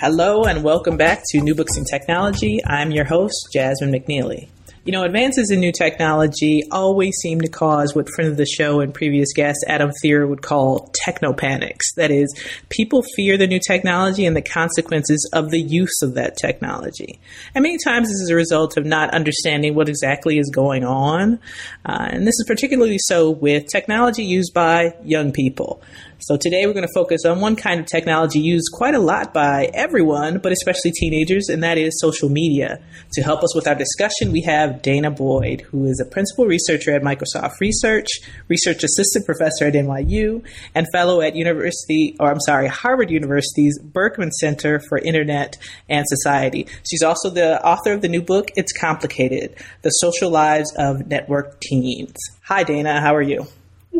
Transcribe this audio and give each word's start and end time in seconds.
Hello 0.00 0.44
and 0.44 0.62
welcome 0.62 0.96
back 0.96 1.24
to 1.30 1.40
New 1.40 1.56
Books 1.56 1.76
in 1.76 1.84
Technology. 1.84 2.60
I'm 2.64 2.92
your 2.92 3.04
host, 3.04 3.48
Jasmine 3.52 3.90
McNeely. 3.90 4.48
You 4.84 4.92
know, 4.92 5.02
advances 5.02 5.50
in 5.50 5.58
new 5.58 5.72
technology 5.72 6.62
always 6.70 7.16
seem 7.16 7.40
to 7.40 7.48
cause 7.48 7.96
what 7.96 8.08
friend 8.08 8.30
of 8.30 8.36
the 8.36 8.46
show 8.46 8.78
and 8.78 8.94
previous 8.94 9.32
guest 9.34 9.58
Adam 9.66 9.90
Thierer 10.00 10.28
would 10.28 10.40
call 10.40 10.92
technopanics. 11.04 11.94
That 11.96 12.12
is, 12.12 12.32
people 12.68 13.02
fear 13.16 13.36
the 13.36 13.48
new 13.48 13.58
technology 13.58 14.24
and 14.24 14.36
the 14.36 14.40
consequences 14.40 15.28
of 15.32 15.50
the 15.50 15.60
use 15.60 16.00
of 16.00 16.14
that 16.14 16.36
technology. 16.36 17.18
And 17.56 17.64
many 17.64 17.78
times 17.84 18.06
this 18.06 18.20
is 18.20 18.30
a 18.30 18.36
result 18.36 18.76
of 18.76 18.86
not 18.86 19.12
understanding 19.12 19.74
what 19.74 19.88
exactly 19.88 20.38
is 20.38 20.48
going 20.48 20.84
on. 20.84 21.40
Uh, 21.84 22.06
and 22.12 22.22
this 22.22 22.38
is 22.38 22.44
particularly 22.46 22.98
so 23.00 23.30
with 23.30 23.66
technology 23.66 24.22
used 24.22 24.54
by 24.54 24.94
young 25.02 25.32
people. 25.32 25.82
So 26.20 26.36
today 26.36 26.66
we're 26.66 26.72
going 26.72 26.86
to 26.86 26.92
focus 26.92 27.24
on 27.24 27.40
one 27.40 27.54
kind 27.54 27.78
of 27.78 27.86
technology 27.86 28.40
used 28.40 28.72
quite 28.72 28.96
a 28.96 28.98
lot 28.98 29.32
by 29.32 29.70
everyone, 29.72 30.38
but 30.38 30.50
especially 30.50 30.90
teenagers, 30.90 31.48
and 31.48 31.62
that 31.62 31.78
is 31.78 32.00
social 32.00 32.28
media. 32.28 32.82
To 33.12 33.22
help 33.22 33.44
us 33.44 33.54
with 33.54 33.68
our 33.68 33.76
discussion, 33.76 34.32
we 34.32 34.40
have 34.40 34.82
Dana 34.82 35.12
Boyd, 35.12 35.60
who 35.60 35.84
is 35.84 36.00
a 36.00 36.04
principal 36.04 36.46
researcher 36.46 36.92
at 36.92 37.02
Microsoft 37.02 37.60
Research, 37.60 38.08
research 38.48 38.82
assistant 38.82 39.26
professor 39.26 39.66
at 39.66 39.74
NYU, 39.74 40.44
and 40.74 40.88
fellow 40.92 41.20
at 41.20 41.36
University, 41.36 42.16
or 42.18 42.32
I'm 42.32 42.40
sorry, 42.40 42.66
Harvard 42.66 43.12
University's 43.12 43.78
Berkman 43.78 44.32
Center 44.32 44.80
for 44.88 44.98
Internet 44.98 45.56
and 45.88 46.04
Society. 46.08 46.66
She's 46.90 47.04
also 47.04 47.30
the 47.30 47.64
author 47.64 47.92
of 47.92 48.02
the 48.02 48.08
new 48.08 48.22
book, 48.22 48.50
It's 48.56 48.72
Complicated: 48.72 49.54
The 49.82 49.90
Social 49.90 50.30
Lives 50.30 50.74
of 50.76 50.96
Networked 50.96 51.60
Teens. 51.60 52.16
Hi 52.42 52.64
Dana, 52.64 53.00
how 53.00 53.14
are 53.14 53.22
you? 53.22 53.46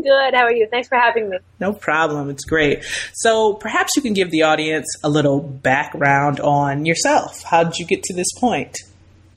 Good. 0.02 0.34
How 0.34 0.44
are 0.44 0.52
you? 0.52 0.68
Thanks 0.70 0.88
for 0.88 0.96
having 0.98 1.30
me. 1.30 1.38
No 1.60 1.72
problem. 1.72 2.30
It's 2.30 2.44
great. 2.44 2.84
So 3.14 3.54
perhaps 3.54 3.92
you 3.96 4.02
can 4.02 4.12
give 4.12 4.30
the 4.30 4.42
audience 4.42 4.86
a 5.02 5.08
little 5.08 5.40
background 5.40 6.40
on 6.40 6.84
yourself. 6.84 7.42
How 7.42 7.64
did 7.64 7.76
you 7.76 7.86
get 7.86 8.02
to 8.04 8.14
this 8.14 8.32
point? 8.38 8.76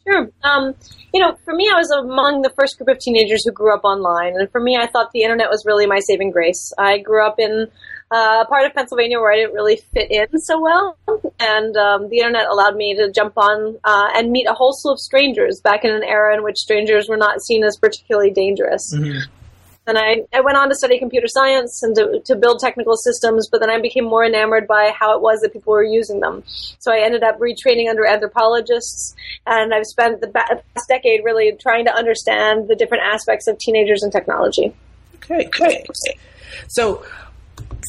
Sure. 0.07 0.29
Um, 0.43 0.73
you 1.13 1.21
know, 1.21 1.35
for 1.45 1.53
me, 1.53 1.69
I 1.71 1.77
was 1.77 1.91
among 1.91 2.41
the 2.41 2.51
first 2.57 2.77
group 2.77 2.89
of 2.89 2.99
teenagers 2.99 3.45
who 3.45 3.51
grew 3.51 3.73
up 3.73 3.83
online. 3.83 4.35
And 4.35 4.49
for 4.51 4.61
me, 4.61 4.77
I 4.77 4.87
thought 4.87 5.11
the 5.13 5.23
internet 5.23 5.49
was 5.49 5.63
really 5.65 5.85
my 5.85 5.99
saving 5.99 6.31
grace. 6.31 6.71
I 6.77 6.99
grew 6.99 7.25
up 7.25 7.35
in 7.37 7.67
uh, 8.11 8.43
a 8.43 8.45
part 8.47 8.65
of 8.65 8.73
Pennsylvania 8.73 9.19
where 9.19 9.31
I 9.31 9.37
didn't 9.37 9.53
really 9.53 9.77
fit 9.93 10.11
in 10.11 10.39
so 10.39 10.59
well. 10.59 10.97
And 11.39 11.75
um, 11.77 12.09
the 12.09 12.17
internet 12.17 12.47
allowed 12.47 12.75
me 12.75 12.95
to 12.95 13.11
jump 13.11 13.37
on 13.37 13.77
uh, 13.83 14.09
and 14.15 14.31
meet 14.31 14.47
a 14.47 14.53
whole 14.53 14.73
slew 14.73 14.93
of 14.93 14.99
strangers 14.99 15.61
back 15.61 15.83
in 15.83 15.91
an 15.91 16.03
era 16.03 16.35
in 16.35 16.43
which 16.43 16.57
strangers 16.57 17.07
were 17.07 17.17
not 17.17 17.41
seen 17.41 17.63
as 17.63 17.77
particularly 17.77 18.31
dangerous. 18.31 18.93
Mm-hmm. 18.95 19.31
And 19.87 19.97
I, 19.97 20.21
I 20.31 20.41
went 20.41 20.57
on 20.57 20.69
to 20.69 20.75
study 20.75 20.99
computer 20.99 21.27
science 21.27 21.81
and 21.81 21.95
to, 21.95 22.21
to 22.25 22.35
build 22.35 22.59
technical 22.59 22.95
systems, 22.95 23.49
but 23.51 23.61
then 23.61 23.71
I 23.71 23.81
became 23.81 24.05
more 24.05 24.23
enamored 24.23 24.67
by 24.67 24.91
how 24.97 25.15
it 25.15 25.21
was 25.21 25.39
that 25.41 25.53
people 25.53 25.73
were 25.73 25.83
using 25.83 26.19
them. 26.19 26.43
So 26.79 26.91
I 26.91 26.99
ended 26.99 27.23
up 27.23 27.39
retraining 27.39 27.89
under 27.89 28.05
anthropologists, 28.05 29.15
and 29.47 29.73
I've 29.73 29.85
spent 29.85 30.21
the 30.21 30.27
past 30.27 30.87
decade 30.87 31.23
really 31.23 31.57
trying 31.59 31.85
to 31.85 31.93
understand 31.93 32.67
the 32.67 32.75
different 32.75 33.03
aspects 33.03 33.47
of 33.47 33.57
teenagers 33.57 34.03
and 34.03 34.11
technology. 34.11 34.71
Okay, 35.15 35.45
great. 35.45 35.87
So, 36.67 37.03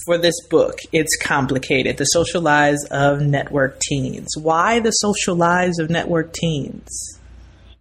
for 0.07 0.19
this 0.19 0.35
book, 0.49 0.79
it's 0.93 1.17
complicated. 1.23 1.97
The 1.97 2.05
social 2.07 2.41
lives 2.41 2.87
of 2.91 3.21
network 3.21 3.81
teens. 3.81 4.29
Why 4.37 4.81
the 4.81 4.91
social 4.91 5.37
lives 5.37 5.79
of 5.79 5.91
network 5.91 6.33
teens? 6.33 7.21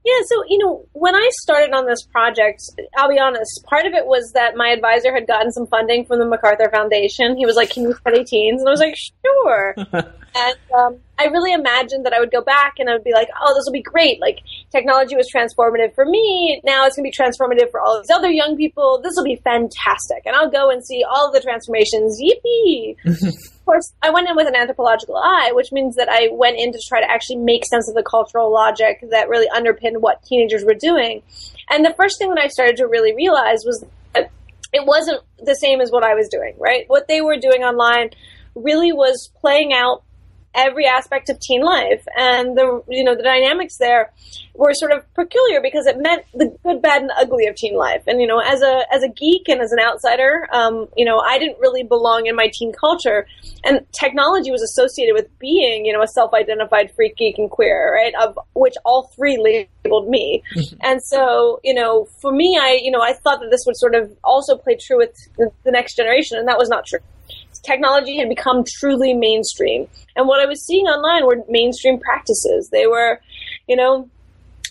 Yeah, 0.04 0.20
so 0.26 0.44
you 0.48 0.58
know, 0.58 0.86
when 0.94 1.16
I 1.16 1.30
started 1.42 1.74
on 1.74 1.86
this 1.86 2.04
project, 2.04 2.62
I'll 2.98 3.10
be 3.10 3.20
honest, 3.20 3.64
part 3.70 3.86
of 3.86 3.94
it 3.94 4.08
was 4.08 4.32
that 4.34 4.56
my 4.56 4.70
advisor 4.70 5.14
had 5.14 5.28
gotten 5.28 5.52
some 5.52 5.68
funding 5.68 6.06
from 6.06 6.20
the 6.20 6.26
MacArthur 6.26 6.70
Foundation. 6.72 7.38
He 7.38 7.46
was 7.46 7.56
like, 7.56 7.70
"Can 7.70 7.84
you 7.84 7.94
study 7.94 8.24
teens?" 8.24 8.62
And 8.62 8.68
I 8.68 8.72
was 8.72 8.80
like, 8.80 8.96
"Sure." 8.96 9.76
and 10.36 10.56
um, 10.78 11.00
I 11.20 11.26
really 11.26 11.54
imagined 11.54 12.06
that 12.06 12.14
I 12.14 12.20
would 12.20 12.32
go 12.32 12.42
back 12.42 12.76
and 12.80 12.90
I 12.90 12.94
would 12.94 13.04
be 13.04 13.14
like, 13.14 13.28
"Oh, 13.40 13.54
this 13.54 13.64
will 13.66 13.74
be 13.74 13.82
great! 13.82 14.22
Like, 14.22 14.40
technology 14.72 15.16
was 15.16 15.30
transformative 15.30 15.94
for 15.94 16.06
me. 16.06 16.62
Now 16.64 16.86
it's 16.86 16.96
going 16.96 17.10
to 17.10 17.12
be 17.12 17.16
transformative 17.16 17.70
for 17.72 17.82
all 17.82 18.00
these 18.02 18.10
other 18.10 18.30
young 18.30 18.56
people. 18.56 19.02
This 19.04 19.14
will 19.16 19.26
be 19.26 19.42
fantastic!" 19.44 20.24
And 20.26 20.36
I'll 20.36 20.50
go 20.50 20.70
and 20.70 20.86
see 20.86 21.04
all 21.04 21.28
of 21.28 21.34
the 21.34 21.42
transformations. 21.42 22.20
Yippee! 22.22 22.96
of 23.06 23.66
course, 23.66 23.94
I 24.02 24.10
went 24.12 24.30
in 24.30 24.36
with 24.36 24.48
an 24.48 24.56
anthropological 24.56 25.18
eye, 25.18 25.52
which 25.54 25.72
means 25.72 25.96
that 25.96 26.10
I 26.10 26.30
went 26.32 26.58
in 26.58 26.72
to 26.72 26.80
try 26.88 27.02
to 27.02 27.10
actually 27.10 27.38
make 27.38 27.66
sense 27.66 27.90
of 27.90 27.96
the 27.96 28.04
cultural 28.04 28.52
logic 28.52 29.04
that 29.12 29.30
really 29.30 29.50
underpinned 29.50 30.02
what 30.02 30.24
teenagers 30.24 30.64
were 30.64 30.76
doing. 30.76 31.24
And 31.70 31.86
the 31.86 31.94
first 31.96 32.18
thing 32.18 32.30
that 32.30 32.42
I 32.42 32.48
started 32.48 32.78
to 32.78 32.88
really 32.88 33.14
realize 33.16 33.64
was 33.66 33.84
that 34.14 34.32
it 34.74 34.86
wasn't 34.86 35.22
the 35.40 35.56
same 35.56 35.82
as 35.82 35.92
what 35.92 36.04
I 36.04 36.16
was 36.16 36.30
doing, 36.30 36.56
right? 36.58 36.86
What 36.88 37.08
they 37.08 37.22
were 37.22 37.38
doing 37.38 37.64
online 37.64 38.12
really 38.56 38.92
was 38.92 39.30
playing 39.40 39.74
out 39.74 40.04
every 40.54 40.86
aspect 40.86 41.30
of 41.30 41.40
teen 41.40 41.62
life. 41.62 42.06
And 42.18 42.58
the 42.58 42.84
you 42.88 43.04
know 43.04 43.16
the 43.16 43.24
dynamics 43.24 43.78
there 43.78 44.12
were 44.54 44.74
sort 44.74 44.92
of 44.92 45.12
peculiar 45.14 45.62
because 45.62 45.86
it 45.86 45.98
meant 45.98 46.26
the 46.34 46.56
good 46.64 46.82
bad 46.82 47.02
and 47.02 47.12
ugly 47.18 47.48
of 47.48 47.56
teen 47.56 47.76
life. 47.76 48.04
And 48.08 48.22
you 48.22 48.28
know 48.28 48.40
as 48.40 48.62
a 48.62 48.86
as 48.92 49.04
a 49.04 49.10
geek 49.10 49.48
and 49.48 49.62
as 49.62 49.72
an 49.72 49.80
outsider 49.80 50.48
um, 50.52 50.88
you 50.96 51.06
know 51.06 51.20
i 51.20 51.40
didn't 51.40 51.60
really 51.60 51.84
belong 51.84 52.26
in 52.26 52.36
my 52.36 52.50
teen 52.54 52.72
culture. 52.74 53.28
And 53.64 53.86
technology 53.92 54.52
was 54.52 54.62
associated 54.62 55.14
with 55.14 55.28
being 55.40 55.86
you 55.86 55.94
know 55.94 56.02
a 56.02 56.08
self-identified 56.08 56.92
freak 56.96 57.18
geek 57.18 57.38
and 57.38 57.50
queer 57.50 57.94
right? 57.94 58.14
Of 58.22 58.38
which 58.54 58.76
all 58.86 59.12
three 59.16 59.38
labeled 59.38 60.10
me. 60.10 60.44
Mm-hmm. 60.56 60.76
and 60.82 61.04
so 61.04 61.60
you 61.64 61.74
know 61.74 62.06
for 62.22 62.32
me 62.32 62.58
i 62.60 62.80
you 62.82 62.92
know 62.92 63.02
i 63.02 63.14
thought 63.14 63.40
that 63.40 63.50
this 63.50 63.64
would 63.66 63.78
sort 63.78 63.96
of 63.96 64.12
also 64.24 64.58
play 64.58 64.76
true 64.76 64.98
with 64.98 65.16
the, 65.38 65.52
the 65.64 65.72
next 65.72 65.96
generation 65.96 66.38
and 66.38 66.48
that 66.48 66.58
was 66.58 66.70
not 66.70 66.86
true 66.86 67.00
technology 67.64 68.18
had 68.18 68.30
become 68.30 68.64
truly 68.66 69.14
mainstream. 69.14 69.88
And 70.16 70.28
what 70.28 70.40
I 70.40 70.46
was 70.46 70.66
seeing 70.66 70.86
online 70.86 71.26
were 71.26 71.44
mainstream 71.48 72.00
practices. 72.00 72.70
They 72.72 72.88
were, 72.88 73.22
you 73.68 73.76
know, 73.76 74.10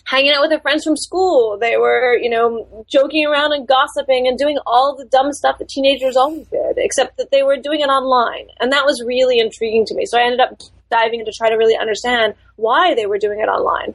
hanging 0.05 0.31
out 0.31 0.41
with 0.41 0.49
their 0.49 0.59
friends 0.59 0.83
from 0.83 0.97
school. 0.97 1.57
They 1.57 1.77
were, 1.77 2.17
you 2.17 2.29
know, 2.29 2.85
joking 2.87 3.25
around 3.25 3.53
and 3.53 3.67
gossiping 3.67 4.27
and 4.27 4.37
doing 4.37 4.57
all 4.65 4.95
the 4.95 5.05
dumb 5.05 5.31
stuff 5.31 5.57
that 5.59 5.69
teenagers 5.69 6.17
always 6.17 6.47
did, 6.47 6.77
except 6.77 7.17
that 7.17 7.31
they 7.31 7.43
were 7.43 7.57
doing 7.57 7.79
it 7.79 7.87
online. 7.87 8.47
And 8.59 8.71
that 8.71 8.85
was 8.85 9.03
really 9.05 9.39
intriguing 9.39 9.85
to 9.85 9.95
me. 9.95 10.05
So 10.05 10.17
I 10.19 10.23
ended 10.23 10.41
up 10.41 10.59
diving 10.89 11.21
in 11.21 11.25
to 11.25 11.31
try 11.31 11.49
to 11.49 11.55
really 11.55 11.77
understand 11.77 12.35
why 12.57 12.93
they 12.93 13.05
were 13.05 13.17
doing 13.17 13.39
it 13.39 13.47
online. 13.47 13.93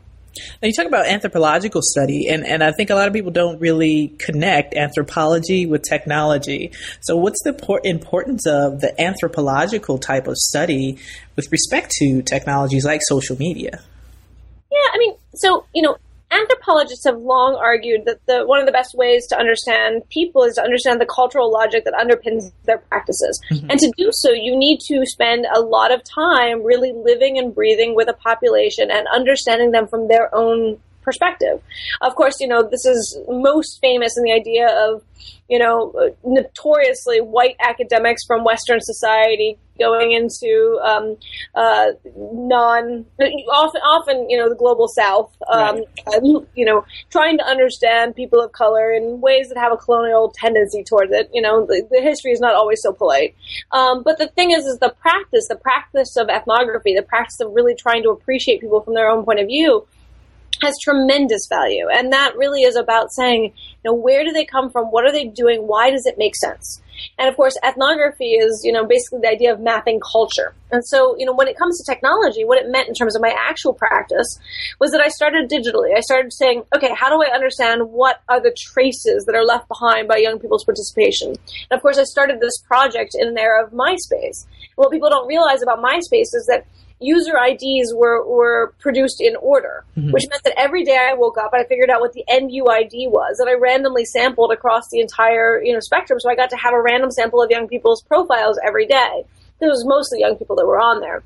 Now 0.63 0.69
you 0.69 0.73
talk 0.73 0.87
about 0.87 1.07
anthropological 1.07 1.81
study, 1.83 2.29
and, 2.29 2.45
and 2.45 2.63
I 2.63 2.73
think 2.73 2.91
a 2.91 2.95
lot 2.95 3.09
of 3.09 3.15
people 3.15 3.31
don't 3.31 3.61
really 3.61 4.09
connect 4.19 4.75
anthropology 4.75 5.67
with 5.67 5.83
technology. 5.83 6.73
So, 7.01 7.17
what's 7.17 7.43
the 7.45 7.55
importance 7.85 8.47
of 8.47 8.81
the 8.81 8.99
anthropological 9.01 9.99
type 9.99 10.27
of 10.27 10.37
study 10.37 10.99
with 11.37 11.51
respect 11.51 11.91
to 11.99 12.23
technologies 12.23 12.85
like 12.85 13.01
social 13.05 13.37
media? 13.37 13.81
Yeah, 14.71 14.89
I 14.93 14.99
mean, 14.99 15.15
so 15.35 15.65
you 15.75 15.83
know, 15.83 15.97
anthropologists 16.41 17.05
have 17.05 17.19
long 17.19 17.55
argued 17.55 18.05
that 18.05 18.25
the 18.27 18.45
one 18.47 18.61
of 18.61 18.67
the 18.67 18.73
best 18.73 18.95
ways 18.95 19.27
to 19.29 19.39
understand 19.39 20.09
people 20.11 20.43
is 20.45 20.55
to 20.55 20.63
understand 20.63 21.01
the 21.01 21.07
cultural 21.07 21.51
logic 21.51 21.85
that 21.85 21.95
underpins 21.95 22.53
their 22.65 22.79
practices. 22.79 23.41
Mm-hmm. 23.51 23.71
And 23.71 23.81
to 23.81 23.93
do 23.97 24.11
so, 24.13 24.33
you 24.33 24.57
need 24.57 24.81
to 24.89 25.05
spend 25.07 25.47
a 25.55 25.61
lot 25.61 25.93
of 25.93 26.03
time 26.05 26.62
really 26.62 26.93
living 26.93 27.38
and 27.38 27.55
breathing 27.55 27.94
with 27.94 28.09
a 28.09 28.15
population 28.15 28.91
and 28.91 29.06
understanding 29.09 29.71
them 29.71 29.87
from 29.87 30.09
their 30.09 30.35
own 30.35 30.79
perspective. 31.03 31.62
Of 32.00 32.17
course, 32.17 32.41
you 32.41 32.49
know, 32.49 32.69
this 32.69 32.85
is 32.85 33.19
most 33.29 33.79
famous 33.81 34.17
in 34.17 34.25
the 34.25 34.32
idea 34.32 34.69
of, 34.69 35.03
you 35.49 35.59
know, 35.59 36.12
notoriously 36.25 37.21
white 37.21 37.56
academics 37.61 38.25
from 38.27 38.44
Western 38.44 38.81
society 38.81 39.56
going 39.78 40.12
into 40.12 40.78
um, 40.82 41.17
uh, 41.55 41.93
non 42.08 43.05
often 43.50 43.81
often 43.82 44.31
you 44.31 44.37
know 44.37 44.49
the 44.49 44.55
global 44.55 44.88
south 44.88 45.34
um, 45.50 45.82
right. 46.06 46.23
you 46.55 46.64
know 46.64 46.84
trying 47.11 47.38
to 47.38 47.44
understand 47.44 48.14
people 48.14 48.40
of 48.40 48.52
color 48.52 48.93
in 48.93 49.20
ways 49.20 49.49
that 49.49 49.58
have 49.58 49.73
a 49.73 49.76
colonial 49.76 50.32
tendency 50.34 50.82
towards 50.82 51.12
it 51.12 51.31
you 51.32 51.43
know 51.43 51.67
the, 51.67 51.87
the 51.90 52.00
history 52.00 52.32
is 52.32 52.40
not 52.40 52.55
always 52.55 52.81
so 52.82 52.93
polite 52.93 53.34
um, 53.73 54.02
but 54.02 54.19
the 54.19 54.28
thing 54.28 54.50
is 54.50 54.64
is 54.64 54.78
the 54.78 54.94
practice 55.00 55.46
the 55.49 55.56
practice 55.56 56.17
of 56.17 56.29
ethnography 56.29 56.94
the 56.94 57.02
practice 57.02 57.40
of 57.40 57.52
really 57.52 57.75
trying 57.75 58.02
to 58.02 58.11
appreciate 58.11 58.61
people 58.61 58.81
from 58.81 58.94
their 58.94 59.08
own 59.08 59.25
point 59.25 59.40
of 59.40 59.46
view 59.46 59.87
has 60.62 60.75
tremendous 60.82 61.46
value. 61.49 61.87
And 61.93 62.12
that 62.12 62.37
really 62.37 62.62
is 62.62 62.76
about 62.76 63.12
saying, 63.12 63.44
you 63.44 63.52
know, 63.84 63.94
where 63.94 64.25
do 64.25 64.32
they 64.32 64.44
come 64.44 64.70
from? 64.70 64.87
What 64.87 65.05
are 65.05 65.12
they 65.12 65.26
doing? 65.26 65.67
Why 65.67 65.90
does 65.90 66.06
it 66.06 66.17
make 66.19 66.37
sense? 66.37 66.81
And 67.19 67.28
of 67.28 67.37
course, 67.37 67.56
ethnography 67.64 68.32
is, 68.32 68.62
you 68.64 68.72
know, 68.72 68.87
basically 68.87 69.20
the 69.22 69.28
idea 69.28 69.52
of 69.52 69.60
mapping 69.60 70.00
culture. 70.00 70.54
And 70.70 70.84
so, 70.84 71.16
you 71.19 71.25
know, 71.25 71.34
when 71.34 71.48
it 71.48 71.56
comes 71.56 71.78
to 71.78 71.93
technology, 71.93 72.44
what 72.44 72.58
it 72.58 72.70
meant 72.70 72.88
in 72.88 72.94
terms 72.94 73.14
of 73.14 73.22
my 73.22 73.34
actual 73.37 73.72
practice 73.72 74.38
was 74.81 74.90
that 74.90 75.00
I 75.00 75.08
started 75.08 75.50
digitally. 75.50 75.96
I 75.96 76.00
started 76.00 76.32
saying, 76.32 76.64
okay, 76.75 76.93
how 76.94 77.08
do 77.08 77.22
I 77.22 77.34
understand 77.34 77.90
what 77.90 78.20
are 78.28 78.40
the 78.40 78.54
traces 78.56 79.25
that 79.26 79.34
are 79.34 79.44
left 79.44 79.69
behind 79.69 80.08
by 80.08 80.16
young 80.16 80.38
people's 80.38 80.64
participation? 80.64 81.28
And 81.70 81.76
of 81.76 81.82
course, 81.82 81.98
I 81.98 82.04
started 82.04 82.40
this 82.40 82.58
project 82.66 83.14
in 83.19 83.28
an 83.28 83.38
era 83.38 83.64
of 83.64 83.72
MySpace. 83.72 84.44
And 84.44 84.76
what 84.76 84.90
people 84.90 85.10
don't 85.10 85.28
realize 85.28 85.62
about 85.62 85.82
MySpace 85.82 86.34
is 86.34 86.46
that 86.48 86.66
user 87.00 87.34
IDs 87.37 87.93
were, 87.94 88.26
were 88.26 88.75
produced 88.78 89.20
in 89.20 89.37
order, 89.37 89.84
mm-hmm. 89.96 90.12
which 90.12 90.25
meant 90.31 90.43
that 90.44 90.54
every 90.58 90.84
day 90.84 90.96
I 90.96 91.14
woke 91.14 91.37
up, 91.38 91.50
I 91.52 91.64
figured 91.64 91.90
out 91.90 92.00
what 92.00 92.12
the 92.12 92.25
NUID 92.28 93.10
was, 93.10 93.38
and 93.38 93.48
I 93.48 93.54
randomly 93.54 94.04
sampled 94.04 94.52
across 94.52 94.88
the 94.90 95.00
entire 95.00 95.62
you 95.62 95.72
know 95.72 95.81
spectrum. 95.81 96.20
So 96.20 96.31
I 96.31 96.34
got 96.34 96.50
to 96.50 96.56
have 96.56 96.72
a 96.72 96.81
random 96.81 97.10
sample 97.10 97.43
of 97.43 97.50
young 97.50 97.69
people's 97.69 98.02
profiles 98.02 98.58
every 98.64 98.87
day. 98.87 99.25
It 99.60 99.66
was 99.66 99.84
mostly 99.87 100.20
young 100.20 100.37
people 100.37 100.56
that 100.56 100.66
were 100.66 100.81
on 100.81 101.00
there. 101.00 101.22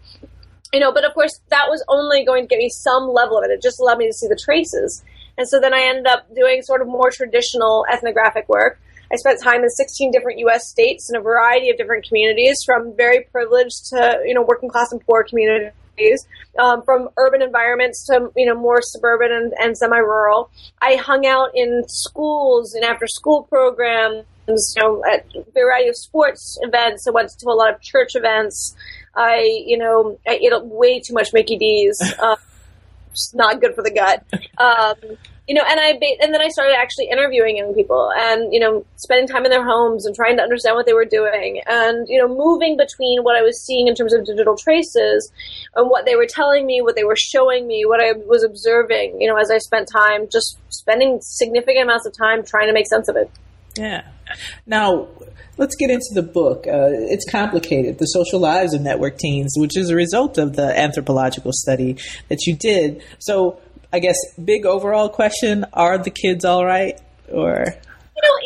You 0.72 0.78
know, 0.78 0.92
but 0.92 1.04
of 1.04 1.14
course 1.14 1.40
that 1.48 1.66
was 1.68 1.84
only 1.88 2.24
going 2.24 2.44
to 2.44 2.48
give 2.48 2.58
me 2.58 2.68
some 2.68 3.08
level 3.08 3.38
of 3.38 3.44
it. 3.44 3.50
It 3.50 3.62
just 3.62 3.80
allowed 3.80 3.98
me 3.98 4.06
to 4.06 4.12
see 4.12 4.28
the 4.28 4.36
traces. 4.36 5.02
And 5.36 5.48
so 5.48 5.58
then 5.58 5.74
I 5.74 5.80
ended 5.82 6.06
up 6.06 6.32
doing 6.34 6.62
sort 6.62 6.82
of 6.82 6.86
more 6.86 7.10
traditional 7.10 7.86
ethnographic 7.90 8.48
work. 8.48 8.78
I 9.12 9.16
spent 9.16 9.42
time 9.42 9.62
in 9.62 9.70
16 9.70 10.12
different 10.12 10.38
U.S. 10.40 10.68
states 10.68 11.10
in 11.10 11.16
a 11.16 11.20
variety 11.20 11.70
of 11.70 11.76
different 11.76 12.06
communities, 12.06 12.56
from 12.64 12.94
very 12.96 13.26
privileged 13.32 13.86
to 13.90 14.22
you 14.24 14.34
know 14.34 14.42
working 14.42 14.68
class 14.68 14.92
and 14.92 15.04
poor 15.04 15.24
communities. 15.24 15.74
Um, 16.58 16.82
from 16.82 17.10
urban 17.18 17.42
environments 17.42 18.06
to 18.06 18.30
you 18.34 18.46
know 18.46 18.54
more 18.54 18.80
suburban 18.80 19.32
and, 19.32 19.52
and 19.58 19.76
semi-rural. 19.76 20.50
I 20.80 20.94
hung 20.94 21.26
out 21.26 21.50
in 21.54 21.84
schools 21.88 22.72
and 22.72 22.84
after-school 22.84 23.42
programs, 23.44 24.24
you 24.48 24.82
know, 24.82 25.02
at 25.04 25.26
a 25.34 25.44
variety 25.52 25.90
of 25.90 25.96
sports 25.96 26.58
events. 26.62 27.06
I 27.06 27.10
went 27.10 27.30
to 27.30 27.48
a 27.48 27.52
lot 27.52 27.74
of 27.74 27.82
church 27.82 28.14
events. 28.14 28.74
I, 29.14 29.62
you 29.66 29.76
know, 29.76 30.18
I 30.26 30.38
ate 30.40 30.52
way 30.64 31.00
too 31.00 31.12
much 31.12 31.32
Mickey 31.32 31.56
D's. 31.56 32.00
Uh, 32.20 32.36
not 33.34 33.60
good 33.60 33.74
for 33.74 33.82
the 33.82 33.90
gut. 33.90 34.24
Um, 34.58 35.16
you 35.50 35.54
know, 35.54 35.64
and 35.68 35.80
I 35.80 35.98
and 36.22 36.32
then 36.32 36.40
I 36.40 36.46
started 36.46 36.76
actually 36.78 37.08
interviewing 37.10 37.56
young 37.56 37.74
people 37.74 38.12
and 38.16 38.54
you 38.54 38.60
know 38.60 38.86
spending 38.94 39.26
time 39.26 39.44
in 39.44 39.50
their 39.50 39.64
homes 39.64 40.06
and 40.06 40.14
trying 40.14 40.36
to 40.36 40.44
understand 40.44 40.76
what 40.76 40.86
they 40.86 40.92
were 40.92 41.04
doing 41.04 41.60
and 41.66 42.06
you 42.08 42.20
know 42.20 42.28
moving 42.28 42.76
between 42.76 43.24
what 43.24 43.34
I 43.34 43.42
was 43.42 43.60
seeing 43.60 43.88
in 43.88 43.96
terms 43.96 44.14
of 44.14 44.24
digital 44.24 44.56
traces 44.56 45.32
and 45.74 45.90
what 45.90 46.06
they 46.06 46.14
were 46.14 46.28
telling 46.28 46.66
me, 46.66 46.80
what 46.82 46.94
they 46.94 47.02
were 47.02 47.16
showing 47.16 47.66
me, 47.66 47.84
what 47.84 48.00
I 48.00 48.12
was 48.12 48.44
observing. 48.44 49.20
You 49.20 49.26
know, 49.26 49.36
as 49.38 49.50
I 49.50 49.58
spent 49.58 49.88
time 49.92 50.28
just 50.30 50.56
spending 50.68 51.18
significant 51.20 51.82
amounts 51.82 52.06
of 52.06 52.16
time 52.16 52.44
trying 52.44 52.68
to 52.68 52.72
make 52.72 52.86
sense 52.86 53.08
of 53.08 53.16
it. 53.16 53.28
Yeah. 53.76 54.06
Now, 54.66 55.08
let's 55.56 55.74
get 55.74 55.90
into 55.90 56.10
the 56.14 56.22
book. 56.22 56.68
Uh, 56.68 56.90
it's 56.90 57.28
complicated. 57.28 57.98
The 57.98 58.06
social 58.06 58.38
lives 58.38 58.72
of 58.72 58.82
network 58.82 59.18
teens, 59.18 59.54
which 59.56 59.76
is 59.76 59.90
a 59.90 59.96
result 59.96 60.38
of 60.38 60.54
the 60.54 60.78
anthropological 60.78 61.50
study 61.52 61.96
that 62.28 62.46
you 62.46 62.54
did. 62.54 63.02
So, 63.18 63.60
I 63.92 63.98
guess 63.98 64.16
big 64.42 64.66
overall 64.66 65.08
question: 65.08 65.64
Are 65.72 65.98
the 65.98 66.10
kids 66.10 66.44
all 66.44 66.64
right, 66.64 66.98
or 67.30 67.64
you 68.16 68.22
know? 68.22 68.36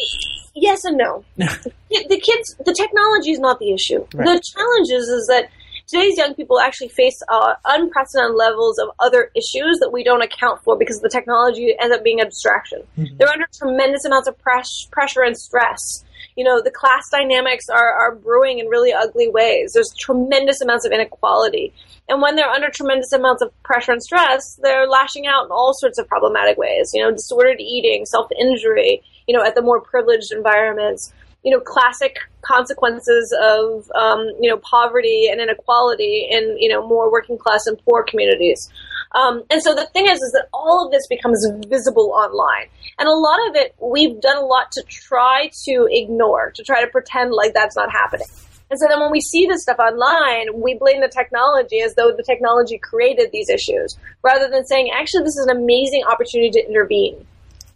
Yes 0.54 0.84
and 0.84 0.96
no. 0.96 1.24
the, 1.36 2.20
kids, 2.22 2.54
the 2.64 2.72
technology 2.72 3.32
is 3.32 3.40
not 3.40 3.58
the 3.58 3.72
issue. 3.72 4.06
Right. 4.14 4.24
The 4.24 4.40
challenge 4.54 4.88
is, 4.90 5.08
is 5.08 5.26
that 5.26 5.50
today's 5.88 6.16
young 6.16 6.34
people 6.34 6.60
actually 6.60 6.88
face 6.88 7.20
uh, 7.28 7.54
unprecedented 7.64 8.36
levels 8.36 8.78
of 8.78 8.88
other 9.00 9.30
issues 9.34 9.78
that 9.80 9.90
we 9.92 10.04
don't 10.04 10.22
account 10.22 10.62
for 10.62 10.78
because 10.78 11.00
the 11.00 11.08
technology 11.08 11.74
ends 11.80 11.94
up 11.94 12.04
being 12.04 12.20
a 12.20 12.24
distraction. 12.24 12.82
Mm-hmm. 12.96 13.16
They're 13.16 13.28
under 13.28 13.46
tremendous 13.52 14.04
amounts 14.04 14.28
of 14.28 14.38
press, 14.38 14.68
pressure 14.92 15.22
and 15.22 15.36
stress. 15.36 16.04
You 16.36 16.44
know, 16.44 16.60
the 16.62 16.70
class 16.70 17.08
dynamics 17.10 17.68
are, 17.68 17.92
are 17.92 18.14
brewing 18.14 18.58
in 18.58 18.66
really 18.66 18.92
ugly 18.92 19.28
ways. 19.28 19.72
There's 19.72 19.94
tremendous 19.98 20.60
amounts 20.60 20.84
of 20.84 20.92
inequality. 20.92 21.72
And 22.08 22.20
when 22.20 22.36
they're 22.36 22.48
under 22.48 22.70
tremendous 22.70 23.12
amounts 23.12 23.42
of 23.42 23.50
pressure 23.62 23.92
and 23.92 24.02
stress, 24.02 24.58
they're 24.62 24.88
lashing 24.88 25.26
out 25.26 25.46
in 25.46 25.50
all 25.50 25.72
sorts 25.74 25.98
of 25.98 26.08
problematic 26.08 26.58
ways. 26.58 26.90
You 26.92 27.02
know, 27.02 27.12
disordered 27.12 27.60
eating, 27.60 28.04
self 28.04 28.28
injury, 28.38 29.02
you 29.26 29.36
know, 29.36 29.44
at 29.44 29.54
the 29.54 29.62
more 29.62 29.80
privileged 29.80 30.32
environments. 30.32 31.12
You 31.42 31.50
know, 31.50 31.60
classic 31.60 32.16
consequences 32.40 33.36
of, 33.38 33.90
um, 33.94 34.20
you 34.40 34.48
know, 34.48 34.56
poverty 34.56 35.28
and 35.30 35.42
inequality 35.42 36.26
in, 36.30 36.56
you 36.58 36.70
know, 36.70 36.86
more 36.86 37.12
working 37.12 37.36
class 37.36 37.66
and 37.66 37.78
poor 37.84 38.02
communities. 38.02 38.70
Um, 39.14 39.44
and 39.48 39.62
so 39.62 39.74
the 39.74 39.86
thing 39.92 40.06
is, 40.06 40.18
is 40.20 40.32
that 40.32 40.48
all 40.52 40.84
of 40.84 40.90
this 40.90 41.06
becomes 41.08 41.46
visible 41.68 42.12
online. 42.14 42.66
And 42.98 43.08
a 43.08 43.12
lot 43.12 43.38
of 43.48 43.56
it, 43.56 43.74
we've 43.80 44.20
done 44.20 44.36
a 44.36 44.44
lot 44.44 44.72
to 44.72 44.82
try 44.88 45.50
to 45.66 45.88
ignore, 45.90 46.50
to 46.50 46.64
try 46.64 46.84
to 46.84 46.90
pretend 46.90 47.32
like 47.32 47.54
that's 47.54 47.76
not 47.76 47.90
happening. 47.92 48.26
And 48.70 48.80
so 48.80 48.86
then 48.88 48.98
when 48.98 49.12
we 49.12 49.20
see 49.20 49.46
this 49.46 49.62
stuff 49.62 49.78
online, 49.78 50.60
we 50.60 50.74
blame 50.74 51.00
the 51.00 51.08
technology 51.08 51.80
as 51.80 51.94
though 51.94 52.10
the 52.10 52.24
technology 52.24 52.78
created 52.78 53.30
these 53.30 53.48
issues, 53.48 53.96
rather 54.22 54.48
than 54.50 54.64
saying, 54.66 54.90
actually, 54.92 55.22
this 55.22 55.36
is 55.36 55.46
an 55.46 55.56
amazing 55.56 56.02
opportunity 56.10 56.50
to 56.50 56.66
intervene. 56.66 57.24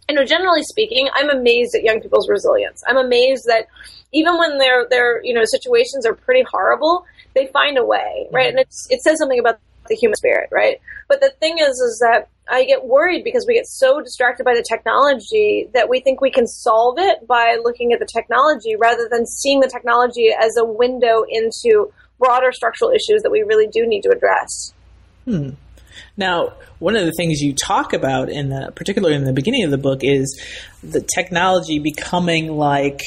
You 0.09 0.15
know, 0.15 0.25
generally 0.25 0.63
speaking, 0.63 1.07
I'm 1.13 1.29
amazed 1.29 1.75
at 1.75 1.83
young 1.83 2.01
people's 2.01 2.27
resilience. 2.27 2.83
I'm 2.87 2.97
amazed 2.97 3.45
that 3.45 3.67
even 4.11 4.37
when 4.39 4.57
their 4.57 4.89
their 4.89 5.23
you 5.23 5.33
know 5.35 5.43
situations 5.45 6.05
are 6.05 6.15
pretty 6.15 6.43
horrible, 6.49 7.05
they 7.35 7.45
find 7.47 7.77
a 7.77 7.85
way, 7.85 8.27
right? 8.31 8.47
Mm-hmm. 8.47 8.57
And 8.57 8.59
it's, 8.59 8.87
it 8.89 9.01
says 9.01 9.19
something 9.19 9.39
about 9.39 9.59
the 9.89 9.95
human 9.95 10.15
spirit, 10.15 10.49
right? 10.51 10.79
But 11.07 11.21
the 11.21 11.31
thing 11.39 11.57
is, 11.59 11.79
is 11.79 11.99
that 11.99 12.29
I 12.49 12.65
get 12.65 12.85
worried 12.85 13.23
because 13.23 13.45
we 13.47 13.53
get 13.53 13.67
so 13.67 14.01
distracted 14.01 14.43
by 14.43 14.55
the 14.55 14.63
technology 14.67 15.67
that 15.73 15.89
we 15.89 15.99
think 15.99 16.21
we 16.21 16.31
can 16.31 16.47
solve 16.47 16.97
it 16.97 17.27
by 17.27 17.57
looking 17.63 17.93
at 17.93 17.99
the 17.99 18.05
technology 18.05 18.75
rather 18.75 19.07
than 19.09 19.25
seeing 19.25 19.59
the 19.59 19.67
technology 19.67 20.29
as 20.29 20.57
a 20.57 20.65
window 20.65 21.23
into 21.27 21.91
broader 22.17 22.51
structural 22.51 22.91
issues 22.91 23.21
that 23.23 23.31
we 23.31 23.43
really 23.43 23.67
do 23.67 23.87
need 23.87 24.01
to 24.01 24.09
address. 24.09 24.73
Hmm. 25.25 25.51
Now, 26.17 26.53
one 26.79 26.95
of 26.95 27.05
the 27.05 27.13
things 27.13 27.41
you 27.41 27.53
talk 27.53 27.93
about 27.93 28.29
in 28.29 28.49
the, 28.49 28.71
particularly 28.75 29.15
in 29.15 29.23
the 29.23 29.33
beginning 29.33 29.63
of 29.63 29.71
the 29.71 29.77
book, 29.77 29.99
is 30.03 30.41
the 30.83 31.01
technology 31.01 31.79
becoming 31.79 32.57
like, 32.57 33.01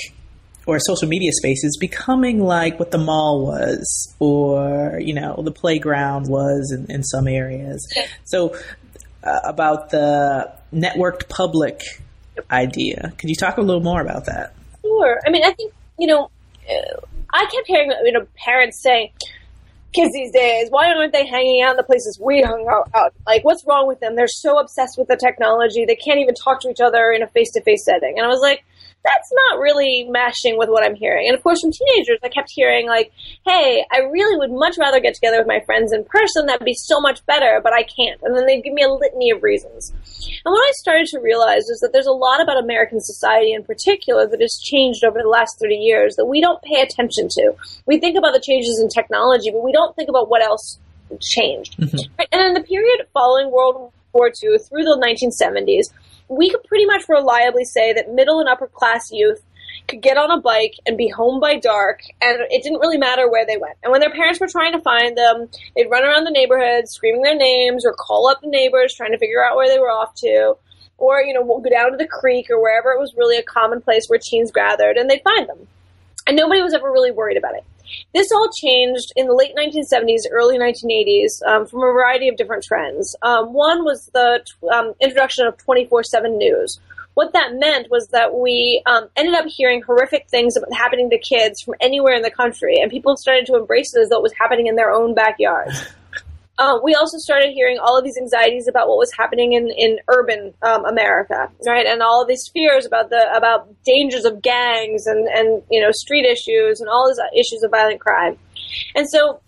or 0.66 0.78
social 0.78 1.08
media 1.08 1.30
spaces 1.32 1.76
becoming 1.80 2.40
like 2.40 2.78
what 2.78 2.90
the 2.90 2.98
mall 2.98 3.44
was, 3.44 4.14
or 4.18 4.98
you 5.00 5.14
know, 5.14 5.40
the 5.42 5.50
playground 5.50 6.28
was 6.28 6.72
in, 6.76 6.94
in 6.94 7.02
some 7.02 7.26
areas. 7.26 7.86
So, 8.24 8.56
uh, 9.24 9.40
about 9.44 9.90
the 9.90 10.52
networked 10.72 11.28
public 11.28 11.80
idea. 12.50 13.12
Could 13.18 13.28
you 13.28 13.36
talk 13.36 13.58
a 13.58 13.60
little 13.60 13.82
more 13.82 14.00
about 14.00 14.26
that? 14.26 14.54
Sure. 14.80 15.20
I 15.26 15.30
mean, 15.30 15.44
I 15.44 15.52
think 15.52 15.72
you 15.98 16.06
know, 16.06 16.30
uh, 16.68 17.00
I 17.32 17.46
kept 17.46 17.66
hearing 17.66 17.92
you 18.04 18.12
know 18.12 18.26
parents 18.36 18.80
say 18.80 19.12
"Kids 19.92 20.12
these 20.12 20.32
days, 20.32 20.68
why 20.70 20.92
aren't 20.92 21.12
they 21.12 21.26
hanging 21.26 21.62
out 21.62 21.72
in 21.72 21.76
the 21.76 21.82
places 21.82 22.18
we 22.22 22.42
hung 22.42 22.66
out? 22.94 23.12
Like, 23.26 23.44
what's 23.44 23.64
wrong 23.66 23.86
with 23.86 24.00
them? 24.00 24.16
They're 24.16 24.26
so 24.28 24.58
obsessed 24.58 24.96
with 24.96 25.08
the 25.08 25.16
technology, 25.16 25.84
they 25.84 25.96
can't 25.96 26.20
even 26.20 26.34
talk 26.34 26.60
to 26.62 26.68
each 26.68 26.80
other 26.80 27.10
in 27.10 27.22
a 27.22 27.26
face 27.26 27.50
to 27.52 27.62
face 27.62 27.84
setting." 27.84 28.14
And 28.16 28.24
I 28.24 28.28
was 28.28 28.40
like, 28.40 28.64
that's 29.04 29.32
not 29.32 29.58
really 29.58 30.06
mashing 30.10 30.56
with 30.56 30.68
what 30.68 30.84
I'm 30.84 30.94
hearing. 30.94 31.26
And 31.26 31.36
of 31.36 31.42
course, 31.42 31.60
from 31.60 31.72
teenagers, 31.72 32.18
I 32.22 32.28
kept 32.28 32.50
hearing 32.50 32.86
like, 32.86 33.12
"Hey, 33.44 33.84
I 33.90 33.98
really 33.98 34.36
would 34.36 34.52
much 34.52 34.78
rather 34.78 35.00
get 35.00 35.14
together 35.14 35.38
with 35.38 35.46
my 35.46 35.60
friends 35.60 35.92
in 35.92 36.04
person. 36.04 36.46
That'd 36.46 36.64
be 36.64 36.74
so 36.74 37.00
much 37.00 37.24
better, 37.26 37.60
but 37.62 37.72
I 37.72 37.82
can't." 37.82 38.20
And 38.22 38.36
then 38.36 38.46
they'd 38.46 38.62
give 38.62 38.74
me 38.74 38.82
a 38.82 38.92
litany 38.92 39.30
of 39.30 39.42
reasons. 39.42 39.92
And 40.44 40.52
what 40.52 40.68
I 40.68 40.72
started 40.72 41.06
to 41.08 41.20
realize 41.20 41.68
is 41.68 41.80
that 41.80 41.92
there's 41.92 42.06
a 42.06 42.12
lot 42.12 42.40
about 42.40 42.62
American 42.62 43.00
society 43.00 43.52
in 43.52 43.64
particular 43.64 44.26
that 44.26 44.40
has 44.40 44.60
changed 44.62 45.04
over 45.04 45.20
the 45.20 45.28
last 45.28 45.58
30 45.58 45.76
years 45.76 46.16
that 46.16 46.26
we 46.26 46.40
don't 46.40 46.62
pay 46.62 46.80
attention 46.80 47.28
to. 47.30 47.52
We 47.86 47.98
think 47.98 48.16
about 48.16 48.34
the 48.34 48.40
changes 48.40 48.80
in 48.80 48.88
technology, 48.88 49.50
but 49.50 49.64
we 49.64 49.72
don't 49.72 49.94
think 49.96 50.08
about 50.08 50.28
what 50.28 50.42
else 50.42 50.78
changed. 51.20 51.76
Mm-hmm. 51.78 52.22
And 52.32 52.42
in 52.42 52.54
the 52.54 52.62
period 52.62 53.06
following 53.12 53.50
World 53.50 53.92
War 54.12 54.28
II 54.28 54.58
through 54.58 54.84
the 54.84 54.98
1970s, 55.00 55.92
we 56.36 56.50
could 56.50 56.64
pretty 56.64 56.86
much 56.86 57.08
reliably 57.08 57.64
say 57.64 57.92
that 57.92 58.12
middle 58.12 58.40
and 58.40 58.48
upper 58.48 58.66
class 58.66 59.12
youth 59.12 59.42
could 59.88 60.00
get 60.00 60.16
on 60.16 60.30
a 60.30 60.40
bike 60.40 60.74
and 60.86 60.96
be 60.96 61.08
home 61.08 61.40
by 61.40 61.58
dark, 61.58 62.00
and 62.20 62.40
it 62.50 62.62
didn't 62.62 62.80
really 62.80 62.98
matter 62.98 63.30
where 63.30 63.46
they 63.46 63.56
went. 63.56 63.76
And 63.82 63.90
when 63.90 64.00
their 64.00 64.12
parents 64.12 64.40
were 64.40 64.48
trying 64.48 64.72
to 64.72 64.80
find 64.80 65.16
them, 65.16 65.48
they'd 65.76 65.90
run 65.90 66.04
around 66.04 66.24
the 66.24 66.30
neighborhood 66.30 66.88
screaming 66.88 67.22
their 67.22 67.36
names 67.36 67.84
or 67.84 67.92
call 67.92 68.28
up 68.28 68.40
the 68.40 68.48
neighbors 68.48 68.94
trying 68.94 69.12
to 69.12 69.18
figure 69.18 69.44
out 69.44 69.56
where 69.56 69.68
they 69.68 69.78
were 69.78 69.90
off 69.90 70.14
to. 70.16 70.54
Or, 70.98 71.20
you 71.20 71.34
know, 71.34 71.44
go 71.44 71.68
down 71.68 71.90
to 71.90 71.96
the 71.96 72.06
creek 72.06 72.48
or 72.48 72.60
wherever 72.62 72.92
it 72.92 73.00
was 73.00 73.14
really 73.16 73.36
a 73.36 73.42
common 73.42 73.80
place 73.80 74.06
where 74.06 74.20
teens 74.22 74.52
gathered, 74.52 74.96
and 74.96 75.10
they'd 75.10 75.22
find 75.24 75.48
them. 75.48 75.66
And 76.26 76.36
nobody 76.36 76.62
was 76.62 76.74
ever 76.74 76.90
really 76.90 77.10
worried 77.10 77.36
about 77.36 77.56
it. 77.56 77.64
This 78.14 78.30
all 78.32 78.48
changed 78.60 79.12
in 79.16 79.26
the 79.26 79.34
late 79.34 79.54
1970s, 79.56 80.30
early 80.30 80.58
1980s 80.58 81.42
um, 81.46 81.66
from 81.66 81.80
a 81.80 81.92
variety 81.92 82.28
of 82.28 82.36
different 82.36 82.64
trends. 82.64 83.16
Um, 83.22 83.52
one 83.52 83.84
was 83.84 84.10
the 84.12 84.44
um, 84.72 84.92
introduction 85.00 85.46
of 85.46 85.56
24 85.58 86.04
7 86.04 86.36
news. 86.36 86.80
What 87.14 87.34
that 87.34 87.54
meant 87.54 87.90
was 87.90 88.08
that 88.08 88.34
we 88.34 88.82
um, 88.86 89.08
ended 89.16 89.34
up 89.34 89.46
hearing 89.46 89.82
horrific 89.82 90.28
things 90.28 90.56
happening 90.72 91.10
to 91.10 91.18
kids 91.18 91.60
from 91.60 91.74
anywhere 91.80 92.14
in 92.14 92.22
the 92.22 92.30
country, 92.30 92.78
and 92.80 92.90
people 92.90 93.16
started 93.16 93.46
to 93.46 93.56
embrace 93.56 93.94
it 93.94 94.00
as 94.00 94.08
though 94.08 94.18
it 94.18 94.22
was 94.22 94.32
happening 94.38 94.66
in 94.66 94.76
their 94.76 94.90
own 94.90 95.14
backyards. 95.14 95.84
Uh, 96.62 96.78
we 96.80 96.94
also 96.94 97.18
started 97.18 97.50
hearing 97.52 97.78
all 97.82 97.98
of 97.98 98.04
these 98.04 98.16
anxieties 98.16 98.68
about 98.68 98.86
what 98.86 98.96
was 98.96 99.10
happening 99.18 99.52
in 99.52 99.68
in 99.76 99.98
urban 100.06 100.54
um, 100.62 100.84
America, 100.84 101.50
right, 101.66 101.86
and 101.86 102.02
all 102.02 102.22
of 102.22 102.28
these 102.28 102.48
fears 102.54 102.86
about 102.86 103.10
the 103.10 103.22
about 103.36 103.66
dangers 103.84 104.24
of 104.24 104.40
gangs 104.40 105.06
and 105.08 105.26
and 105.26 105.62
you 105.72 105.80
know 105.80 105.90
street 105.90 106.24
issues 106.24 106.80
and 106.80 106.88
all 106.88 107.08
these 107.08 107.18
issues 107.36 107.64
of 107.64 107.72
violent 107.72 108.00
crime, 108.00 108.38
and 108.94 109.10
so 109.10 109.40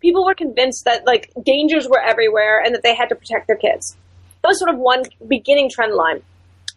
people 0.00 0.26
were 0.26 0.34
convinced 0.34 0.84
that 0.84 1.06
like 1.06 1.32
dangers 1.42 1.88
were 1.88 2.00
everywhere 2.00 2.60
and 2.62 2.74
that 2.74 2.82
they 2.82 2.94
had 2.94 3.08
to 3.08 3.14
protect 3.14 3.46
their 3.46 3.56
kids. 3.56 3.96
That 4.42 4.48
was 4.48 4.58
sort 4.58 4.70
of 4.70 4.78
one 4.78 5.04
beginning 5.26 5.70
trend 5.70 5.94
line. 5.94 6.22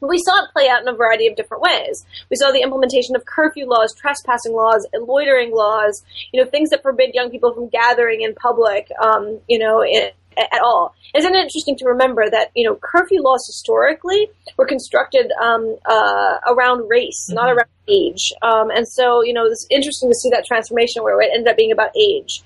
But 0.02 0.10
we 0.10 0.18
saw 0.18 0.44
it 0.44 0.50
play 0.52 0.68
out 0.68 0.82
in 0.82 0.88
a 0.88 0.94
variety 0.94 1.28
of 1.28 1.36
different 1.36 1.64
ways. 1.64 2.06
We 2.30 2.36
saw 2.36 2.52
the 2.52 2.62
implementation 2.62 3.16
of 3.16 3.26
curfew 3.26 3.68
laws, 3.68 3.96
trespassing 3.96 4.54
laws, 4.54 4.86
loitering 4.94 5.56
laws, 5.56 6.04
you 6.34 6.44
know, 6.44 6.50
things 6.50 6.72
that 6.72 6.82
forbid 6.82 7.14
young 7.14 7.30
people 7.30 7.54
from 7.54 7.70
gathering 7.70 8.22
in 8.22 8.34
public, 8.36 8.90
um, 9.02 9.40
you 9.48 9.60
know, 9.60 9.84
in, 9.84 10.10
at 10.38 10.62
all. 10.64 10.96
Isn't 11.14 11.36
it 11.36 11.40
interesting 11.40 11.78
to 11.78 11.86
remember 11.86 12.30
that 12.30 12.52
you 12.56 12.66
know 12.68 12.78
curfew 12.82 13.22
laws 13.22 13.46
historically 13.46 14.30
were 14.58 14.66
constructed 14.66 15.32
um, 15.42 15.78
uh, 15.86 16.38
around 16.48 16.88
race, 16.90 17.28
mm-hmm. 17.28 17.36
not 17.36 17.50
around 17.50 17.68
age, 17.88 18.32
um, 18.42 18.70
and 18.72 18.88
so 18.88 19.22
you 19.22 19.34
know 19.34 19.46
it's 19.46 19.68
interesting 19.70 20.10
to 20.10 20.16
see 20.16 20.30
that 20.30 20.46
transformation 20.46 21.04
where 21.04 21.20
it 21.22 21.30
ended 21.34 21.50
up 21.50 21.58
being 21.58 21.72
about 21.72 21.90
age 21.98 22.44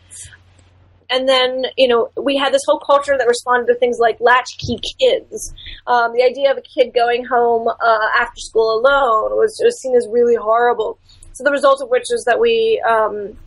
and 1.09 1.27
then 1.27 1.65
you 1.77 1.87
know 1.87 2.09
we 2.21 2.37
had 2.37 2.53
this 2.53 2.61
whole 2.65 2.79
culture 2.79 3.15
that 3.17 3.27
responded 3.27 3.67
to 3.67 3.75
things 3.79 3.97
like 3.99 4.17
latchkey 4.19 4.79
kids. 4.99 5.53
Um, 5.87 6.13
the 6.13 6.23
idea 6.23 6.51
of 6.51 6.57
a 6.57 6.61
kid 6.61 6.93
going 6.93 7.25
home 7.25 7.67
uh, 7.67 8.07
after 8.19 8.39
school 8.39 8.79
alone 8.79 9.37
was, 9.37 9.59
was 9.63 9.79
seen 9.81 9.95
as 9.95 10.07
really 10.11 10.35
horrible. 10.35 10.97
So 11.33 11.43
the 11.43 11.51
result 11.51 11.81
of 11.81 11.89
which 11.89 12.05
is 12.11 12.23
that 12.25 12.39
we 12.39 12.81
um, 12.87 13.37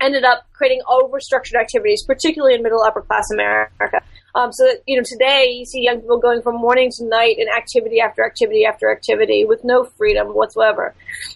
ended 0.00 0.24
up 0.24 0.46
creating 0.52 0.80
overstructured 0.88 1.60
activities, 1.60 2.04
particularly 2.06 2.54
in 2.54 2.62
middle 2.62 2.82
upper 2.82 3.02
class 3.02 3.30
America. 3.32 4.00
Um, 4.34 4.52
so 4.52 4.64
that 4.64 4.82
you 4.86 4.96
know 4.96 5.02
today 5.04 5.56
you 5.58 5.64
see 5.64 5.82
young 5.82 6.00
people 6.00 6.18
going 6.18 6.42
from 6.42 6.56
morning 6.56 6.90
to 6.96 7.04
night 7.04 7.36
in 7.38 7.48
activity 7.48 8.00
after 8.00 8.24
activity 8.24 8.64
after 8.64 8.92
activity 8.92 9.44
with 9.44 9.64
no 9.64 9.84
freedom 9.84 10.28
whatsoever. 10.28 10.94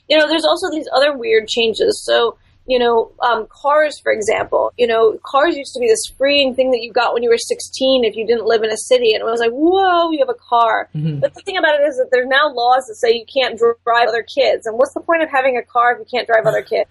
You 0.08 0.18
know, 0.18 0.28
there's 0.28 0.44
also 0.44 0.70
these 0.70 0.88
other 0.94 1.16
weird 1.16 1.48
changes. 1.48 2.02
So 2.04 2.36
you 2.66 2.78
know, 2.78 3.12
um, 3.20 3.46
cars, 3.50 3.98
for 4.02 4.12
example. 4.12 4.72
You 4.78 4.86
know, 4.86 5.18
cars 5.24 5.56
used 5.56 5.74
to 5.74 5.80
be 5.80 5.88
this 5.88 6.04
freeing 6.16 6.54
thing 6.54 6.70
that 6.70 6.80
you 6.80 6.92
got 6.92 7.12
when 7.12 7.22
you 7.22 7.28
were 7.28 7.38
16 7.38 8.04
if 8.04 8.14
you 8.14 8.26
didn't 8.26 8.46
live 8.46 8.62
in 8.62 8.70
a 8.70 8.76
city. 8.76 9.14
And 9.14 9.20
it 9.20 9.24
was 9.24 9.40
like, 9.40 9.50
whoa, 9.50 10.10
you 10.12 10.18
have 10.20 10.28
a 10.28 10.38
car. 10.48 10.88
Mm-hmm. 10.94 11.20
But 11.20 11.34
the 11.34 11.42
thing 11.42 11.56
about 11.56 11.80
it 11.80 11.82
is 11.82 11.96
that 11.96 12.08
there's 12.12 12.28
now 12.28 12.52
laws 12.52 12.86
that 12.86 12.94
say 12.94 13.12
you 13.12 13.26
can't 13.26 13.58
drive 13.58 14.08
other 14.08 14.22
kids. 14.22 14.66
And 14.66 14.78
what's 14.78 14.94
the 14.94 15.00
point 15.00 15.22
of 15.22 15.30
having 15.30 15.56
a 15.56 15.62
car 15.62 15.92
if 15.92 15.98
you 15.98 16.06
can't 16.10 16.26
drive 16.26 16.46
other 16.46 16.62
kids? 16.62 16.88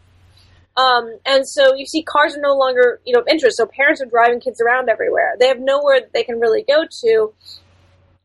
Um, 0.78 1.18
and 1.26 1.48
so 1.48 1.76
you 1.76 1.86
see 1.86 2.04
cars 2.04 2.36
are 2.36 2.42
no 2.42 2.56
longer, 2.56 3.00
you 3.06 3.14
know, 3.14 3.22
of 3.22 3.28
interest. 3.28 3.58
So 3.58 3.66
parents 3.66 4.02
are 4.02 4.06
driving 4.06 4.40
kids 4.40 4.62
around 4.62 4.90
everywhere. 4.90 5.36
They 5.40 5.48
have 5.48 5.60
nowhere 5.60 6.00
that 6.02 6.14
they 6.14 6.24
can 6.24 6.40
really 6.40 6.64
go 6.64 6.86
to 7.04 7.34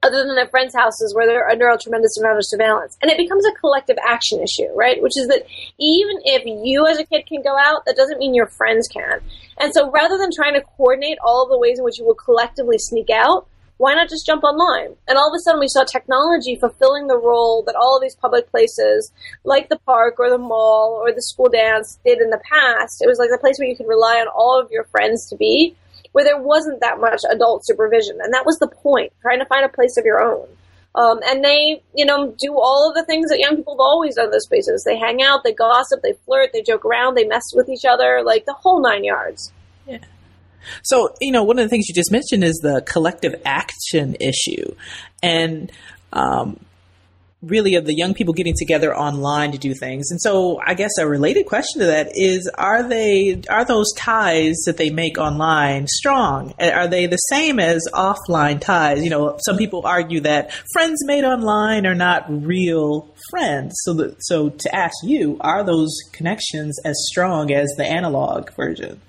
other 0.02 0.24
than 0.24 0.38
at 0.38 0.50
friends' 0.50 0.74
houses 0.74 1.14
where 1.14 1.26
they're 1.26 1.48
under 1.48 1.68
a 1.68 1.78
tremendous 1.78 2.18
amount 2.18 2.38
of 2.38 2.44
surveillance. 2.46 2.96
And 3.02 3.10
it 3.10 3.18
becomes 3.18 3.44
a 3.46 3.52
collective 3.52 3.96
action 4.06 4.40
issue, 4.42 4.68
right? 4.74 5.02
Which 5.02 5.16
is 5.16 5.28
that 5.28 5.46
even 5.78 6.16
if 6.24 6.44
you 6.46 6.86
as 6.86 6.98
a 6.98 7.04
kid 7.04 7.26
can 7.26 7.42
go 7.42 7.56
out, 7.58 7.84
that 7.86 7.96
doesn't 7.96 8.18
mean 8.18 8.34
your 8.34 8.46
friends 8.46 8.88
can. 8.88 9.20
And 9.58 9.72
so 9.74 9.90
rather 9.90 10.18
than 10.18 10.30
trying 10.34 10.54
to 10.54 10.62
coordinate 10.76 11.18
all 11.24 11.42
of 11.42 11.50
the 11.50 11.58
ways 11.58 11.78
in 11.78 11.84
which 11.84 11.98
you 11.98 12.04
will 12.04 12.14
collectively 12.14 12.78
sneak 12.78 13.10
out, 13.10 13.48
why 13.78 13.94
not 13.94 14.08
just 14.08 14.24
jump 14.24 14.42
online? 14.42 14.96
And 15.06 15.18
all 15.18 15.28
of 15.28 15.36
a 15.36 15.40
sudden 15.40 15.60
we 15.60 15.68
saw 15.68 15.84
technology 15.84 16.56
fulfilling 16.56 17.08
the 17.08 17.18
role 17.18 17.62
that 17.66 17.74
all 17.74 17.96
of 17.96 18.02
these 18.02 18.16
public 18.16 18.50
places, 18.50 19.12
like 19.44 19.68
the 19.68 19.78
park 19.78 20.18
or 20.18 20.30
the 20.30 20.38
mall 20.38 20.98
or 21.02 21.12
the 21.12 21.20
school 21.20 21.50
dance, 21.50 21.98
did 22.04 22.20
in 22.20 22.30
the 22.30 22.40
past. 22.50 23.02
It 23.02 23.06
was 23.06 23.18
like 23.18 23.28
the 23.30 23.38
place 23.38 23.58
where 23.58 23.68
you 23.68 23.76
could 23.76 23.88
rely 23.88 24.16
on 24.20 24.28
all 24.28 24.58
of 24.58 24.70
your 24.70 24.84
friends 24.84 25.28
to 25.28 25.36
be 25.36 25.76
where 26.16 26.24
there 26.24 26.40
wasn't 26.40 26.80
that 26.80 26.98
much 26.98 27.20
adult 27.30 27.66
supervision. 27.66 28.16
And 28.22 28.32
that 28.32 28.46
was 28.46 28.58
the 28.58 28.68
point, 28.68 29.12
trying 29.20 29.38
to 29.38 29.44
find 29.44 29.66
a 29.66 29.68
place 29.68 29.98
of 29.98 30.06
your 30.06 30.22
own. 30.22 30.48
Um, 30.94 31.20
and 31.28 31.44
they, 31.44 31.82
you 31.94 32.06
know, 32.06 32.34
do 32.38 32.54
all 32.54 32.88
of 32.88 32.94
the 32.94 33.04
things 33.04 33.28
that 33.28 33.38
young 33.38 33.54
people 33.54 33.74
have 33.74 33.80
always 33.80 34.14
done 34.14 34.24
in 34.24 34.30
those 34.30 34.44
spaces. 34.44 34.82
They 34.82 34.96
hang 34.96 35.22
out, 35.22 35.44
they 35.44 35.52
gossip, 35.52 36.00
they 36.02 36.14
flirt, 36.24 36.54
they 36.54 36.62
joke 36.62 36.86
around, 36.86 37.16
they 37.16 37.26
mess 37.26 37.42
with 37.52 37.68
each 37.68 37.84
other, 37.84 38.22
like 38.24 38.46
the 38.46 38.54
whole 38.54 38.80
nine 38.80 39.04
yards. 39.04 39.52
Yeah. 39.86 39.98
So, 40.84 41.14
you 41.20 41.32
know, 41.32 41.44
one 41.44 41.58
of 41.58 41.66
the 41.66 41.68
things 41.68 41.86
you 41.86 41.94
just 41.94 42.10
mentioned 42.10 42.44
is 42.44 42.60
the 42.62 42.80
collective 42.86 43.34
action 43.44 44.16
issue. 44.18 44.74
And 45.22 45.70
um, 46.14 46.58
really 47.46 47.74
of 47.74 47.86
the 47.86 47.94
young 47.94 48.14
people 48.14 48.34
getting 48.34 48.54
together 48.56 48.96
online 48.96 49.52
to 49.52 49.58
do 49.58 49.74
things. 49.74 50.10
And 50.10 50.20
so 50.20 50.60
I 50.64 50.74
guess 50.74 50.90
a 50.98 51.06
related 51.06 51.46
question 51.46 51.80
to 51.80 51.86
that 51.86 52.10
is 52.14 52.48
are 52.54 52.82
they 52.82 53.42
are 53.48 53.64
those 53.64 53.92
ties 53.94 54.56
that 54.66 54.76
they 54.76 54.90
make 54.90 55.18
online 55.18 55.86
strong? 55.86 56.54
Are 56.60 56.88
they 56.88 57.06
the 57.06 57.16
same 57.16 57.58
as 57.58 57.86
offline 57.92 58.60
ties? 58.60 59.02
You 59.02 59.10
know, 59.10 59.38
some 59.44 59.56
people 59.56 59.86
argue 59.86 60.20
that 60.20 60.52
friends 60.72 60.98
made 61.06 61.24
online 61.24 61.86
are 61.86 61.94
not 61.94 62.24
real 62.28 63.08
friends. 63.30 63.74
So 63.82 63.94
the, 63.94 64.16
so 64.20 64.50
to 64.50 64.74
ask 64.74 64.96
you, 65.02 65.36
are 65.40 65.64
those 65.64 65.96
connections 66.12 66.78
as 66.84 66.96
strong 67.08 67.52
as 67.52 67.68
the 67.76 67.84
analog 67.84 68.50
version? 68.54 69.00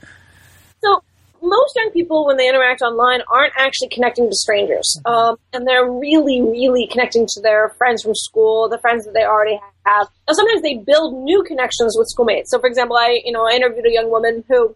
Most 1.41 1.75
young 1.75 1.91
people, 1.91 2.25
when 2.25 2.37
they 2.37 2.47
interact 2.47 2.81
online, 2.81 3.21
aren't 3.31 3.53
actually 3.57 3.89
connecting 3.89 4.29
to 4.29 4.35
strangers. 4.35 4.99
Mm-hmm. 5.05 5.11
Um, 5.11 5.35
and 5.53 5.67
they're 5.67 5.89
really, 5.89 6.41
really 6.41 6.87
connecting 6.87 7.25
to 7.27 7.41
their 7.41 7.69
friends 7.77 8.03
from 8.03 8.13
school, 8.15 8.69
the 8.69 8.77
friends 8.79 9.05
that 9.05 9.13
they 9.13 9.23
already 9.23 9.59
have. 9.85 10.07
Now, 10.27 10.33
sometimes 10.33 10.61
they 10.61 10.77
build 10.77 11.23
new 11.23 11.43
connections 11.43 11.95
with 11.97 12.07
schoolmates. 12.09 12.51
So, 12.51 12.59
for 12.59 12.67
example, 12.67 12.97
I, 12.97 13.19
you 13.23 13.31
know, 13.31 13.47
I 13.47 13.55
interviewed 13.55 13.85
a 13.85 13.91
young 13.91 14.09
woman 14.09 14.43
who 14.47 14.75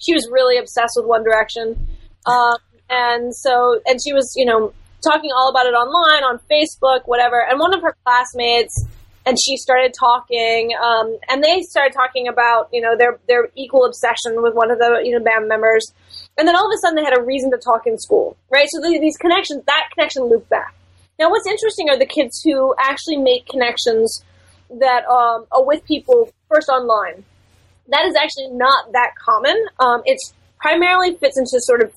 she 0.00 0.14
was 0.14 0.28
really 0.30 0.58
obsessed 0.58 0.94
with 0.96 1.06
One 1.06 1.24
Direction. 1.24 1.88
Um, 2.26 2.56
and 2.88 3.34
so, 3.34 3.80
and 3.86 3.98
she 4.02 4.12
was, 4.12 4.32
you 4.36 4.44
know, 4.44 4.72
talking 5.02 5.30
all 5.34 5.50
about 5.50 5.66
it 5.66 5.74
online, 5.74 6.22
on 6.24 6.40
Facebook, 6.50 7.06
whatever. 7.06 7.44
And 7.48 7.58
one 7.58 7.74
of 7.74 7.82
her 7.82 7.96
classmates 8.04 8.84
and 9.26 9.36
she 9.38 9.56
started 9.56 9.92
talking, 9.92 10.70
um, 10.80 11.18
and 11.28 11.42
they 11.42 11.60
started 11.62 11.92
talking 11.92 12.28
about 12.28 12.68
you 12.72 12.80
know 12.80 12.96
their 12.96 13.18
their 13.26 13.48
equal 13.56 13.84
obsession 13.84 14.40
with 14.40 14.54
one 14.54 14.70
of 14.70 14.78
the 14.78 15.02
you 15.04 15.12
know 15.18 15.22
band 15.22 15.48
members, 15.48 15.92
and 16.38 16.46
then 16.46 16.54
all 16.54 16.66
of 16.66 16.74
a 16.74 16.78
sudden 16.78 16.94
they 16.94 17.04
had 17.04 17.18
a 17.18 17.22
reason 17.22 17.50
to 17.50 17.58
talk 17.58 17.86
in 17.86 17.98
school, 17.98 18.36
right? 18.50 18.68
So 18.70 18.80
these 18.80 19.16
connections, 19.18 19.64
that 19.66 19.88
connection 19.92 20.22
looped 20.24 20.48
back. 20.48 20.74
Now, 21.18 21.30
what's 21.30 21.46
interesting 21.46 21.90
are 21.90 21.98
the 21.98 22.06
kids 22.06 22.40
who 22.42 22.74
actually 22.78 23.16
make 23.16 23.46
connections 23.46 24.22
that 24.70 25.04
um, 25.06 25.46
are 25.50 25.64
with 25.64 25.84
people 25.84 26.30
first 26.48 26.68
online. 26.68 27.24
That 27.88 28.04
is 28.06 28.14
actually 28.16 28.48
not 28.50 28.92
that 28.92 29.12
common. 29.16 29.56
Um, 29.80 30.02
it's 30.04 30.34
primarily 30.58 31.16
fits 31.16 31.38
into 31.38 31.60
sort 31.60 31.82
of 31.82 31.92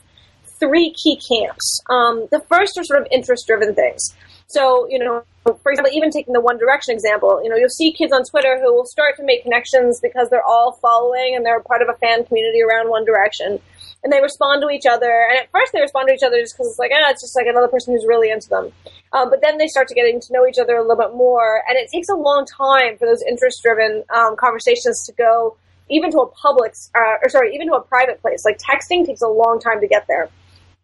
three 0.59 0.93
key 0.93 1.19
camps. 1.19 1.81
Um, 1.89 2.27
the 2.31 2.39
first 2.48 2.77
are 2.77 2.83
sort 2.83 3.01
of 3.01 3.07
interest 3.12 3.48
driven 3.48 3.75
things. 3.75 4.15
So, 4.48 4.88
you 4.89 5.00
know, 5.00 5.24
for 5.53 5.72
example, 5.72 5.94
even 5.94 6.12
taking 6.12 6.34
the 6.34 6.41
One 6.41 6.58
Direction 6.58 6.94
example, 6.94 7.41
you 7.44 7.50
know, 7.50 7.56
you'll 7.56 7.70
see 7.70 7.91
kids 7.91 8.12
on 8.13 8.24
Twitter 8.24 8.60
who 8.60 8.74
will 8.74 8.86
start 8.86 9.15
to 9.18 9.24
make 9.24 9.44
connections 9.44 10.00
because 10.00 10.29
they're 10.29 10.46
all 10.46 10.74
following 10.82 11.36
and 11.36 11.46
they're 11.46 11.62
part 11.62 11.82
of 11.82 11.89
a 11.89 11.98
fan 11.98 12.25
community 12.25 12.62
around 12.62 12.89
One 12.89 13.06
Direction. 13.06 13.60
And 14.03 14.13
they 14.13 14.22
respond 14.22 14.62
to 14.62 14.70
each 14.70 14.86
other. 14.86 15.27
And 15.29 15.39
at 15.39 15.51
first 15.51 15.74
they 15.74 15.82
respond 15.82 16.08
to 16.08 16.13
each 16.13 16.24
other 16.24 16.39
just 16.39 16.56
because 16.56 16.70
it's 16.70 16.79
like, 16.79 16.91
ah, 16.94 17.10
it's 17.10 17.22
just 17.22 17.36
like 17.36 17.48
another 17.48 17.68
person 17.68 17.94
who's 17.94 18.06
really 18.08 18.32
into 18.32 18.48
them. 18.50 18.72
Um, 19.12 19.29
but 19.29 19.41
then 19.41 19.58
they 19.58 19.68
start 19.68 19.88
to 19.89 19.94
getting 19.94 20.22
to 20.22 20.34
know 20.34 20.48
each 20.48 20.58
other 20.58 20.77
a 20.77 20.82
little 20.82 20.96
bit 20.96 21.15
more. 21.15 21.63
And 21.68 21.77
it 21.77 21.89
takes 21.91 22.08
a 22.10 22.15
long 22.15 22.46
time 22.46 22.98
for 22.98 23.06
those 23.06 23.22
interest 23.22 23.62
driven 23.62 24.03
um, 24.10 24.36
conversations 24.38 25.03
to 25.06 25.13
go 25.13 25.58
even 25.89 26.12
to 26.12 26.20
a 26.20 26.27
public, 26.27 26.75
uh, 26.96 27.15
or 27.24 27.29
sorry, 27.29 27.53
even 27.56 27.68
to 27.68 27.74
a 27.74 27.82
private 27.82 28.22
place. 28.22 28.46
Like 28.46 28.58
texting 28.60 29.06
takes 29.06 29.22
a 29.22 29.27
long 29.27 29.60
time 29.60 29.82
to 29.82 29.88
get 29.88 30.06
there. 30.08 30.29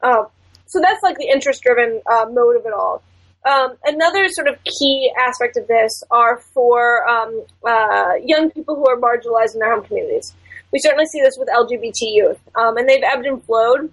Uh, 0.02 0.26
so 0.66 0.82
that's 0.82 1.02
like 1.04 1.18
the 1.18 1.28
interest 1.28 1.62
driven 1.64 2.02
uh, 2.12 2.26
mode 2.30 2.58
of 2.58 2.66
it 2.66 2.74
all. 2.74 3.02
Um, 3.46 3.78
another 3.86 4.28
sort 4.30 4.48
of 4.48 4.58
key 4.64 5.12
aspect 5.20 5.56
of 5.58 5.68
this 5.68 6.04
are 6.10 6.38
for 6.54 7.08
um, 7.08 7.46
uh, 7.66 8.14
young 8.24 8.50
people 8.52 8.76
who 8.76 8.88
are 8.90 8.98
marginalized 8.98 9.54
in 9.54 9.60
their 9.60 9.74
home 9.74 9.86
communities. 9.86 10.34
We 10.72 10.80
certainly 10.80 11.06
see 11.06 11.22
this 11.22 11.36
with 11.38 11.48
LGBT 11.50 12.02
youth, 12.02 12.40
um, 12.56 12.78
and 12.78 12.90
they've 12.90 13.04
ebbed 13.04 13.26
and 13.26 13.44
flowed. 13.44 13.92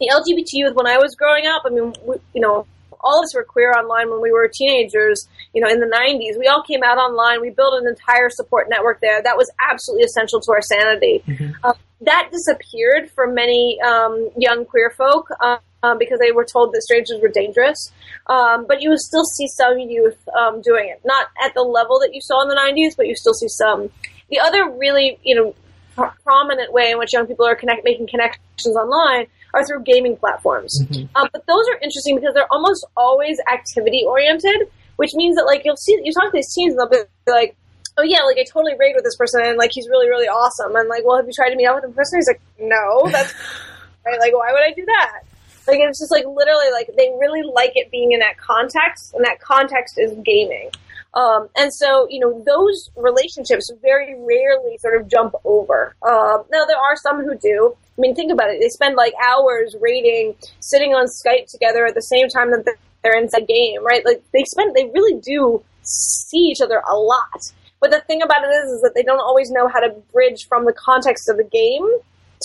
The 0.00 0.10
LGBT 0.12 0.46
youth, 0.52 0.74
when 0.74 0.86
I 0.86 0.96
was 0.96 1.14
growing 1.14 1.46
up, 1.46 1.62
I 1.66 1.70
mean, 1.70 1.92
we, 2.04 2.16
you 2.34 2.40
know, 2.40 2.66
all 3.00 3.20
of 3.20 3.24
us 3.24 3.34
were 3.34 3.44
queer 3.44 3.72
online 3.72 4.10
when 4.10 4.20
we 4.20 4.32
were 4.32 4.50
teenagers, 4.52 5.28
you 5.52 5.62
know, 5.62 5.68
in 5.68 5.80
the 5.80 5.86
90s. 5.86 6.38
We 6.38 6.46
all 6.46 6.62
came 6.62 6.82
out 6.82 6.98
online. 6.98 7.40
We 7.40 7.50
built 7.50 7.80
an 7.80 7.86
entire 7.86 8.30
support 8.30 8.68
network 8.68 9.00
there. 9.00 9.22
That 9.22 9.36
was 9.36 9.50
absolutely 9.70 10.04
essential 10.04 10.40
to 10.40 10.52
our 10.52 10.62
sanity. 10.62 11.22
Mm-hmm. 11.26 11.52
Uh, 11.62 11.74
that 12.00 12.30
disappeared 12.32 13.10
for 13.10 13.26
many 13.26 13.78
um, 13.82 14.30
young 14.36 14.64
queer 14.64 14.90
folk. 14.90 15.28
Um, 15.40 15.58
um, 15.82 15.98
because 15.98 16.18
they 16.18 16.32
were 16.32 16.44
told 16.44 16.72
that 16.72 16.82
strangers 16.82 17.20
were 17.20 17.28
dangerous. 17.28 17.92
Um, 18.26 18.66
but 18.66 18.82
you 18.82 18.90
will 18.90 18.98
still 18.98 19.24
see 19.24 19.46
some 19.46 19.78
youth 19.78 20.18
um, 20.36 20.60
doing 20.60 20.88
it, 20.88 21.00
not 21.04 21.28
at 21.44 21.54
the 21.54 21.62
level 21.62 21.98
that 22.00 22.10
you 22.12 22.20
saw 22.20 22.42
in 22.42 22.48
the 22.48 22.56
'90s, 22.56 22.96
but 22.96 23.06
you 23.06 23.16
still 23.16 23.34
see 23.34 23.48
some. 23.48 23.90
The 24.30 24.40
other 24.40 24.68
really, 24.70 25.18
you 25.22 25.34
know, 25.34 25.54
pr- 25.96 26.14
prominent 26.22 26.72
way 26.72 26.90
in 26.90 26.98
which 26.98 27.12
young 27.12 27.26
people 27.26 27.46
are 27.46 27.56
connect 27.56 27.84
making 27.84 28.08
connections 28.08 28.76
online 28.76 29.26
are 29.54 29.64
through 29.64 29.82
gaming 29.84 30.16
platforms. 30.16 30.78
Mm-hmm. 30.82 31.16
Um, 31.16 31.28
but 31.32 31.46
those 31.46 31.66
are 31.68 31.78
interesting 31.82 32.16
because 32.16 32.34
they're 32.34 32.52
almost 32.52 32.86
always 32.96 33.38
activity 33.50 34.04
oriented, 34.06 34.68
which 34.96 35.14
means 35.14 35.36
that 35.36 35.44
like 35.44 35.62
you'll 35.64 35.76
see 35.76 35.98
you 36.02 36.12
talk 36.12 36.24
to 36.24 36.30
these 36.34 36.52
teens 36.54 36.74
and 36.74 36.80
they'll 36.80 37.04
be 37.04 37.08
like. 37.30 37.56
Oh 38.00 38.04
yeah, 38.04 38.22
like 38.22 38.38
I 38.38 38.44
totally 38.44 38.74
raided 38.78 38.94
with 38.94 39.02
this 39.02 39.16
person, 39.16 39.42
and 39.42 39.58
like 39.58 39.72
he's 39.72 39.88
really, 39.88 40.08
really 40.08 40.28
awesome. 40.28 40.76
And 40.76 40.88
like, 40.88 41.04
well, 41.04 41.16
have 41.16 41.26
you 41.26 41.32
tried 41.34 41.50
to 41.50 41.56
meet 41.56 41.66
up 41.66 41.74
with 41.74 41.84
him 41.84 41.92
personally? 41.94 42.20
He's 42.20 42.28
like, 42.28 42.40
no, 42.60 43.10
that's 43.10 43.34
right? 44.06 44.20
Like, 44.20 44.32
why 44.32 44.52
would 44.52 44.62
I 44.62 44.72
do 44.72 44.84
that? 44.86 45.22
Like, 45.68 45.78
it's 45.80 46.00
just 46.00 46.10
like 46.10 46.24
literally 46.26 46.70
like 46.72 46.90
they 46.96 47.10
really 47.18 47.42
like 47.54 47.72
it 47.76 47.90
being 47.90 48.12
in 48.12 48.20
that 48.20 48.38
context, 48.38 49.14
and 49.14 49.24
that 49.24 49.40
context 49.40 49.98
is 49.98 50.12
gaming. 50.24 50.70
Um, 51.14 51.48
and 51.56 51.72
so, 51.72 52.06
you 52.10 52.20
know, 52.20 52.42
those 52.44 52.90
relationships 52.96 53.72
very 53.82 54.14
rarely 54.18 54.76
sort 54.78 55.00
of 55.00 55.08
jump 55.08 55.34
over. 55.44 55.94
Um, 56.02 56.44
now, 56.50 56.64
there 56.66 56.76
are 56.76 56.96
some 56.96 57.24
who 57.24 57.36
do. 57.36 57.76
I 57.96 58.00
mean, 58.00 58.14
think 58.14 58.30
about 58.30 58.50
it. 58.50 58.60
They 58.60 58.68
spend 58.68 58.94
like 58.94 59.14
hours 59.26 59.74
raiding, 59.80 60.36
sitting 60.60 60.94
on 60.94 61.06
Skype 61.06 61.50
together 61.50 61.86
at 61.86 61.94
the 61.94 62.02
same 62.02 62.28
time 62.28 62.50
that 62.52 62.64
they're 63.02 63.16
in 63.16 63.24
inside 63.24 63.48
game, 63.48 63.84
right? 63.84 64.04
Like 64.04 64.22
they 64.32 64.44
spend, 64.44 64.74
they 64.74 64.86
really 64.86 65.20
do 65.20 65.62
see 65.82 66.50
each 66.52 66.60
other 66.60 66.82
a 66.88 66.94
lot. 66.94 67.52
But 67.80 67.90
the 67.90 68.00
thing 68.00 68.22
about 68.22 68.44
it 68.44 68.48
is, 68.48 68.72
is 68.72 68.82
that 68.82 68.94
they 68.94 69.02
don't 69.02 69.20
always 69.20 69.50
know 69.50 69.68
how 69.68 69.80
to 69.80 69.90
bridge 70.12 70.46
from 70.48 70.64
the 70.64 70.72
context 70.72 71.28
of 71.28 71.36
the 71.36 71.44
game 71.44 71.86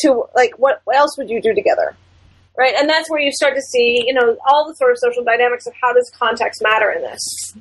to 0.01 0.23
like 0.35 0.57
what 0.57 0.81
else 0.93 1.17
would 1.17 1.29
you 1.29 1.41
do 1.41 1.53
together, 1.53 1.95
right? 2.57 2.73
And 2.77 2.89
that's 2.89 3.09
where 3.09 3.19
you 3.19 3.31
start 3.31 3.55
to 3.55 3.61
see, 3.61 4.03
you 4.05 4.13
know, 4.13 4.37
all 4.47 4.67
the 4.67 4.75
sort 4.75 4.91
of 4.91 4.97
social 4.99 5.23
dynamics 5.23 5.65
of 5.67 5.73
how 5.81 5.93
does 5.93 6.11
context 6.17 6.61
matter 6.61 6.91
in 6.91 7.01
this. 7.01 7.55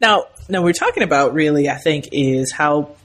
Now, 0.00 0.26
now 0.48 0.62
we're 0.62 0.72
talking 0.72 1.02
about 1.02 1.34
really, 1.34 1.68
I 1.68 1.76
think, 1.76 2.08
is 2.12 2.52
how 2.52 2.96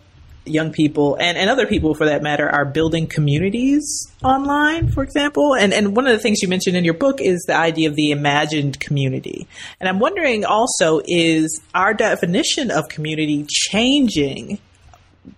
young 0.45 0.71
people 0.73 1.15
and, 1.15 1.37
and 1.37 1.49
other 1.49 1.65
people 1.65 1.95
for 1.95 2.05
that 2.05 2.21
matter 2.21 2.49
are 2.49 2.65
building 2.65 3.07
communities 3.07 4.11
online, 4.23 4.89
for 4.91 5.03
example. 5.03 5.55
And 5.55 5.73
and 5.73 5.95
one 5.95 6.05
of 6.05 6.13
the 6.13 6.19
things 6.19 6.41
you 6.41 6.49
mentioned 6.49 6.75
in 6.75 6.83
your 6.83 6.93
book 6.93 7.21
is 7.21 7.43
the 7.47 7.55
idea 7.55 7.89
of 7.89 7.95
the 7.95 8.11
imagined 8.11 8.79
community. 8.79 9.47
And 9.79 9.87
I'm 9.87 9.99
wondering 9.99 10.45
also, 10.45 11.01
is 11.05 11.61
our 11.73 11.93
definition 11.93 12.71
of 12.71 12.89
community 12.89 13.45
changing 13.47 14.59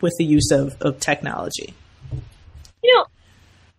with 0.01 0.13
the 0.17 0.25
use 0.25 0.50
of, 0.51 0.75
of 0.81 1.00
technology? 1.00 1.74
You 2.84 2.95
know, 2.95 3.05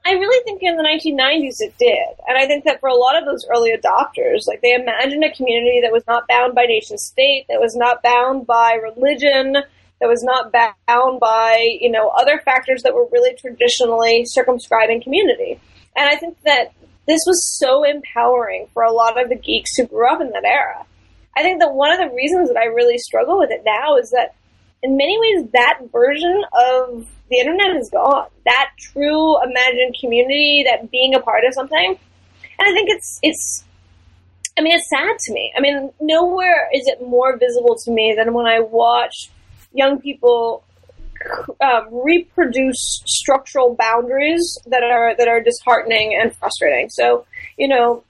I 0.07 0.13
really 0.13 0.45
think 0.45 0.63
in 0.63 0.77
the 0.77 0.85
1990s 0.85 1.57
it 1.59 1.75
did. 1.79 2.15
And 2.29 2.39
I 2.39 2.47
think 2.47 2.63
that 2.65 2.79
for 2.79 2.89
a 2.89 2.95
lot 2.95 3.19
of 3.19 3.25
those 3.25 3.45
early 3.51 3.73
adopters, 3.73 4.47
like 4.47 4.63
they 4.63 4.73
imagined 4.73 5.25
a 5.25 5.35
community 5.35 5.81
that 5.83 5.91
was 5.91 6.05
not 6.07 6.29
bound 6.29 6.55
by 6.55 6.63
nation 6.63 6.97
state, 6.97 7.47
that 7.49 7.59
was 7.59 7.75
not 7.75 8.05
bound 8.05 8.47
by 8.47 8.75
religion, 8.75 9.55
that 10.01 10.09
was 10.09 10.23
not 10.23 10.53
bound 10.53 11.19
by, 11.19 11.77
you 11.81 11.91
know, 11.91 12.09
other 12.11 12.41
factors 12.45 12.85
that 12.85 12.95
were 12.95 13.09
really 13.11 13.35
traditionally 13.35 14.25
circumscribing 14.27 15.03
community. 15.03 15.59
And 15.97 16.09
I 16.09 16.15
think 16.15 16.37
that 16.45 16.73
this 17.09 17.23
was 17.27 17.59
so 17.59 17.83
empowering 17.83 18.69
for 18.75 18.85
a 18.85 18.93
lot 18.93 19.21
of 19.21 19.29
the 19.29 19.35
geeks 19.35 19.77
who 19.77 19.89
grew 19.89 20.09
up 20.09 20.21
in 20.21 20.31
that 20.31 20.45
era. 20.45 20.87
I 21.37 21.43
think 21.43 21.59
that 21.61 21.75
one 21.75 21.91
of 21.91 21.99
the 21.99 22.15
reasons 22.15 22.49
that 22.49 22.57
I 22.57 22.67
really 22.67 22.99
struggle 22.99 23.41
with 23.41 23.51
it 23.51 23.63
now 23.67 23.97
is 23.97 24.11
that 24.11 24.37
in 24.83 24.97
many 24.97 25.19
ways 25.19 25.51
that 25.53 25.81
version 25.93 26.45
of 26.53 27.07
the 27.31 27.39
internet 27.39 27.77
is 27.77 27.91
gone. 27.91 28.29
That 28.45 28.71
true 28.79 29.43
imagined 29.43 29.97
community, 30.01 30.65
that 30.71 30.91
being 30.91 31.15
a 31.15 31.21
part 31.21 31.45
of 31.45 31.55
something. 31.55 31.99
And 32.59 32.69
I 32.69 32.73
think 32.73 32.91
it's 32.91 33.19
it's 33.23 33.65
I 34.59 34.63
mean 34.63 34.77
it's 34.77 34.89
sad 34.89 35.19
to 35.19 35.33
me. 35.33 35.53
I 35.57 35.61
mean 35.61 35.91
nowhere 36.01 36.69
is 36.73 36.87
it 36.87 37.03
more 37.03 37.37
visible 37.37 37.77
to 37.85 37.91
me 37.91 38.15
than 38.17 38.33
when 38.33 38.47
I 38.47 38.61
watch 38.61 39.31
young 39.73 40.01
people 40.01 40.65
um, 41.61 41.89
reproduce 41.91 43.03
structural 43.07 43.75
boundaries 43.75 44.59
that 44.67 44.83
are 44.83 45.17
that 45.17 45.29
are 45.29 45.41
disheartening 45.41 46.19
and 46.21 46.35
frustrating. 46.37 46.89
So, 46.91 47.27
you 47.59 47.69
know, 47.69 48.05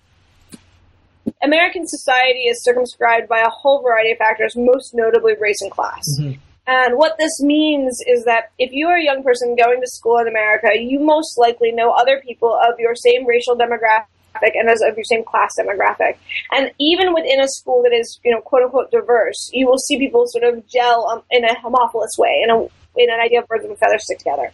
American 1.42 1.87
society 1.87 2.40
is 2.40 2.62
circumscribed 2.62 3.28
by 3.28 3.40
a 3.40 3.49
whole 3.49 3.82
variety 3.82 4.12
of 4.12 4.18
factors, 4.18 4.54
most 4.56 4.94
notably 4.94 5.35
race 5.40 5.61
and 5.61 5.70
class. 5.70 6.04
Mm-hmm. 6.20 6.40
And 6.66 6.99
what 6.99 7.16
this 7.18 7.40
means 7.40 8.00
is 8.06 8.25
that 8.25 8.50
if 8.58 8.73
you 8.73 8.88
are 8.88 8.96
a 8.96 9.04
young 9.04 9.23
person 9.23 9.54
going 9.54 9.80
to 9.80 9.87
school 9.87 10.18
in 10.18 10.26
America, 10.26 10.68
you 10.75 10.99
most 10.99 11.38
likely 11.38 11.70
know 11.70 11.90
other 11.90 12.20
people 12.20 12.58
of 12.61 12.78
your 12.80 12.94
same 12.96 13.25
racial 13.25 13.56
demographic 13.56 14.52
and 14.54 14.68
as 14.68 14.82
of 14.82 14.96
your 14.96 15.04
same 15.04 15.25
class 15.25 15.54
demographic. 15.58 16.16
And 16.50 16.73
even 16.78 17.14
within 17.14 17.40
a 17.40 17.49
school 17.49 17.82
that 17.85 17.94
is, 17.94 18.18
you 18.25 18.32
know, 18.32 18.40
quote 18.40 18.64
unquote 18.64 18.90
diverse, 18.90 19.50
you 19.52 19.66
will 19.66 19.78
see 19.78 19.99
people 19.99 20.25
sort 20.26 20.44
of 20.44 20.66
gel 20.66 21.08
um, 21.08 21.23
in 21.30 21.44
a 21.44 21.54
homophilous 21.58 22.18
way, 22.18 22.42
in 22.42 22.50
a 22.50 22.58
in 22.99 23.11
an 23.11 23.20
idea 23.20 23.40
of 23.40 23.46
birds 23.46 23.64
of 23.64 23.70
a 23.70 23.76
feather 23.76 23.99
stick 23.99 24.18
together. 24.18 24.50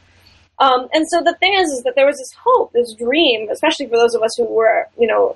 Um, 0.59 0.89
and 0.93 1.07
so 1.09 1.23
the 1.23 1.35
thing 1.41 1.55
is, 1.55 1.71
is 1.71 1.83
that 1.85 1.95
there 1.97 2.07
was 2.07 2.19
this 2.19 2.33
hope, 2.45 2.73
this 2.73 2.95
dream, 2.95 3.49
especially 3.51 3.87
for 3.87 3.97
those 3.97 4.15
of 4.15 4.23
us 4.23 4.31
who 4.37 4.45
were, 4.45 4.87
you 4.99 5.07
know, 5.07 5.33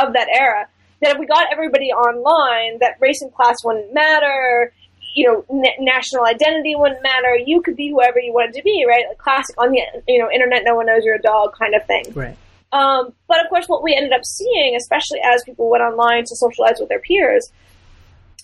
of 0.00 0.12
that 0.12 0.28
era, 0.28 0.68
that 1.00 1.12
if 1.12 1.18
we 1.18 1.26
got 1.26 1.46
everybody 1.52 1.86
online, 1.86 2.78
that 2.80 2.96
race 3.00 3.22
and 3.22 3.32
class 3.32 3.56
wouldn't 3.64 3.94
matter, 3.94 4.72
you 5.18 5.26
know, 5.26 5.44
n- 5.50 5.84
national 5.84 6.24
identity 6.24 6.76
wouldn't 6.76 7.02
matter. 7.02 7.36
You 7.44 7.60
could 7.60 7.74
be 7.74 7.90
whoever 7.90 8.20
you 8.20 8.32
wanted 8.32 8.54
to 8.54 8.62
be, 8.62 8.84
right? 8.86 9.04
Like 9.08 9.18
classic 9.18 9.60
on 9.60 9.72
the 9.72 9.82
you 10.06 10.20
know 10.20 10.30
internet, 10.30 10.62
no 10.64 10.76
one 10.76 10.86
knows 10.86 11.02
you're 11.04 11.16
a 11.16 11.22
dog 11.22 11.54
kind 11.58 11.74
of 11.74 11.84
thing. 11.86 12.04
Right. 12.14 12.36
Um, 12.70 13.12
but 13.26 13.42
of 13.42 13.48
course, 13.48 13.66
what 13.66 13.82
we 13.82 13.96
ended 13.96 14.12
up 14.12 14.24
seeing, 14.24 14.76
especially 14.76 15.18
as 15.24 15.42
people 15.44 15.68
went 15.68 15.82
online 15.82 16.22
to 16.24 16.36
socialize 16.36 16.76
with 16.78 16.88
their 16.88 17.00
peers, 17.00 17.50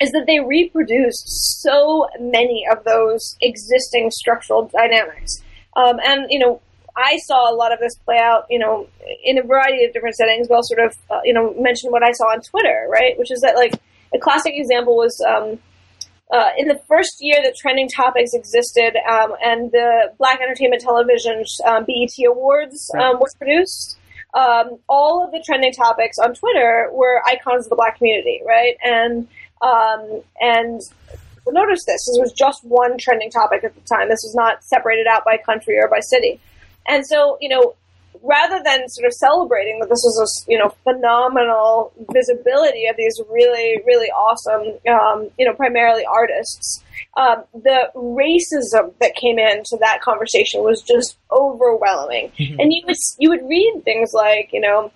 is 0.00 0.10
that 0.10 0.24
they 0.26 0.40
reproduced 0.40 1.62
so 1.62 2.08
many 2.18 2.66
of 2.72 2.82
those 2.82 3.36
existing 3.40 4.10
structural 4.10 4.66
dynamics. 4.66 5.44
Um, 5.76 6.00
and 6.04 6.26
you 6.28 6.40
know, 6.40 6.60
I 6.96 7.18
saw 7.18 7.52
a 7.52 7.54
lot 7.54 7.72
of 7.72 7.78
this 7.78 7.94
play 8.04 8.18
out, 8.18 8.46
you 8.50 8.58
know, 8.58 8.88
in 9.22 9.38
a 9.38 9.44
variety 9.44 9.84
of 9.84 9.92
different 9.92 10.16
settings. 10.16 10.48
But 10.48 10.56
I'll 10.56 10.64
sort 10.64 10.80
of, 10.80 10.96
uh, 11.08 11.20
you 11.22 11.34
know, 11.34 11.54
mention 11.56 11.92
what 11.92 12.02
I 12.02 12.10
saw 12.10 12.24
on 12.34 12.40
Twitter, 12.40 12.88
right? 12.90 13.16
Which 13.16 13.30
is 13.30 13.42
that 13.42 13.54
like 13.54 13.80
a 14.12 14.18
classic 14.18 14.54
example 14.56 14.96
was. 14.96 15.16
Um, 15.24 15.60
uh, 16.34 16.50
in 16.58 16.66
the 16.66 16.80
first 16.88 17.18
year 17.20 17.38
that 17.44 17.54
trending 17.54 17.88
topics 17.88 18.34
existed 18.34 18.96
um, 19.08 19.34
and 19.40 19.70
the 19.70 20.12
Black 20.18 20.40
Entertainment 20.40 20.82
Television 20.82 21.44
um, 21.64 21.84
BET 21.84 22.10
Awards 22.26 22.90
um, 22.98 23.20
was 23.20 23.34
produced, 23.36 23.96
um, 24.34 24.78
all 24.88 25.24
of 25.24 25.30
the 25.30 25.40
trending 25.46 25.72
topics 25.72 26.18
on 26.18 26.34
Twitter 26.34 26.90
were 26.92 27.22
icons 27.24 27.66
of 27.66 27.70
the 27.70 27.76
Black 27.76 27.98
community, 27.98 28.40
right? 28.44 28.74
And 28.82 29.28
um, 29.62 30.22
and 30.40 30.80
notice 31.46 31.84
this: 31.84 32.04
this 32.04 32.18
was 32.18 32.32
just 32.32 32.64
one 32.64 32.98
trending 32.98 33.30
topic 33.30 33.62
at 33.62 33.72
the 33.76 33.80
time. 33.82 34.08
This 34.08 34.24
was 34.24 34.34
not 34.34 34.64
separated 34.64 35.06
out 35.06 35.24
by 35.24 35.36
country 35.36 35.78
or 35.78 35.88
by 35.88 36.00
city. 36.00 36.40
And 36.86 37.06
so, 37.06 37.38
you 37.40 37.48
know, 37.48 37.76
rather 38.24 38.60
than 38.64 38.88
sort 38.88 39.06
of 39.06 39.12
celebrating 39.12 39.78
that 39.80 39.88
this 39.88 40.02
was 40.02 40.46
a 40.46 40.50
you 40.50 40.58
know 40.58 40.74
phenomenal 40.82 41.92
visibility 42.12 42.86
of 42.86 42.96
these 42.96 43.20
really 43.30 43.82
really 43.86 44.08
awesome 44.08 44.78
um, 44.90 45.30
you 45.38 45.46
know 45.46 45.54
primarily 45.54 46.04
artists, 46.04 46.82
um, 47.16 47.44
the 47.52 47.90
racism 47.94 48.92
that 49.00 49.14
came 49.14 49.38
into 49.38 49.76
that 49.80 50.00
conversation 50.00 50.62
was 50.62 50.82
just 50.82 51.18
overwhelming. 51.30 52.32
Mm-hmm. 52.38 52.60
And 52.60 52.72
you 52.72 52.82
would 52.86 52.96
you 53.18 53.28
would 53.28 53.48
read 53.48 53.82
things 53.84 54.12
like 54.12 54.50
you 54.52 54.60
know 54.60 54.90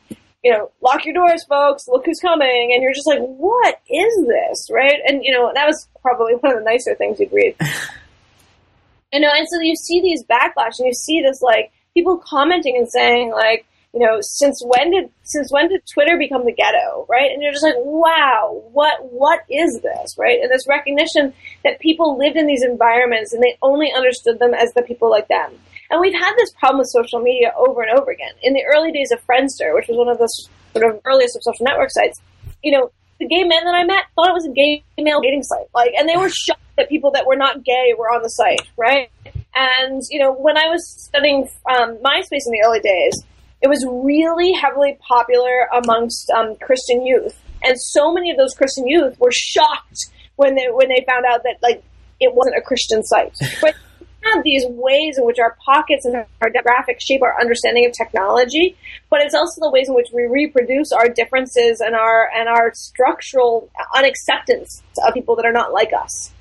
you 0.44 0.52
know, 0.52 0.70
lock 0.80 1.04
your 1.04 1.14
doors, 1.14 1.44
folks. 1.44 1.88
Look 1.88 2.06
who's 2.06 2.20
coming, 2.20 2.70
and 2.72 2.82
you're 2.82 2.94
just 2.94 3.06
like, 3.06 3.20
what 3.20 3.80
is 3.90 4.26
this, 4.26 4.68
right? 4.70 5.00
And 5.06 5.22
you 5.24 5.32
know, 5.32 5.50
that 5.52 5.66
was 5.66 5.88
probably 6.00 6.34
one 6.40 6.52
of 6.52 6.58
the 6.58 6.64
nicer 6.64 6.94
things 6.94 7.20
you'd 7.20 7.32
read. 7.32 7.56
you 9.12 9.20
know, 9.20 9.30
and 9.34 9.48
so 9.48 9.60
you 9.60 9.74
see 9.76 10.00
these 10.00 10.24
backlash, 10.24 10.78
and 10.78 10.86
you 10.86 10.94
see 10.94 11.22
this 11.22 11.42
like 11.42 11.72
people 11.94 12.18
commenting 12.18 12.76
and 12.76 12.88
saying 12.88 13.32
like, 13.32 13.66
you 13.94 14.00
know, 14.00 14.18
since 14.20 14.62
when 14.64 14.90
did 14.90 15.10
since 15.22 15.50
when 15.50 15.68
did 15.68 15.82
Twitter 15.92 16.18
become 16.18 16.44
the 16.44 16.52
ghetto, 16.52 17.06
right? 17.08 17.30
And 17.32 17.42
you're 17.42 17.52
just 17.52 17.64
like, 17.64 17.78
wow, 17.78 18.62
what 18.72 19.12
what 19.12 19.40
is 19.48 19.80
this, 19.80 20.14
right? 20.18 20.40
And 20.40 20.50
this 20.50 20.66
recognition 20.68 21.32
that 21.64 21.80
people 21.80 22.18
lived 22.18 22.36
in 22.36 22.46
these 22.46 22.62
environments 22.62 23.32
and 23.32 23.42
they 23.42 23.56
only 23.62 23.92
understood 23.92 24.38
them 24.38 24.52
as 24.54 24.72
the 24.74 24.82
people 24.82 25.10
like 25.10 25.28
them. 25.28 25.52
And 25.90 26.00
we've 26.00 26.14
had 26.14 26.34
this 26.36 26.52
problem 26.52 26.80
with 26.80 26.88
social 26.88 27.20
media 27.20 27.52
over 27.56 27.82
and 27.82 27.98
over 27.98 28.10
again. 28.10 28.32
In 28.42 28.52
the 28.52 28.64
early 28.64 28.92
days 28.92 29.10
of 29.10 29.24
Friendster, 29.26 29.74
which 29.74 29.88
was 29.88 29.96
one 29.96 30.08
of 30.08 30.18
the 30.18 30.28
sort 30.74 30.94
of 30.94 31.00
earliest 31.06 31.36
of 31.36 31.42
social 31.42 31.64
network 31.64 31.90
sites, 31.90 32.20
you 32.62 32.72
know, 32.72 32.90
the 33.18 33.26
gay 33.26 33.42
men 33.42 33.64
that 33.64 33.74
I 33.74 33.84
met 33.84 34.04
thought 34.14 34.28
it 34.28 34.34
was 34.34 34.46
a 34.46 34.52
gay 34.52 34.84
male 34.98 35.20
dating 35.20 35.42
site. 35.42 35.66
Like, 35.74 35.92
and 35.98 36.08
they 36.08 36.16
were 36.16 36.28
shocked 36.28 36.60
that 36.76 36.88
people 36.88 37.10
that 37.12 37.26
were 37.26 37.36
not 37.36 37.64
gay 37.64 37.94
were 37.98 38.08
on 38.08 38.22
the 38.22 38.28
site, 38.28 38.62
right? 38.76 39.10
And, 39.58 40.02
you 40.08 40.20
know, 40.20 40.32
when 40.32 40.56
I 40.56 40.68
was 40.68 40.86
studying 40.86 41.48
um, 41.68 41.98
MySpace 41.98 42.46
in 42.46 42.52
the 42.52 42.62
early 42.64 42.78
days, 42.78 43.24
it 43.60 43.66
was 43.66 43.84
really 43.88 44.52
heavily 44.52 44.96
popular 45.06 45.68
amongst 45.82 46.30
um, 46.30 46.54
Christian 46.62 47.04
youth. 47.04 47.36
And 47.64 47.78
so 47.80 48.14
many 48.14 48.30
of 48.30 48.36
those 48.36 48.54
Christian 48.54 48.86
youth 48.86 49.18
were 49.18 49.32
shocked 49.32 49.98
when 50.36 50.54
they, 50.54 50.66
when 50.70 50.88
they 50.88 51.04
found 51.08 51.24
out 51.28 51.42
that, 51.42 51.56
like, 51.60 51.82
it 52.20 52.32
wasn't 52.34 52.56
a 52.56 52.60
Christian 52.60 53.02
site. 53.02 53.36
But 53.60 53.74
we 54.00 54.30
have 54.32 54.44
these 54.44 54.64
ways 54.68 55.18
in 55.18 55.24
which 55.24 55.40
our 55.40 55.56
pockets 55.64 56.04
and 56.04 56.24
our 56.40 56.50
demographics 56.50 57.00
shape 57.00 57.22
our 57.22 57.40
understanding 57.40 57.84
of 57.86 57.92
technology, 57.92 58.76
but 59.10 59.22
it's 59.22 59.34
also 59.34 59.60
the 59.60 59.70
ways 59.70 59.88
in 59.88 59.94
which 59.94 60.08
we 60.14 60.26
reproduce 60.26 60.92
our 60.92 61.08
differences 61.08 61.80
and 61.80 61.94
our 61.94 62.28
and 62.34 62.48
our 62.48 62.72
structural 62.74 63.70
unacceptance 63.96 64.82
of 65.06 65.14
people 65.14 65.36
that 65.36 65.46
are 65.46 65.52
not 65.52 65.72
like 65.72 65.92
us. 65.92 66.32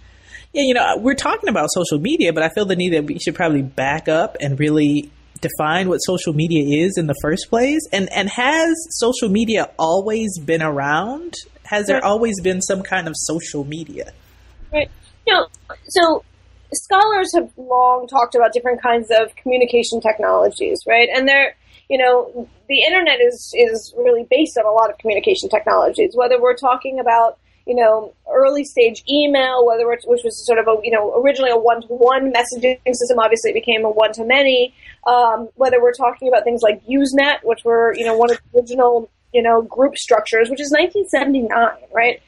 Yeah, 0.57 0.63
you 0.63 0.73
know, 0.73 0.97
we're 0.97 1.13
talking 1.13 1.49
about 1.49 1.69
social 1.71 1.99
media, 1.99 2.33
but 2.33 2.41
I 2.41 2.49
feel 2.49 2.65
the 2.65 2.75
need 2.75 2.93
that 2.93 3.03
we 3.03 3.19
should 3.19 3.35
probably 3.35 3.61
back 3.61 4.07
up 4.07 4.37
and 4.41 4.59
really 4.59 5.11
define 5.39 5.87
what 5.87 5.99
social 5.99 6.33
media 6.33 6.83
is 6.83 6.97
in 6.97 7.05
the 7.05 7.13
first 7.21 7.47
place. 7.51 7.81
And 7.93 8.11
and 8.11 8.27
has 8.27 8.75
social 8.89 9.29
media 9.29 9.69
always 9.77 10.39
been 10.39 10.63
around? 10.63 11.35
Has 11.65 11.85
there 11.85 12.03
always 12.03 12.41
been 12.41 12.63
some 12.63 12.81
kind 12.81 13.07
of 13.07 13.13
social 13.15 13.65
media? 13.65 14.13
Right. 14.73 14.89
You 15.27 15.33
know, 15.35 15.45
so 15.89 16.23
scholars 16.73 17.31
have 17.35 17.51
long 17.55 18.07
talked 18.07 18.33
about 18.33 18.51
different 18.51 18.81
kinds 18.81 19.11
of 19.11 19.35
communication 19.35 20.01
technologies, 20.01 20.81
right? 20.87 21.07
And 21.13 21.27
they're 21.27 21.55
you 21.87 21.99
know, 21.99 22.49
the 22.67 22.81
internet 22.81 23.19
is 23.21 23.53
is 23.55 23.93
really 23.95 24.25
based 24.27 24.57
on 24.57 24.65
a 24.65 24.71
lot 24.71 24.89
of 24.89 24.97
communication 24.97 25.49
technologies. 25.49 26.13
Whether 26.15 26.41
we're 26.41 26.57
talking 26.57 26.99
about 26.99 27.37
you 27.67 27.75
know, 27.75 28.13
early 28.33 28.63
stage 28.63 29.03
email, 29.09 29.65
whether 29.65 29.85
which 29.87 30.21
was 30.23 30.45
sort 30.45 30.57
of 30.57 30.67
a, 30.67 30.77
you 30.83 30.91
know, 30.91 31.13
originally 31.21 31.51
a 31.51 31.57
one 31.57 31.81
to 31.81 31.87
one 31.87 32.31
messaging 32.31 32.79
system, 32.85 33.19
obviously 33.19 33.51
it 33.51 33.55
became 33.55 33.83
a 33.83 33.89
one 33.89 34.13
to 34.13 34.23
many. 34.23 34.73
Um, 35.05 35.49
whether 35.55 35.81
we're 35.81 35.93
talking 35.93 36.29
about 36.29 36.45
things 36.45 36.61
like 36.61 36.81
Usenet, 36.87 37.43
which 37.43 37.65
were, 37.65 37.93
you 37.95 38.05
know, 38.05 38.15
one 38.15 38.31
of 38.31 38.39
the 38.53 38.59
original, 38.59 39.09
you 39.33 39.43
know, 39.43 39.61
group 39.61 39.97
structures, 39.97 40.49
which 40.49 40.61
is 40.61 40.71
1979, 40.71 41.49
right? 41.93 42.21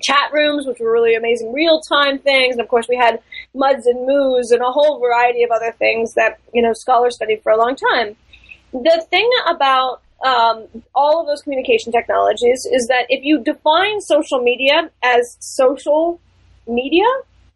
Chat 0.00 0.32
rooms, 0.32 0.66
which 0.66 0.78
were 0.80 0.90
really 0.90 1.14
amazing 1.14 1.52
real 1.52 1.82
time 1.82 2.18
things. 2.18 2.54
And 2.54 2.62
of 2.62 2.68
course, 2.68 2.86
we 2.88 2.96
had 2.96 3.20
MUDs 3.54 3.84
and 3.84 4.06
MOOs 4.06 4.52
and 4.52 4.62
a 4.62 4.70
whole 4.70 5.00
variety 5.00 5.42
of 5.42 5.50
other 5.50 5.72
things 5.72 6.14
that, 6.14 6.38
you 6.54 6.62
know, 6.62 6.72
scholars 6.72 7.16
studied 7.16 7.42
for 7.42 7.52
a 7.52 7.58
long 7.58 7.76
time. 7.76 8.16
The 8.72 9.04
thing 9.10 9.28
about 9.48 10.00
um, 10.24 10.66
all 10.94 11.20
of 11.20 11.26
those 11.26 11.42
communication 11.42 11.92
technologies 11.92 12.66
is 12.70 12.88
that 12.88 13.06
if 13.08 13.24
you 13.24 13.42
define 13.42 14.00
social 14.00 14.40
media 14.40 14.90
as 15.02 15.36
social 15.40 16.20
media, 16.66 17.04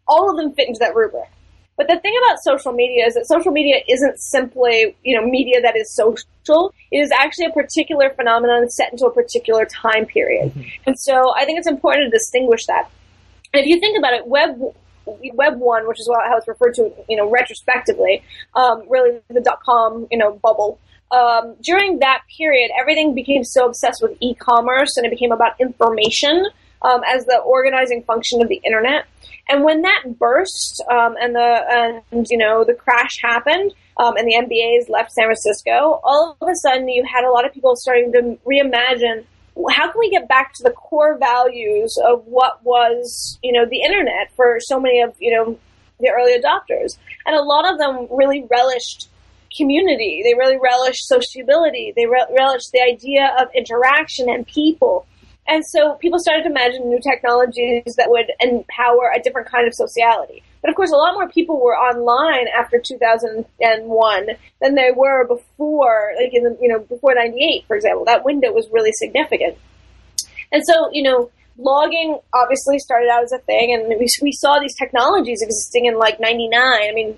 all 0.07 0.29
of 0.29 0.37
them 0.37 0.53
fit 0.53 0.67
into 0.67 0.79
that 0.79 0.95
rubric. 0.95 1.29
But 1.77 1.87
the 1.89 1.99
thing 1.99 2.13
about 2.23 2.39
social 2.39 2.71
media 2.71 3.05
is 3.05 3.15
that 3.15 3.27
social 3.27 3.51
media 3.51 3.77
isn't 3.87 4.17
simply, 4.19 4.95
you 5.03 5.19
know, 5.19 5.27
media 5.27 5.61
that 5.61 5.75
is 5.75 5.93
social. 5.93 6.73
It 6.91 6.99
is 6.99 7.11
actually 7.11 7.47
a 7.47 7.51
particular 7.51 8.11
phenomenon 8.11 8.69
set 8.69 8.93
into 8.93 9.05
a 9.05 9.13
particular 9.13 9.65
time 9.65 10.05
period. 10.05 10.51
Mm-hmm. 10.51 10.61
And 10.87 10.99
so 10.99 11.33
I 11.35 11.45
think 11.45 11.59
it's 11.59 11.67
important 11.67 12.11
to 12.11 12.17
distinguish 12.17 12.65
that. 12.67 12.89
And 13.53 13.61
if 13.61 13.67
you 13.67 13.79
think 13.79 13.97
about 13.97 14.13
it, 14.13 14.25
web 14.27 14.59
Web 15.35 15.59
one, 15.59 15.87
which 15.87 15.99
is 15.99 16.09
how 16.11 16.35
it's 16.35 16.47
referred 16.47 16.73
to, 16.73 16.91
you 17.07 17.15
know, 17.15 17.29
retrospectively, 17.29 18.23
um, 18.55 18.85
really 18.89 19.19
the 19.27 19.39
dot 19.39 19.59
com, 19.63 20.07
you 20.09 20.17
know, 20.17 20.33
bubble 20.41 20.79
um, 21.11 21.55
during 21.61 21.99
that 21.99 22.21
period, 22.37 22.71
everything 22.79 23.13
became 23.13 23.43
so 23.43 23.67
obsessed 23.67 24.01
with 24.01 24.17
e-commerce 24.19 24.97
and 24.97 25.05
it 25.05 25.09
became 25.09 25.31
about 25.31 25.59
information 25.59 26.45
um, 26.81 27.01
as 27.07 27.25
the 27.25 27.37
organizing 27.37 28.03
function 28.03 28.41
of 28.41 28.49
the 28.49 28.61
internet. 28.65 29.05
And 29.47 29.63
when 29.63 29.83
that 29.83 30.17
burst 30.17 30.83
um, 30.91 31.15
and 31.21 31.35
the 31.35 32.01
and 32.11 32.25
you 32.29 32.37
know 32.37 32.63
the 32.63 32.73
crash 32.73 33.19
happened 33.21 33.73
um, 33.97 34.17
and 34.17 34.27
the 34.27 34.33
MBAs 34.33 34.89
left 34.89 35.11
San 35.11 35.25
Francisco, 35.25 35.99
all 36.03 36.35
of 36.41 36.47
a 36.47 36.55
sudden 36.55 36.89
you 36.89 37.03
had 37.03 37.23
a 37.23 37.31
lot 37.31 37.45
of 37.45 37.53
people 37.53 37.75
starting 37.75 38.11
to 38.13 38.37
reimagine 38.45 39.25
how 39.71 39.89
can 39.89 39.99
we 39.99 40.09
get 40.09 40.27
back 40.27 40.53
to 40.53 40.63
the 40.63 40.71
core 40.71 41.17
values 41.17 41.97
of 42.03 42.25
what 42.25 42.63
was 42.63 43.39
you 43.41 43.51
know 43.51 43.65
the 43.69 43.81
internet 43.81 44.31
for 44.35 44.57
so 44.59 44.79
many 44.79 45.01
of 45.01 45.13
you 45.19 45.31
know 45.31 45.57
the 45.99 46.09
early 46.09 46.37
adopters, 46.37 46.97
and 47.25 47.35
a 47.35 47.41
lot 47.41 47.71
of 47.71 47.79
them 47.79 48.07
really 48.09 48.45
relished 48.49 49.07
community. 49.57 50.21
They 50.23 50.33
really 50.33 50.57
relish 50.61 50.97
sociability. 50.99 51.93
They 51.95 52.05
re- 52.05 52.27
relish 52.35 52.63
the 52.73 52.81
idea 52.81 53.35
of 53.39 53.47
interaction 53.55 54.29
and 54.29 54.45
people. 54.45 55.05
And 55.47 55.63
so 55.65 55.93
people 55.95 56.19
started 56.19 56.43
to 56.43 56.49
imagine 56.49 56.89
new 56.89 56.99
technologies 56.99 57.95
that 57.97 58.09
would 58.09 58.31
empower 58.39 59.11
a 59.15 59.21
different 59.21 59.47
kind 59.47 59.67
of 59.67 59.73
sociality. 59.73 60.41
But 60.61 60.71
of 60.71 60.75
course, 60.75 60.91
a 60.91 60.95
lot 60.95 61.13
more 61.13 61.29
people 61.29 61.61
were 61.61 61.75
online 61.75 62.47
after 62.47 62.81
2001 62.83 64.27
than 64.61 64.75
they 64.75 64.89
were 64.95 65.27
before, 65.27 66.13
like 66.19 66.33
in 66.33 66.43
the, 66.43 66.57
you 66.59 66.67
know, 66.67 66.79
before 66.79 67.13
98, 67.13 67.67
for 67.67 67.75
example. 67.75 68.05
That 68.05 68.25
window 68.25 68.51
was 68.51 68.67
really 68.71 68.91
significant. 68.93 69.57
And 70.51 70.63
so, 70.65 70.89
you 70.91 71.03
know, 71.03 71.29
blogging 71.59 72.19
obviously 72.33 72.79
started 72.79 73.09
out 73.09 73.23
as 73.23 73.31
a 73.31 73.37
thing, 73.37 73.73
and 73.73 73.87
we, 73.99 74.07
we 74.23 74.31
saw 74.31 74.59
these 74.59 74.75
technologies 74.75 75.43
existing 75.43 75.85
in 75.85 75.99
like 75.99 76.19
99. 76.19 76.49
I 76.55 76.91
mean, 76.93 77.15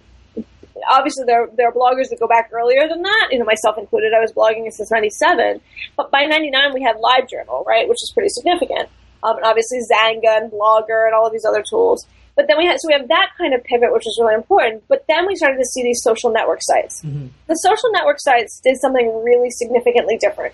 obviously 0.90 1.26
there 1.26 1.48
there 1.56 1.70
are 1.70 1.72
bloggers 1.72 2.10
that 2.10 2.20
go 2.20 2.28
back 2.28 2.50
earlier 2.54 2.88
than 2.88 3.02
that. 3.02 3.28
You 3.32 3.40
know, 3.40 3.46
myself 3.46 3.78
included. 3.78 4.14
I 4.14 4.20
was 4.20 4.32
blogging 4.32 4.72
since 4.72 4.92
'97, 4.92 5.62
but 5.96 6.12
by 6.12 6.26
'99 6.26 6.74
we 6.74 6.84
had 6.84 6.98
LiveJournal, 6.98 7.66
right, 7.66 7.88
which 7.88 8.02
is 8.02 8.12
pretty 8.14 8.30
significant. 8.30 8.90
Um, 9.24 9.38
and 9.38 9.46
obviously 9.46 9.80
Xanga 9.80 10.38
and 10.38 10.52
Blogger 10.52 11.06
and 11.06 11.16
all 11.16 11.26
of 11.26 11.34
these 11.34 11.46
other 11.46 11.64
tools. 11.68 12.06
But 12.36 12.48
then 12.48 12.58
we 12.58 12.68
had 12.68 12.80
so 12.80 12.88
we 12.88 12.94
have 12.94 13.08
that 13.08 13.32
kind 13.38 13.54
of 13.54 13.64
pivot, 13.64 13.92
which 13.92 14.04
was 14.06 14.18
really 14.22 14.36
important. 14.36 14.84
But 14.88 15.06
then 15.08 15.26
we 15.26 15.36
started 15.36 15.58
to 15.58 15.66
see 15.66 15.84
these 15.84 16.02
social 16.04 16.32
network 16.32 16.60
sites. 16.62 17.02
Mm-hmm. 17.02 17.28
The 17.48 17.56
social 17.56 17.92
network 17.92 18.20
sites 18.20 18.62
did 18.64 18.78
something 18.78 19.24
really 19.24 19.50
significantly 19.50 20.18
different 20.18 20.54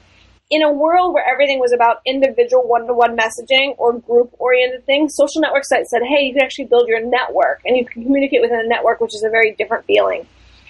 in 0.53 0.61
a 0.61 0.71
world 0.71 1.15
where 1.15 1.25
everything 1.25 1.59
was 1.59 1.73
about 1.73 2.01
individual 2.05 2.67
one-to-one 2.67 3.17
messaging 3.17 3.73
or 3.79 3.97
group-oriented 3.97 4.85
things, 4.85 5.15
social 5.15 5.41
network 5.41 5.65
sites 5.65 5.89
said, 5.89 6.03
"Hey, 6.03 6.25
you 6.25 6.33
can 6.33 6.43
actually 6.43 6.65
build 6.65 6.87
your 6.87 7.03
network 7.03 7.61
and 7.65 7.75
you 7.75 7.83
can 7.83 8.03
communicate 8.03 8.41
within 8.41 8.59
a 8.59 8.67
network, 8.67 9.01
which 9.01 9.15
is 9.15 9.23
a 9.23 9.29
very 9.29 9.55
different 9.57 9.85
feeling." 9.85 10.27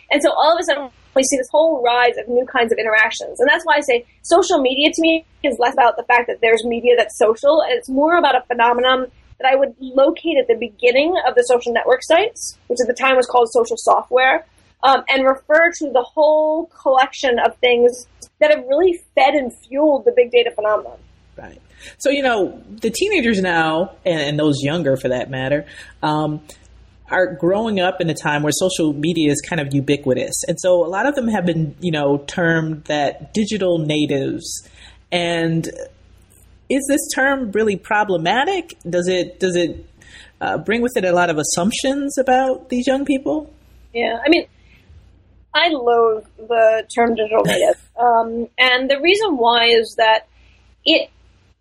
And 0.09 0.23
so 0.23 0.31
all 0.31 0.53
of 0.53 0.59
a 0.59 0.63
sudden, 0.63 0.89
we 1.15 1.23
see 1.23 1.35
this 1.35 1.49
whole 1.51 1.83
rise 1.83 2.17
of 2.17 2.29
new 2.29 2.45
kinds 2.45 2.71
of 2.71 2.79
interactions, 2.79 3.41
and 3.41 3.49
that's 3.49 3.65
why 3.65 3.75
I 3.75 3.81
say 3.81 4.05
social 4.21 4.61
media 4.61 4.89
to 4.93 5.01
me 5.01 5.25
is 5.43 5.59
less 5.59 5.73
about 5.73 5.97
the 5.97 6.03
fact 6.03 6.27
that 6.27 6.39
there's 6.41 6.63
media 6.63 6.95
that's 6.97 7.17
social, 7.17 7.61
and 7.61 7.73
it's 7.73 7.89
more 7.89 8.15
about 8.15 8.35
a 8.35 8.41
phenomenon 8.47 9.11
that 9.39 9.51
I 9.51 9.55
would 9.55 9.75
locate 9.79 10.37
at 10.37 10.47
the 10.47 10.55
beginning 10.55 11.15
of 11.27 11.35
the 11.35 11.43
social 11.43 11.73
network 11.73 12.03
sites, 12.03 12.57
which 12.67 12.79
at 12.81 12.87
the 12.87 12.93
time 12.93 13.17
was 13.17 13.27
called 13.27 13.51
social 13.51 13.75
software, 13.77 14.45
um, 14.83 15.03
and 15.09 15.25
refer 15.25 15.71
to 15.79 15.89
the 15.91 16.03
whole 16.03 16.67
collection 16.67 17.39
of 17.39 17.57
things 17.57 18.07
that 18.39 18.51
have 18.51 18.65
really 18.67 19.01
fed 19.15 19.33
and 19.33 19.51
fueled 19.53 20.05
the 20.05 20.13
big 20.15 20.29
data 20.31 20.51
phenomenon. 20.53 20.97
Right. 21.37 21.61
So, 21.97 22.09
you 22.09 22.21
know, 22.21 22.61
the 22.69 22.91
teenagers 22.91 23.41
now, 23.41 23.95
and, 24.05 24.19
and 24.19 24.39
those 24.39 24.61
younger 24.61 24.97
for 24.97 25.09
that 25.09 25.29
matter, 25.29 25.65
um, 26.01 26.41
are 27.09 27.35
growing 27.35 27.79
up 27.79 28.01
in 28.01 28.09
a 28.09 28.13
time 28.13 28.43
where 28.43 28.51
social 28.53 28.93
media 28.93 29.31
is 29.31 29.41
kind 29.41 29.61
of 29.61 29.73
ubiquitous. 29.73 30.43
And 30.47 30.57
so 30.59 30.85
a 30.85 30.87
lot 30.87 31.05
of 31.05 31.15
them 31.15 31.27
have 31.27 31.45
been, 31.45 31.75
you 31.79 31.91
know, 31.91 32.19
termed 32.27 32.85
that 32.85 33.33
digital 33.33 33.77
natives. 33.79 34.67
And 35.11 35.67
is 36.69 36.85
this 36.87 37.01
term 37.13 37.51
really 37.51 37.75
problematic? 37.75 38.77
Does 38.89 39.07
it, 39.07 39.39
does 39.39 39.55
it 39.55 39.85
uh, 40.41 40.57
bring 40.57 40.81
with 40.81 40.93
it 40.95 41.05
a 41.05 41.11
lot 41.11 41.29
of 41.29 41.37
assumptions 41.37 42.17
about 42.17 42.69
these 42.69 42.87
young 42.87 43.05
people? 43.05 43.53
Yeah. 43.93 44.19
I 44.25 44.29
mean, 44.29 44.47
I 45.53 45.69
loathe 45.69 46.25
the 46.37 46.83
term 46.93 47.15
digital 47.15 47.43
native. 47.43 47.79
Um, 47.99 48.47
and 48.57 48.89
the 48.89 48.99
reason 48.99 49.37
why 49.37 49.67
is 49.67 49.95
that 49.97 50.27
it, 50.83 51.09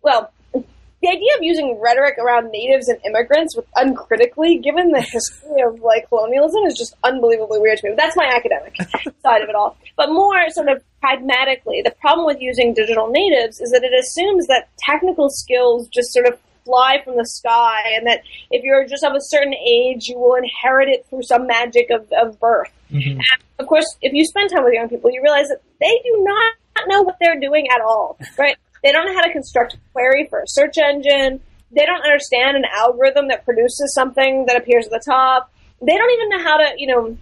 well, 0.01 0.31
the 0.53 1.09
idea 1.09 1.35
of 1.35 1.43
using 1.43 1.79
rhetoric 1.81 2.17
around 2.17 2.49
natives 2.51 2.87
and 2.87 2.97
immigrants 3.05 3.57
with 3.57 3.65
uncritically, 3.75 4.59
given 4.59 4.91
the 4.91 5.01
history 5.01 5.61
of 5.61 5.81
like 5.81 6.07
colonialism, 6.07 6.63
is 6.63 6.77
just 6.77 6.95
unbelievably 7.03 7.59
weird 7.59 7.77
to 7.79 7.87
me. 7.87 7.95
But 7.95 8.03
that's 8.03 8.15
my 8.15 8.31
academic 8.33 8.75
side 9.21 9.41
of 9.41 9.49
it 9.49 9.55
all. 9.55 9.77
But 9.97 10.09
more 10.11 10.49
sort 10.49 10.69
of 10.69 10.81
pragmatically, 11.01 11.81
the 11.83 11.93
problem 11.99 12.25
with 12.25 12.37
using 12.39 12.73
digital 12.73 13.11
natives 13.11 13.59
is 13.59 13.71
that 13.71 13.83
it 13.83 13.91
assumes 13.93 14.47
that 14.47 14.69
technical 14.79 15.29
skills 15.29 15.89
just 15.89 16.13
sort 16.13 16.25
of 16.25 16.39
fly 16.65 17.01
from 17.03 17.17
the 17.17 17.25
sky, 17.25 17.81
and 17.95 18.07
that 18.07 18.21
if 18.51 18.63
you're 18.63 18.85
just 18.87 19.03
of 19.03 19.13
a 19.13 19.21
certain 19.21 19.53
age, 19.53 20.07
you 20.07 20.17
will 20.17 20.35
inherit 20.35 20.89
it 20.89 21.05
through 21.09 21.23
some 21.23 21.47
magic 21.47 21.89
of, 21.89 22.11
of 22.11 22.39
birth. 22.39 22.71
Mm-hmm. 22.91 23.19
of 23.57 23.67
course, 23.67 23.97
if 24.01 24.13
you 24.13 24.23
spend 24.25 24.51
time 24.51 24.63
with 24.63 24.73
young 24.73 24.87
people, 24.87 25.09
you 25.11 25.21
realize 25.23 25.47
that 25.47 25.61
they 25.79 25.99
do 26.03 26.23
not 26.23 26.53
know 26.87 27.01
what 27.01 27.15
they're 27.19 27.39
doing 27.39 27.67
at 27.73 27.81
all, 27.81 28.17
right? 28.37 28.55
They 28.83 28.91
don't 28.91 29.05
know 29.05 29.13
how 29.13 29.21
to 29.21 29.31
construct 29.31 29.75
a 29.75 29.77
query 29.93 30.27
for 30.29 30.39
a 30.39 30.47
search 30.47 30.77
engine. 30.77 31.39
They 31.71 31.85
don't 31.85 32.03
understand 32.03 32.57
an 32.57 32.65
algorithm 32.75 33.29
that 33.29 33.45
produces 33.45 33.93
something 33.95 34.45
that 34.45 34.57
appears 34.57 34.85
at 34.85 34.91
the 34.91 35.01
top. 35.03 35.51
They 35.81 35.95
don't 35.97 36.11
even 36.11 36.29
know 36.29 36.43
how 36.43 36.57
to, 36.57 36.73
you 36.77 36.87
know, 36.87 37.17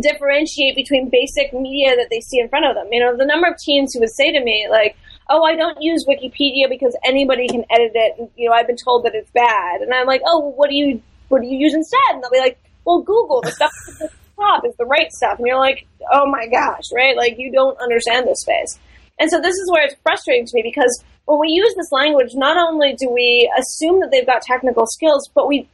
differentiate 0.00 0.76
between 0.76 1.08
basic 1.08 1.52
media 1.52 1.96
that 1.96 2.08
they 2.10 2.20
see 2.20 2.38
in 2.38 2.48
front 2.48 2.66
of 2.66 2.74
them. 2.74 2.88
You 2.92 3.00
know, 3.00 3.16
the 3.16 3.24
number 3.24 3.48
of 3.48 3.56
teens 3.58 3.94
who 3.94 4.00
would 4.00 4.10
say 4.10 4.32
to 4.32 4.44
me, 4.44 4.66
like, 4.70 4.96
oh, 5.28 5.42
I 5.42 5.56
don't 5.56 5.80
use 5.80 6.06
Wikipedia 6.08 6.68
because 6.68 6.96
anybody 7.04 7.48
can 7.48 7.64
edit 7.70 7.92
it. 7.94 8.18
And, 8.18 8.30
you 8.36 8.48
know, 8.48 8.54
I've 8.54 8.66
been 8.66 8.76
told 8.76 9.04
that 9.04 9.14
it's 9.14 9.30
bad. 9.30 9.82
And 9.82 9.92
I'm 9.92 10.06
like, 10.06 10.22
oh, 10.26 10.48
what 10.56 10.70
do 10.70 10.76
you, 10.76 11.02
what 11.28 11.42
do 11.42 11.48
you 11.48 11.58
use 11.58 11.74
instead? 11.74 11.98
And 12.10 12.22
they'll 12.22 12.30
be 12.30 12.38
like, 12.38 12.58
well, 12.84 13.00
Google, 13.00 13.42
the 13.42 13.50
stuff 13.50 13.70
at 13.88 13.98
the 13.98 14.10
top 14.36 14.64
is 14.64 14.74
the 14.76 14.86
right 14.86 15.12
stuff. 15.12 15.38
And 15.38 15.46
you're 15.46 15.58
like, 15.58 15.86
oh 16.12 16.26
my 16.26 16.46
gosh, 16.46 16.84
right? 16.94 17.16
Like, 17.16 17.38
you 17.38 17.52
don't 17.52 17.78
understand 17.80 18.26
this 18.26 18.40
space. 18.40 18.78
And 19.20 19.30
so 19.30 19.40
this 19.40 19.56
is 19.56 19.70
where 19.70 19.84
it's 19.84 19.96
frustrating 20.02 20.46
to 20.46 20.52
me 20.54 20.62
because 20.62 21.04
when 21.26 21.38
we 21.40 21.48
use 21.48 21.74
this 21.76 21.92
language, 21.92 22.34
not 22.34 22.56
only 22.56 22.94
do 22.94 23.10
we 23.10 23.52
assume 23.58 24.00
that 24.00 24.10
they've 24.10 24.26
got 24.26 24.42
technical 24.42 24.86
skills, 24.86 25.28
but 25.34 25.46
we 25.46 25.68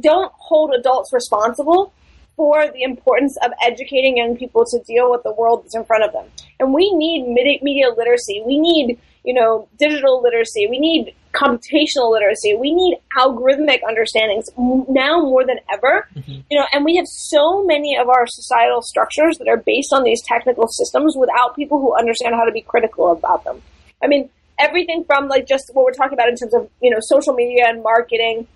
don't 0.00 0.32
hold 0.36 0.72
adults 0.74 1.12
responsible 1.12 1.92
for 2.36 2.66
the 2.68 2.82
importance 2.82 3.36
of 3.42 3.50
educating 3.64 4.18
young 4.18 4.36
people 4.36 4.64
to 4.64 4.78
deal 4.86 5.10
with 5.10 5.22
the 5.22 5.32
world 5.32 5.64
that's 5.64 5.74
in 5.74 5.84
front 5.84 6.04
of 6.04 6.12
them. 6.12 6.26
And 6.58 6.72
we 6.72 6.92
need 6.94 7.28
media 7.28 7.90
literacy. 7.96 8.42
We 8.46 8.58
need, 8.58 8.98
you 9.24 9.34
know, 9.34 9.68
digital 9.78 10.22
literacy. 10.22 10.66
We 10.68 10.78
need 10.78 11.14
computational 11.32 12.10
literacy. 12.10 12.54
We 12.54 12.72
need 12.72 12.98
algorithmic 13.16 13.80
understandings 13.86 14.48
now 14.56 15.20
more 15.20 15.44
than 15.44 15.58
ever. 15.70 16.08
Mm-hmm. 16.14 16.40
You 16.50 16.58
know, 16.58 16.66
and 16.72 16.84
we 16.84 16.96
have 16.96 17.06
so 17.06 17.62
many 17.64 17.96
of 17.96 18.08
our 18.08 18.26
societal 18.26 18.80
structures 18.82 19.36
that 19.38 19.48
are 19.48 19.58
based 19.58 19.92
on 19.92 20.02
these 20.02 20.22
technical 20.22 20.66
systems 20.68 21.14
without 21.16 21.54
people 21.54 21.78
who 21.80 21.94
understand 21.94 22.34
how 22.34 22.44
to 22.44 22.52
be 22.52 22.62
critical 22.62 23.12
about 23.12 23.44
them. 23.44 23.60
I 24.02 24.06
mean, 24.06 24.30
everything 24.58 25.04
from 25.04 25.28
like 25.28 25.46
just 25.46 25.70
what 25.74 25.84
we're 25.84 25.92
talking 25.92 26.14
about 26.14 26.28
in 26.28 26.36
terms 26.36 26.54
of, 26.54 26.70
you 26.80 26.90
know, 26.90 26.98
social 27.00 27.34
media 27.34 27.66
and 27.68 27.82
marketing 27.82 28.46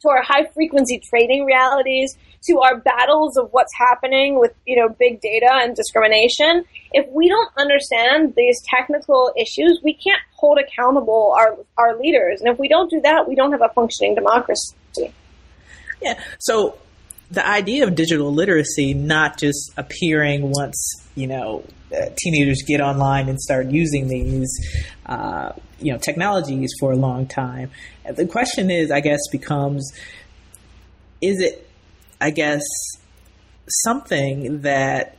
to 0.00 0.08
our 0.08 0.22
high 0.22 0.46
frequency 0.54 0.98
trading 0.98 1.44
realities, 1.44 2.16
to 2.46 2.60
our 2.60 2.78
battles 2.78 3.36
of 3.36 3.48
what's 3.52 3.72
happening 3.76 4.38
with, 4.38 4.52
you 4.66 4.76
know, 4.76 4.88
big 4.88 5.20
data 5.20 5.48
and 5.50 5.74
discrimination, 5.74 6.64
if 6.92 7.10
we 7.10 7.28
don't 7.28 7.50
understand 7.56 8.34
these 8.36 8.60
technical 8.62 9.32
issues, 9.36 9.80
we 9.82 9.94
can't 9.94 10.20
hold 10.36 10.58
accountable 10.58 11.34
our, 11.38 11.56
our 11.78 11.98
leaders. 11.98 12.40
And 12.40 12.50
if 12.52 12.58
we 12.58 12.68
don't 12.68 12.90
do 12.90 13.00
that, 13.00 13.26
we 13.28 13.34
don't 13.34 13.52
have 13.52 13.62
a 13.62 13.72
functioning 13.72 14.14
democracy. 14.14 14.74
Yeah. 16.02 16.20
So 16.38 16.78
the 17.30 17.46
idea 17.46 17.84
of 17.84 17.94
digital 17.94 18.32
literacy 18.32 18.94
not 18.94 19.38
just 19.38 19.72
appearing 19.76 20.50
once, 20.50 21.02
you 21.14 21.26
know, 21.26 21.64
uh, 21.92 22.10
teenagers 22.16 22.62
get 22.66 22.80
online 22.80 23.28
and 23.28 23.40
start 23.40 23.66
using 23.68 24.08
these, 24.08 24.50
uh, 25.06 25.52
you 25.80 25.92
know, 25.92 25.98
technologies 25.98 26.72
for 26.78 26.92
a 26.92 26.96
long 26.96 27.26
time. 27.26 27.70
The 28.04 28.26
question 28.26 28.70
is, 28.70 28.90
I 28.90 29.00
guess, 29.00 29.20
becomes, 29.30 29.92
is 31.22 31.40
it 31.40 31.66
I 32.20 32.30
guess, 32.30 32.62
something 33.68 34.62
that 34.62 35.16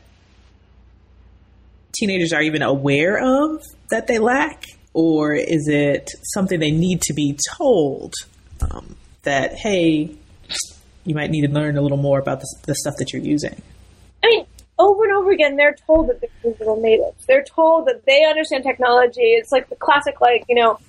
teenagers 1.98 2.34
are 2.34 2.42
even 2.42 2.62
aware 2.62 3.18
of 3.18 3.62
that 3.90 4.08
they 4.08 4.20
lack? 4.20 4.66
Or 4.94 5.34
is 5.34 5.68
it 5.68 6.10
something 6.24 6.60
they 6.60 6.72
need 6.72 7.02
to 7.02 7.14
be 7.14 7.38
told 7.58 8.14
um, 8.62 8.96
that, 9.24 9.56
hey, 9.56 10.16
you 11.04 11.16
might 11.16 11.32
need 11.32 11.46
to 11.46 11.52
learn 11.52 11.78
a 11.78 11.82
little 11.82 11.98
more 11.98 12.20
about 12.20 12.40
the, 12.40 12.56
the 12.66 12.76
stuff 12.76 12.96
that 13.00 13.12
you're 13.12 13.22
using? 13.22 13.62
I 14.24 14.28
mean, 14.28 14.46
over 14.80 15.04
and 15.04 15.14
over 15.14 15.32
again, 15.32 15.58
they're 15.58 15.76
told 15.86 16.08
that 16.10 16.22
they're 16.22 16.52
digital 16.52 16.82
natives. 16.82 17.26
They're 17.28 17.44
told 17.44 17.88
that 17.88 18.06
they 18.06 18.24
understand 18.24 18.64
technology. 18.64 19.22
It's 19.22 19.52
like 19.52 19.70
the 19.70 19.76
classic, 19.76 20.22
like, 20.22 20.46
you 20.48 20.56
know, 20.56 20.80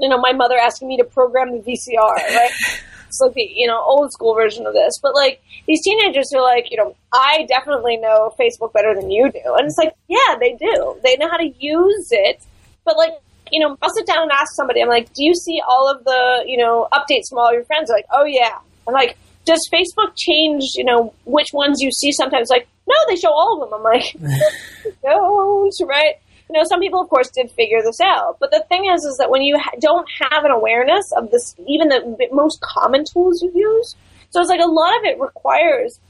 you 0.00 0.08
know, 0.08 0.18
my 0.18 0.32
mother 0.32 0.56
asking 0.56 0.88
me 0.88 0.96
to 0.96 1.04
program 1.04 1.52
the 1.52 1.58
VCR, 1.58 2.14
right? 2.14 2.50
it's 3.10 3.20
like 3.20 3.34
the 3.34 3.42
you 3.42 3.66
know 3.66 3.82
old 3.82 4.12
school 4.12 4.34
version 4.34 4.66
of 4.66 4.72
this. 4.72 4.98
But 5.02 5.14
like 5.14 5.42
these 5.66 5.82
teenagers 5.82 6.32
are 6.34 6.42
like, 6.42 6.70
you 6.70 6.76
know, 6.76 6.96
I 7.12 7.44
definitely 7.48 7.96
know 7.96 8.32
Facebook 8.38 8.72
better 8.72 8.94
than 8.94 9.10
you 9.10 9.30
do, 9.30 9.54
and 9.56 9.66
it's 9.66 9.76
like, 9.76 9.94
yeah, 10.08 10.36
they 10.38 10.54
do. 10.54 10.96
They 11.02 11.16
know 11.16 11.28
how 11.28 11.36
to 11.36 11.52
use 11.58 12.08
it, 12.10 12.42
but 12.84 12.96
like. 12.96 13.12
You 13.52 13.58
know, 13.58 13.76
I'll 13.82 13.90
sit 13.90 14.06
down 14.06 14.22
and 14.22 14.30
ask 14.30 14.54
somebody. 14.54 14.80
I'm 14.80 14.88
like, 14.88 15.12
"Do 15.12 15.24
you 15.24 15.34
see 15.34 15.60
all 15.68 15.90
of 15.90 16.04
the, 16.04 16.44
you 16.46 16.56
know, 16.56 16.86
updates 16.92 17.28
from 17.28 17.38
all 17.38 17.52
your 17.52 17.64
friends?" 17.64 17.88
They're 17.88 17.96
like, 17.96 18.06
"Oh 18.12 18.22
yeah." 18.22 18.56
I'm 18.86 18.94
like, 18.94 19.18
"Does 19.44 19.58
Facebook 19.74 20.12
change, 20.16 20.62
you 20.76 20.84
know, 20.84 21.12
which 21.24 21.48
ones 21.52 21.80
you 21.80 21.90
see?" 21.90 22.12
Sometimes, 22.12 22.48
like, 22.48 22.68
no, 22.86 22.94
they 23.08 23.16
show 23.16 23.32
all 23.32 23.60
of 23.60 23.68
them. 23.68 23.76
I'm 23.76 23.82
like, 23.82 24.14
don't, 25.02 25.74
right? 25.88 26.14
You 26.50 26.58
know, 26.58 26.64
some 26.64 26.80
people, 26.80 27.00
of 27.00 27.08
course, 27.08 27.30
did 27.30 27.48
figure 27.52 27.80
this 27.80 28.00
out. 28.00 28.38
But 28.40 28.50
the 28.50 28.64
thing 28.68 28.86
is, 28.86 29.04
is 29.04 29.18
that 29.18 29.30
when 29.30 29.42
you 29.42 29.56
ha- 29.56 29.70
don't 29.80 30.08
have 30.20 30.44
an 30.44 30.50
awareness 30.50 31.12
of 31.12 31.30
this, 31.30 31.54
even 31.68 31.90
the 31.90 32.28
most 32.32 32.60
common 32.60 33.04
tools 33.04 33.40
you 33.40 33.52
use, 33.54 33.94
so 34.30 34.40
it's 34.40 34.50
like 34.50 34.60
a 34.60 34.66
lot 34.66 34.98
of 34.98 35.04
it 35.04 35.20
requires, 35.20 36.00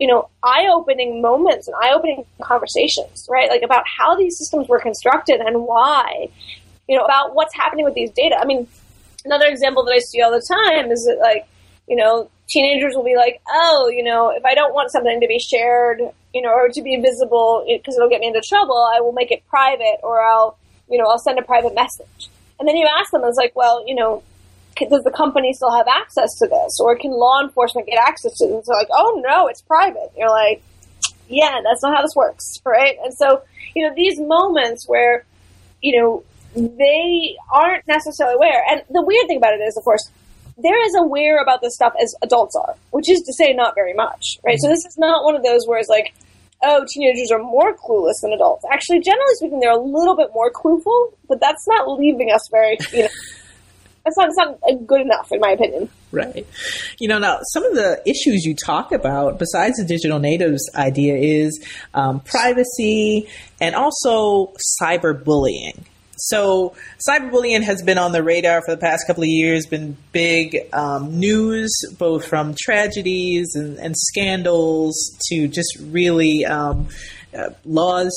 you 0.00 0.08
know, 0.08 0.30
eye-opening 0.42 1.22
moments 1.22 1.68
and 1.68 1.76
eye-opening 1.80 2.24
conversations, 2.42 3.28
right? 3.30 3.48
Like 3.48 3.62
about 3.62 3.84
how 3.86 4.16
these 4.16 4.36
systems 4.36 4.66
were 4.66 4.80
constructed 4.80 5.40
and 5.40 5.62
why, 5.62 6.28
you 6.88 6.96
know, 6.96 7.04
about 7.04 7.36
what's 7.36 7.54
happening 7.54 7.84
with 7.84 7.94
these 7.94 8.10
data. 8.10 8.36
I 8.36 8.46
mean, 8.46 8.66
another 9.24 9.46
example 9.46 9.84
that 9.84 9.92
I 9.92 10.00
see 10.00 10.20
all 10.22 10.32
the 10.32 10.40
time 10.40 10.90
is 10.90 11.04
that, 11.04 11.18
like, 11.20 11.46
you 11.88 11.96
know, 11.96 12.30
teenagers 12.48 12.94
will 12.94 13.04
be 13.04 13.16
like, 13.16 13.40
oh, 13.48 13.90
you 13.94 14.04
know, 14.04 14.30
if 14.30 14.44
I 14.44 14.54
don't 14.54 14.74
want 14.74 14.90
something 14.90 15.20
to 15.20 15.26
be 15.26 15.38
shared, 15.38 16.00
you 16.34 16.42
know, 16.42 16.50
or 16.50 16.68
to 16.68 16.82
be 16.82 17.00
visible 17.00 17.64
because 17.66 17.96
it'll 17.96 18.10
get 18.10 18.20
me 18.20 18.28
into 18.28 18.42
trouble, 18.46 18.76
I 18.94 19.00
will 19.00 19.12
make 19.12 19.30
it 19.30 19.42
private 19.48 19.98
or 20.02 20.20
I'll, 20.20 20.58
you 20.90 20.98
know, 20.98 21.06
I'll 21.06 21.18
send 21.18 21.38
a 21.38 21.42
private 21.42 21.74
message. 21.74 22.28
And 22.58 22.68
then 22.68 22.76
you 22.76 22.86
ask 23.00 23.10
them, 23.10 23.22
it's 23.24 23.36
like, 23.36 23.54
well, 23.56 23.84
you 23.86 23.94
know, 23.94 24.22
does 24.76 25.02
the 25.02 25.10
company 25.10 25.52
still 25.52 25.72
have 25.72 25.86
access 25.88 26.38
to 26.38 26.46
this? 26.46 26.78
Or 26.80 26.96
can 26.96 27.10
law 27.10 27.42
enforcement 27.42 27.86
get 27.86 27.98
access 27.98 28.36
to 28.38 28.46
this? 28.46 28.66
They're 28.66 28.76
like, 28.76 28.88
oh 28.92 29.22
no, 29.24 29.48
it's 29.48 29.62
private. 29.62 30.12
You're 30.16 30.30
like, 30.30 30.62
yeah, 31.28 31.60
that's 31.64 31.82
not 31.82 31.94
how 31.94 32.02
this 32.02 32.14
works, 32.14 32.60
right? 32.64 32.96
And 33.02 33.12
so, 33.14 33.42
you 33.74 33.86
know, 33.86 33.94
these 33.94 34.20
moments 34.20 34.88
where, 34.88 35.24
you 35.82 36.00
know, 36.00 36.24
they 36.54 37.36
aren't 37.52 37.86
necessarily 37.86 38.36
aware. 38.36 38.62
And 38.70 38.82
the 38.90 39.02
weird 39.02 39.26
thing 39.26 39.36
about 39.36 39.54
it 39.54 39.60
is, 39.60 39.76
of 39.76 39.84
course, 39.84 40.10
they're 40.58 40.84
as 40.84 40.94
aware 40.98 41.40
about 41.40 41.60
this 41.62 41.74
stuff 41.74 41.92
as 42.00 42.14
adults 42.22 42.56
are, 42.56 42.74
which 42.90 43.08
is 43.10 43.20
to 43.22 43.32
say, 43.32 43.52
not 43.52 43.74
very 43.74 43.94
much, 43.94 44.38
right? 44.44 44.54
Mm-hmm. 44.54 44.66
So 44.66 44.68
this 44.68 44.84
is 44.84 44.96
not 44.98 45.24
one 45.24 45.36
of 45.36 45.42
those 45.42 45.66
where 45.66 45.78
it's 45.78 45.88
like, 45.88 46.14
oh, 46.62 46.84
teenagers 46.92 47.30
are 47.30 47.38
more 47.38 47.76
clueless 47.76 48.20
than 48.22 48.32
adults. 48.32 48.64
Actually, 48.70 49.00
generally 49.00 49.34
speaking, 49.34 49.60
they're 49.60 49.72
a 49.72 49.80
little 49.80 50.16
bit 50.16 50.30
more 50.34 50.50
clueful, 50.50 51.12
but 51.28 51.40
that's 51.40 51.66
not 51.68 51.88
leaving 51.98 52.32
us 52.32 52.48
very, 52.50 52.76
you 52.92 53.02
know, 53.02 53.08
that's 54.04 54.16
not, 54.16 54.28
that's 54.28 54.36
not 54.36 54.86
good 54.86 55.00
enough, 55.02 55.30
in 55.30 55.40
my 55.40 55.50
opinion. 55.50 55.88
Right. 56.10 56.46
You 56.98 57.08
know, 57.08 57.18
now 57.18 57.40
some 57.52 57.64
of 57.64 57.74
the 57.74 58.02
issues 58.06 58.44
you 58.44 58.54
talk 58.54 58.92
about, 58.92 59.38
besides 59.38 59.76
the 59.76 59.84
digital 59.84 60.18
natives 60.18 60.68
idea, 60.74 61.16
is 61.16 61.62
um, 61.94 62.20
privacy 62.20 63.28
and 63.60 63.74
also 63.74 64.54
cyberbullying. 64.80 65.84
So, 66.18 66.74
cyberbullying 67.08 67.62
has 67.62 67.82
been 67.82 67.98
on 67.98 68.12
the 68.12 68.22
radar 68.22 68.60
for 68.62 68.72
the 68.72 68.80
past 68.80 69.06
couple 69.06 69.22
of 69.22 69.28
years, 69.28 69.66
been 69.66 69.96
big 70.12 70.58
um, 70.72 71.18
news, 71.18 71.72
both 71.96 72.26
from 72.26 72.54
tragedies 72.60 73.54
and, 73.54 73.78
and 73.78 73.96
scandals 73.96 75.16
to 75.28 75.46
just 75.46 75.76
really 75.80 76.44
um, 76.44 76.88
uh, 77.36 77.50
laws 77.64 78.10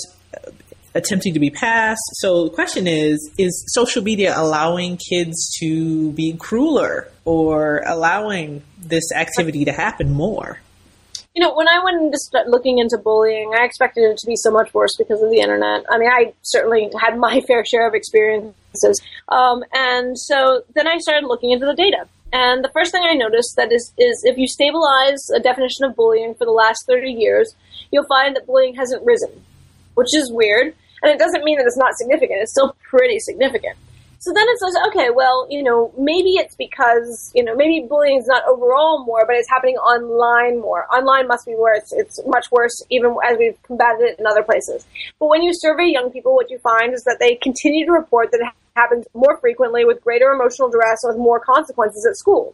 attempting 0.94 1.34
to 1.34 1.40
be 1.40 1.50
passed. 1.50 2.02
So, 2.14 2.46
the 2.46 2.50
question 2.50 2.88
is 2.88 3.32
Is 3.38 3.64
social 3.68 4.04
media 4.04 4.34
allowing 4.36 4.98
kids 4.98 5.56
to 5.60 6.12
be 6.14 6.34
crueler 6.34 7.12
or 7.24 7.84
allowing 7.86 8.64
this 8.80 9.12
activity 9.16 9.66
to 9.66 9.72
happen 9.72 10.12
more? 10.12 10.60
You 11.34 11.41
know, 11.41 11.54
when 11.56 11.67
I 11.67 11.82
went 11.84 12.02
into 12.02 12.20
looking 12.48 12.80
into 12.80 12.98
bullying, 12.98 13.54
I 13.58 13.63
expected 13.63 14.04
it 14.04 14.17
to 14.17 14.28
be 14.28 14.36
so 14.36 14.52
much 14.52 14.74
worse 14.74 14.96
because 14.98 15.22
of 15.22 15.30
the 15.30 15.39
internet. 15.39 15.86
I 15.89 15.98
mean, 15.98 16.10
I 16.10 16.34
certainly 16.41 16.89
had 17.00 17.17
my 17.17 17.41
fair 17.48 17.63
share 17.65 17.88
of 17.88 17.94
experiences, 17.94 19.02
um, 19.30 19.63
and 19.74 20.17
so 20.17 20.63
then 20.76 20.88
I 20.88 20.98
started 20.98 21.28
looking 21.28 21.52
into 21.52 21.65
the 21.65 21.76
data. 21.76 22.08
And 22.34 22.63
the 22.63 22.70
first 22.70 22.91
thing 22.91 23.04
I 23.04 23.13
noticed 23.13 23.56
that 23.58 23.72
is 23.72 23.94
is 23.98 24.24
if 24.26 24.38
you 24.38 24.48
stabilize 24.48 25.30
a 25.36 25.39
definition 25.39 25.86
of 25.86 25.96
bullying 25.96 26.34
for 26.36 26.46
the 26.46 26.52
last 26.52 26.86
thirty 26.86 27.12
years, 27.12 27.56
you'll 27.91 28.08
find 28.08 28.36
that 28.36 28.46
bullying 28.46 28.76
hasn't 28.76 29.06
risen, 29.06 29.44
which 29.96 30.13
is 30.13 30.32
weird. 30.32 30.74
And 31.04 31.12
it 31.12 31.17
doesn't 31.17 31.44
mean 31.44 31.58
that 31.58 31.65
it's 31.65 31.78
not 31.78 31.96
significant; 31.96 32.41
it's 32.41 32.52
still 32.52 32.76
pretty 32.89 33.20
significant. 33.20 33.78
So 34.21 34.31
then 34.31 34.45
it's 34.49 34.62
like, 34.62 34.88
okay, 34.89 35.10
well, 35.10 35.47
you 35.49 35.63
know, 35.63 35.91
maybe 35.97 36.36
it's 36.38 36.53
because, 36.53 37.31
you 37.34 37.43
know, 37.43 37.55
maybe 37.55 37.88
bullying 37.89 38.19
is 38.19 38.27
not 38.27 38.43
overall 38.47 39.03
more, 39.03 39.25
but 39.25 39.36
it's 39.36 39.49
happening 39.49 39.77
online 39.77 40.62
more. 40.62 40.86
Online 40.93 41.27
must 41.27 41.47
be 41.47 41.53
where 41.53 41.73
it's, 41.73 41.91
it's 41.91 42.19
much 42.27 42.45
worse, 42.51 42.86
even 42.91 43.15
as 43.27 43.39
we've 43.39 43.60
combated 43.63 44.01
it 44.01 44.19
in 44.19 44.27
other 44.27 44.43
places. 44.43 44.86
But 45.19 45.25
when 45.29 45.41
you 45.41 45.55
survey 45.55 45.88
young 45.88 46.12
people, 46.12 46.36
what 46.36 46.51
you 46.51 46.60
find 46.60 46.93
is 46.93 47.03
that 47.05 47.17
they 47.19 47.34
continue 47.34 47.84
to 47.88 47.93
report 47.93 48.29
that 48.31 48.41
it 48.41 48.53
happens 48.75 49.07
more 49.15 49.38
frequently 49.38 49.86
with 49.86 50.03
greater 50.03 50.29
emotional 50.29 50.69
duress 50.69 51.03
and 51.03 51.15
with 51.15 51.19
more 51.19 51.39
consequences 51.39 52.05
at 52.05 52.15
school. 52.15 52.53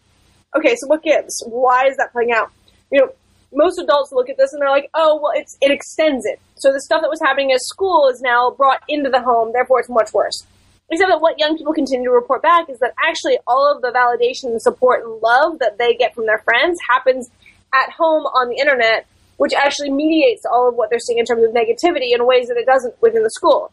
Okay, 0.55 0.77
so 0.77 0.87
what 0.87 1.03
gives? 1.03 1.43
Why 1.47 1.87
is 1.87 1.97
that 1.97 2.13
playing 2.13 2.31
out? 2.31 2.49
You 2.93 3.01
know, 3.01 3.11
most 3.51 3.77
adults 3.77 4.13
look 4.13 4.29
at 4.29 4.37
this 4.37 4.53
and 4.53 4.61
they're 4.61 4.69
like, 4.69 4.89
oh, 4.93 5.19
well, 5.21 5.33
it's, 5.35 5.57
it 5.59 5.71
extends 5.71 6.25
it. 6.25 6.39
So 6.55 6.71
the 6.71 6.79
stuff 6.79 7.01
that 7.01 7.09
was 7.09 7.19
happening 7.19 7.51
at 7.51 7.59
school 7.59 8.07
is 8.07 8.21
now 8.21 8.51
brought 8.51 8.83
into 8.87 9.09
the 9.09 9.21
home, 9.21 9.51
therefore 9.51 9.81
it's 9.81 9.89
much 9.89 10.13
worse. 10.13 10.47
Except 10.89 11.09
that 11.09 11.19
what 11.19 11.37
young 11.37 11.57
people 11.57 11.73
continue 11.73 12.07
to 12.07 12.13
report 12.13 12.41
back 12.41 12.69
is 12.69 12.79
that 12.79 12.93
actually 12.97 13.37
all 13.45 13.69
of 13.73 13.81
the 13.81 13.91
validation 13.91 14.51
and 14.51 14.61
support 14.61 15.03
and 15.03 15.21
love 15.21 15.59
that 15.59 15.77
they 15.77 15.93
get 15.95 16.15
from 16.15 16.25
their 16.25 16.39
friends 16.39 16.79
happens 16.87 17.29
at 17.73 17.91
home 17.91 18.23
on 18.23 18.47
the 18.47 18.55
internet, 18.55 19.05
which 19.35 19.53
actually 19.53 19.91
mediates 19.91 20.43
all 20.45 20.69
of 20.69 20.75
what 20.75 20.89
they're 20.89 20.99
seeing 20.99 21.19
in 21.19 21.25
terms 21.25 21.43
of 21.43 21.51
negativity 21.51 22.13
in 22.13 22.25
ways 22.25 22.47
that 22.47 22.55
it 22.55 22.65
doesn't 22.65 22.95
within 23.01 23.23
the 23.23 23.29
school. 23.29 23.71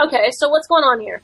Okay, 0.00 0.30
so 0.32 0.48
what's 0.48 0.66
going 0.66 0.82
on 0.82 1.00
here? 1.00 1.22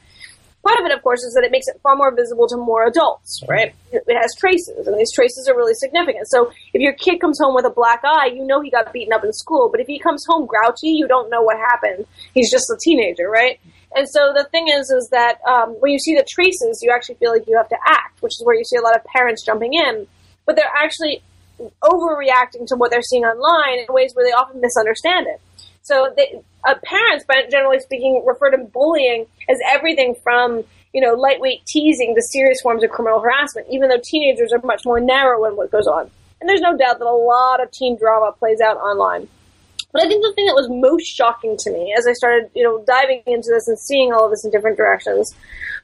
Part 0.62 0.78
of 0.81 0.87
it, 0.87 0.92
of 0.92 1.02
course, 1.02 1.22
is 1.22 1.35
that 1.35 1.44
it 1.44 1.50
makes 1.50 1.66
it 1.66 1.81
far 1.83 1.96
more 1.96 2.14
visible 2.14 2.46
to 2.48 2.57
more 2.57 2.87
adults, 2.87 3.42
right? 3.48 3.74
It 3.90 4.16
has 4.20 4.35
traces, 4.37 4.87
and 4.87 4.98
these 4.98 5.12
traces 5.12 5.48
are 5.48 5.57
really 5.57 5.74
significant. 5.74 6.28
So 6.28 6.52
if 6.74 6.81
your 6.81 6.92
kid 6.92 7.20
comes 7.20 7.38
home 7.40 7.54
with 7.54 7.64
a 7.64 7.70
black 7.70 8.02
eye, 8.04 8.31
you 8.35 8.44
know 8.44 8.61
he 8.61 8.70
got 8.70 8.92
beaten 8.92 9.12
up 9.12 9.24
in 9.24 9.33
school. 9.33 9.68
But 9.70 9.81
if 9.81 9.87
he 9.87 9.98
comes 9.98 10.24
home 10.28 10.46
grouchy, 10.46 10.88
you 10.88 11.09
don't 11.09 11.31
know 11.31 11.42
what 11.42 11.57
happened. 11.59 12.07
He's 12.35 12.50
just 12.50 12.68
a 12.70 12.76
teenager, 12.81 13.31
right? 13.31 13.59
And 13.94 14.09
so 14.09 14.33
the 14.35 14.44
thing 14.51 14.68
is, 14.68 14.90
is 14.90 15.09
that 15.11 15.38
um, 15.46 15.70
when 15.81 15.92
you 15.92 15.98
see 15.98 16.14
the 16.14 16.27
traces, 16.29 16.81
you 16.83 16.90
actually 16.90 17.16
feel 17.16 17.33
like 17.33 17.46
you 17.46 17.57
have 17.57 17.68
to 17.68 17.79
act, 17.87 18.20
which 18.22 18.35
is 18.35 18.42
where 18.44 18.55
you 18.55 18.64
see 18.64 18.77
a 18.77 18.83
lot 18.83 18.94
of 18.94 19.05
parents 19.05 19.44
jumping 19.44 19.74
in, 19.74 20.07
but 20.46 20.57
they're 20.57 20.72
actually 20.77 21.22
overreacting 21.83 22.66
to 22.66 22.77
what 22.77 22.90
they're 22.90 23.03
seeing 23.03 23.24
online 23.24 23.85
in 23.87 23.92
ways 23.92 24.12
where 24.14 24.24
they 24.24 24.33
often 24.33 24.61
misunderstand 24.61 25.27
it. 25.27 25.40
So 25.83 26.12
they, 26.16 26.40
uh, 26.66 26.74
parents, 26.85 27.24
generally 27.51 27.81
speaking, 27.81 28.22
refer 28.27 28.51
to 28.51 28.59
bullying 28.59 29.27
as 29.48 29.59
everything 29.66 30.14
from 30.22 30.64
you 30.92 31.01
know 31.01 31.14
lightweight 31.14 31.64
teasing 31.66 32.14
to 32.14 32.22
serious 32.22 32.61
forms 32.61 32.85
of 32.85 32.90
criminal 32.90 33.20
harassment, 33.20 33.66
even 33.70 33.88
though 33.88 34.01
teenagers 34.03 34.53
are 34.53 34.61
much 34.64 34.83
more 34.85 35.01
narrow 35.01 35.44
in 35.46 35.57
what 35.57 35.70
goes 35.70 35.87
on. 35.87 36.11
And 36.40 36.48
there's 36.48 36.61
no 36.61 36.77
doubt 36.77 36.98
that 36.98 37.07
a 37.07 37.11
lot 37.11 37.62
of 37.62 37.70
teen 37.70 37.96
drama 37.98 38.33
plays 38.38 38.61
out 38.61 38.77
online. 38.77 39.29
But 39.92 40.03
I 40.03 40.09
think 40.09 40.22
the 40.22 40.33
thing 40.35 40.46
that 40.46 40.55
was 40.55 40.68
most 40.68 41.07
shocking 41.07 41.57
to 41.59 41.70
me 41.70 41.94
as 41.96 42.07
I 42.07 42.12
started, 42.12 42.51
you 42.55 42.62
know, 42.62 42.85
diving 42.87 43.22
into 43.27 43.48
this 43.51 43.68
and 43.68 43.79
seeing 43.79 44.12
all 44.12 44.24
of 44.24 44.31
this 44.31 44.44
in 44.44 44.51
different 44.51 44.77
directions 44.77 45.35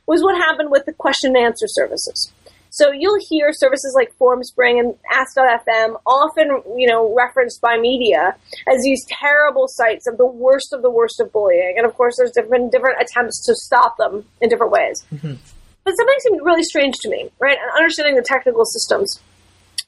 was 0.06 0.22
what 0.22 0.36
happened 0.36 0.70
with 0.70 0.84
the 0.84 0.92
question 0.92 1.34
and 1.34 1.46
answer 1.46 1.66
services. 1.66 2.30
So 2.74 2.90
you'll 2.90 3.20
hear 3.30 3.52
services 3.52 3.94
like 3.94 4.12
Formspring 4.18 4.80
and 4.80 4.94
Ask.fm 5.12 5.94
often, 6.04 6.60
you 6.76 6.88
know, 6.88 7.14
referenced 7.14 7.60
by 7.60 7.78
media 7.78 8.34
as 8.66 8.82
these 8.82 9.06
terrible 9.06 9.68
sites 9.68 10.08
of 10.08 10.18
the 10.18 10.26
worst 10.26 10.72
of 10.72 10.82
the 10.82 10.90
worst 10.90 11.20
of 11.20 11.32
bullying. 11.32 11.74
And 11.76 11.86
of 11.86 11.94
course, 11.94 12.16
there's 12.18 12.32
different 12.32 12.72
different 12.72 13.00
attempts 13.00 13.46
to 13.46 13.54
stop 13.54 13.96
them 13.96 14.24
in 14.40 14.48
different 14.48 14.72
ways. 14.72 15.04
Mm-hmm. 15.14 15.34
But 15.84 15.94
something 15.96 16.16
seemed 16.18 16.40
really 16.42 16.64
strange 16.64 16.96
to 17.02 17.08
me, 17.08 17.30
right? 17.38 17.56
And 17.56 17.70
understanding 17.78 18.16
the 18.16 18.22
technical 18.22 18.64
systems. 18.64 19.20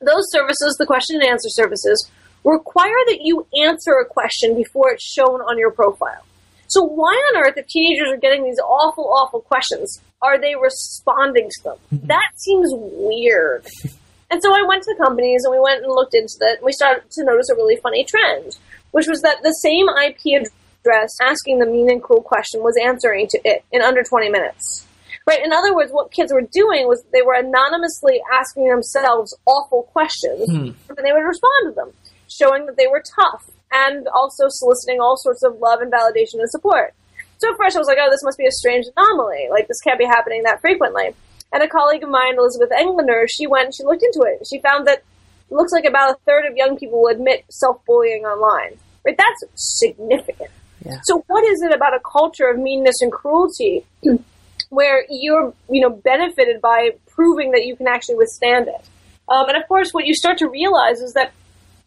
Those 0.01 0.31
services, 0.31 0.77
the 0.79 0.87
question 0.87 1.17
and 1.17 1.29
answer 1.29 1.49
services, 1.49 2.09
require 2.47 2.97
that 3.09 3.19
you 3.23 3.47
answer 3.65 3.93
a 3.99 4.07
question 4.07 4.55
before 4.55 4.93
it's 4.93 5.05
shown 5.05 5.41
on 5.43 5.59
your 5.59 5.73
profile. 5.73 6.25
So 6.69 6.83
why 6.83 7.13
on 7.13 7.43
earth, 7.43 7.57
if 7.57 7.67
teenagers 7.67 8.13
are 8.13 8.17
getting 8.17 8.45
these 8.45 8.59
awful, 8.59 9.05
awful 9.05 9.41
questions, 9.41 10.01
are 10.23 10.41
they 10.41 10.55
responding 10.55 11.49
to 11.49 11.63
them? 11.65 11.77
Mm-hmm. 11.93 12.07
That 12.07 12.31
seems 12.37 12.71
weird. 12.73 13.67
and 14.31 14.43
so 14.43 14.53
I 14.53 14.63
went 14.67 14.83
to 14.85 14.95
the 14.95 15.05
companies 15.05 15.43
and 15.45 15.53
we 15.53 15.61
went 15.61 15.85
and 15.85 15.93
looked 15.93 16.15
into 16.15 16.35
that. 16.41 16.59
We 16.63 16.73
started 16.73 17.11
to 17.11 17.25
notice 17.25 17.49
a 17.51 17.55
really 17.55 17.77
funny 17.77 18.05
trend, 18.05 18.57
which 18.93 19.07
was 19.07 19.23
that 19.23 19.43
the 19.43 19.55
same 19.63 19.87
IP 19.89 20.43
address 20.43 21.17
asking 21.23 21.59
the 21.59 21.67
mean 21.67 21.91
and 21.91 22.03
cruel 22.03 22.23
question 22.23 22.63
was 22.63 22.75
answering 22.83 23.27
to 23.29 23.41
it 23.45 23.65
in 23.73 23.83
under 23.83 24.03
20 24.03 24.31
minutes. 24.31 24.87
Right? 25.27 25.45
In 25.45 25.53
other 25.53 25.75
words, 25.75 25.91
what 25.91 26.13
kids 26.13 26.33
were 26.33 26.47
doing 26.53 26.87
was 26.87 27.03
they 27.13 27.23
were 27.23 27.35
anonymously 27.35 28.21
asking 28.33 28.69
themselves 28.69 29.37
awful 29.45 29.83
questions 29.91 30.47
hmm. 30.49 30.71
and 30.89 31.03
they 31.03 31.11
would 31.11 31.27
respond 31.27 31.67
to 31.67 31.73
them, 31.75 31.93
showing 32.29 32.67
that 32.67 32.77
they 32.77 32.87
were 32.87 33.03
tough 33.03 33.51
and 33.73 34.07
also 34.09 34.45
soliciting 34.49 35.01
all 35.01 35.17
sorts 35.17 35.43
of 35.43 35.59
love 35.59 35.81
and 35.81 35.93
validation 35.93 36.41
and 36.41 36.51
support. 36.51 36.95
So 37.39 37.51
at 37.51 37.59
first 37.59 37.77
I 37.77 37.79
was 37.79 37.89
like, 37.89 37.99
oh, 38.01 38.11
this 38.11 38.23
must 38.23 38.39
be 38.39 38.47
a 38.47 38.51
strange 38.51 38.87
anomaly. 38.97 39.49
Like, 39.51 39.69
this 39.69 39.81
can't 39.81 39.99
be 39.99 40.07
happening 40.07 40.43
that 40.45 40.61
frequently. 40.61 41.15
And 41.53 41.63
a 41.63 41.69
colleague 41.69 42.03
of 42.03 42.09
mine, 42.09 42.37
Elizabeth 42.39 42.71
Englander, 42.73 43.27
she 43.29 43.47
went 43.47 43.67
and 43.67 43.75
she 43.75 43.85
looked 43.85 44.03
into 44.03 44.27
it. 44.27 44.47
She 44.49 44.61
found 44.61 44.87
that 44.87 44.99
it 45.51 45.55
looks 45.55 45.73
like 45.73 45.85
about 45.85 46.11
a 46.11 46.19
third 46.25 46.47
of 46.47 46.57
young 46.57 46.77
people 46.77 47.03
will 47.03 47.15
admit 47.15 47.45
self-bullying 47.51 48.25
online. 48.25 48.79
Right? 49.05 49.17
That's 49.17 49.45
significant. 49.55 50.51
Yeah. 50.85 50.99
So 51.05 51.25
what 51.27 51.45
is 51.45 51.63
it 51.63 51.75
about 51.75 51.95
a 51.95 52.01
culture 52.01 52.49
of 52.49 52.59
meanness 52.59 52.97
and 53.01 53.13
cruelty 53.13 53.85
where 54.71 55.05
you're, 55.09 55.55
you 55.71 55.81
know, 55.81 55.91
benefited 55.91 56.61
by 56.61 56.91
proving 57.07 57.53
that 57.53 57.65
you 57.65 57.77
can 57.77 57.87
actually 57.87 58.17
withstand 58.17 58.69
it? 58.69 58.89
Um, 59.29 59.49
and 59.49 59.57
of 59.57 59.67
course, 59.69 59.93
what 59.93 60.07
you 60.07 60.15
start 60.15 60.39
to 60.39 60.49
realize 60.49 61.01
is 61.01 61.13
that 61.15 61.33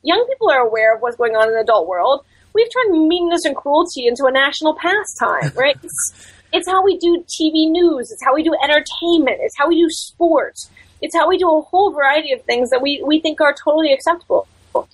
young 0.04 0.26
people 0.28 0.50
are 0.50 0.60
aware 0.60 0.96
of 0.96 1.02
what's 1.02 1.18
going 1.18 1.36
on 1.36 1.48
in 1.48 1.54
the 1.54 1.62
adult 1.62 1.88
world. 1.88 2.26
We've 2.54 2.72
turned 2.72 3.08
meanness 3.08 3.46
and 3.46 3.56
cruelty 3.56 4.08
into 4.08 4.26
a 4.26 4.32
national 4.32 4.76
pastime, 4.76 5.52
right? 5.56 5.78
it's, 5.84 6.32
it's 6.52 6.68
how 6.68 6.84
we 6.84 6.98
do 6.98 7.24
TV 7.28 7.70
news. 7.70 8.12
It's 8.12 8.24
how 8.24 8.34
we 8.34 8.44
do 8.44 8.56
entertainment. 8.64 9.38
It's 9.42 9.58
how 9.58 9.68
we 9.68 9.82
do 9.82 9.90
sports. 9.90 10.70
It's 11.02 11.16
how 11.16 11.30
we 11.30 11.38
do 11.38 11.50
a 11.50 11.62
whole 11.62 11.92
variety 11.92 12.34
of 12.34 12.42
things 12.44 12.70
that 12.72 12.82
we, 12.82 13.02
we 13.06 13.20
think 13.20 13.40
are 13.40 13.54
totally 13.54 13.94
acceptable. 13.94 14.48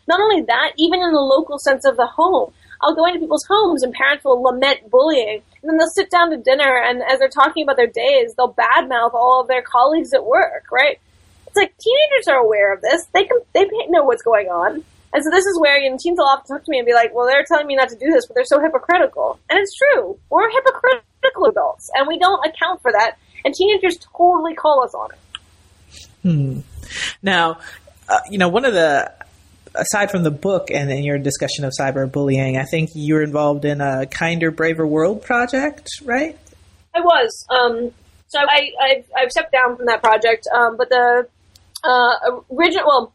Not 0.07 0.19
only 0.19 0.41
that, 0.43 0.73
even 0.77 1.01
in 1.01 1.11
the 1.11 1.19
local 1.19 1.59
sense 1.59 1.85
of 1.85 1.97
the 1.97 2.07
home. 2.07 2.53
I'll 2.81 2.93
go 2.93 3.05
into 3.05 3.19
people's 3.19 3.45
homes 3.45 3.83
and 3.83 3.93
parents 3.93 4.23
will 4.23 4.41
lament 4.41 4.91
bullying. 4.91 5.41
And 5.61 5.69
then 5.69 5.77
they'll 5.77 5.87
sit 5.87 6.11
down 6.11 6.29
to 6.31 6.37
dinner 6.37 6.83
and 6.85 7.01
as 7.01 7.19
they're 7.19 7.29
talking 7.29 7.63
about 7.63 7.77
their 7.77 7.87
days, 7.87 8.35
they'll 8.35 8.53
badmouth 8.53 9.13
all 9.13 9.41
of 9.41 9.47
their 9.47 9.61
colleagues 9.61 10.13
at 10.13 10.25
work, 10.25 10.65
right? 10.71 10.99
It's 11.47 11.55
like 11.55 11.73
teenagers 11.77 12.27
are 12.27 12.37
aware 12.37 12.73
of 12.73 12.81
this. 12.81 13.05
They 13.13 13.23
can, 13.23 13.39
they 13.53 13.65
know 13.89 14.03
what's 14.03 14.21
going 14.21 14.47
on. 14.47 14.83
And 15.15 15.23
so 15.23 15.29
this 15.31 15.45
is 15.45 15.57
where 15.61 15.77
you 15.77 15.89
know, 15.89 15.97
teens 15.97 16.17
will 16.17 16.27
often 16.27 16.57
talk 16.57 16.65
to 16.65 16.69
me 16.69 16.77
and 16.77 16.85
be 16.85 16.93
like, 16.93 17.15
well, 17.15 17.25
they're 17.25 17.45
telling 17.47 17.67
me 17.67 17.75
not 17.77 17.87
to 17.87 17.95
do 17.95 18.11
this, 18.11 18.27
but 18.27 18.35
they're 18.35 18.43
so 18.43 18.59
hypocritical. 18.59 19.39
And 19.49 19.57
it's 19.57 19.73
true. 19.73 20.19
We're 20.29 20.49
hypocritical 20.51 21.45
adults, 21.45 21.89
and 21.95 22.05
we 22.05 22.19
don't 22.19 22.45
account 22.45 22.81
for 22.81 22.91
that. 22.91 23.17
And 23.45 23.53
teenagers 23.53 23.97
totally 24.17 24.55
call 24.55 24.83
us 24.83 24.93
on 24.93 25.11
it. 25.11 26.09
Hmm. 26.21 26.59
Now, 27.23 27.59
uh, 28.09 28.19
you 28.29 28.37
know, 28.37 28.49
one 28.49 28.65
of 28.65 28.73
the 28.73 29.09
aside 29.73 30.11
from 30.11 30.23
the 30.23 30.31
book 30.31 30.69
and 30.69 30.91
in 30.91 31.03
your 31.03 31.17
discussion 31.17 31.63
of 31.63 31.71
cyberbullying, 31.79 32.59
I 32.59 32.65
think 32.65 32.89
you're 32.93 33.23
involved 33.23 33.63
in 33.63 33.79
a 33.79 34.05
Kinder, 34.07 34.51
Braver 34.51 34.85
World 34.85 35.21
project, 35.21 35.87
right? 36.03 36.37
I 36.93 36.99
was. 36.99 37.45
Um, 37.49 37.91
so 38.27 38.39
I, 38.39 38.71
I've, 38.81 39.05
I've, 39.17 39.31
stepped 39.31 39.53
down 39.53 39.77
from 39.77 39.85
that 39.85 40.01
project, 40.01 40.45
um, 40.53 40.75
but 40.77 40.89
the 40.89 41.27
uh, 41.83 42.41
original, 42.51 42.85
well, 42.85 43.13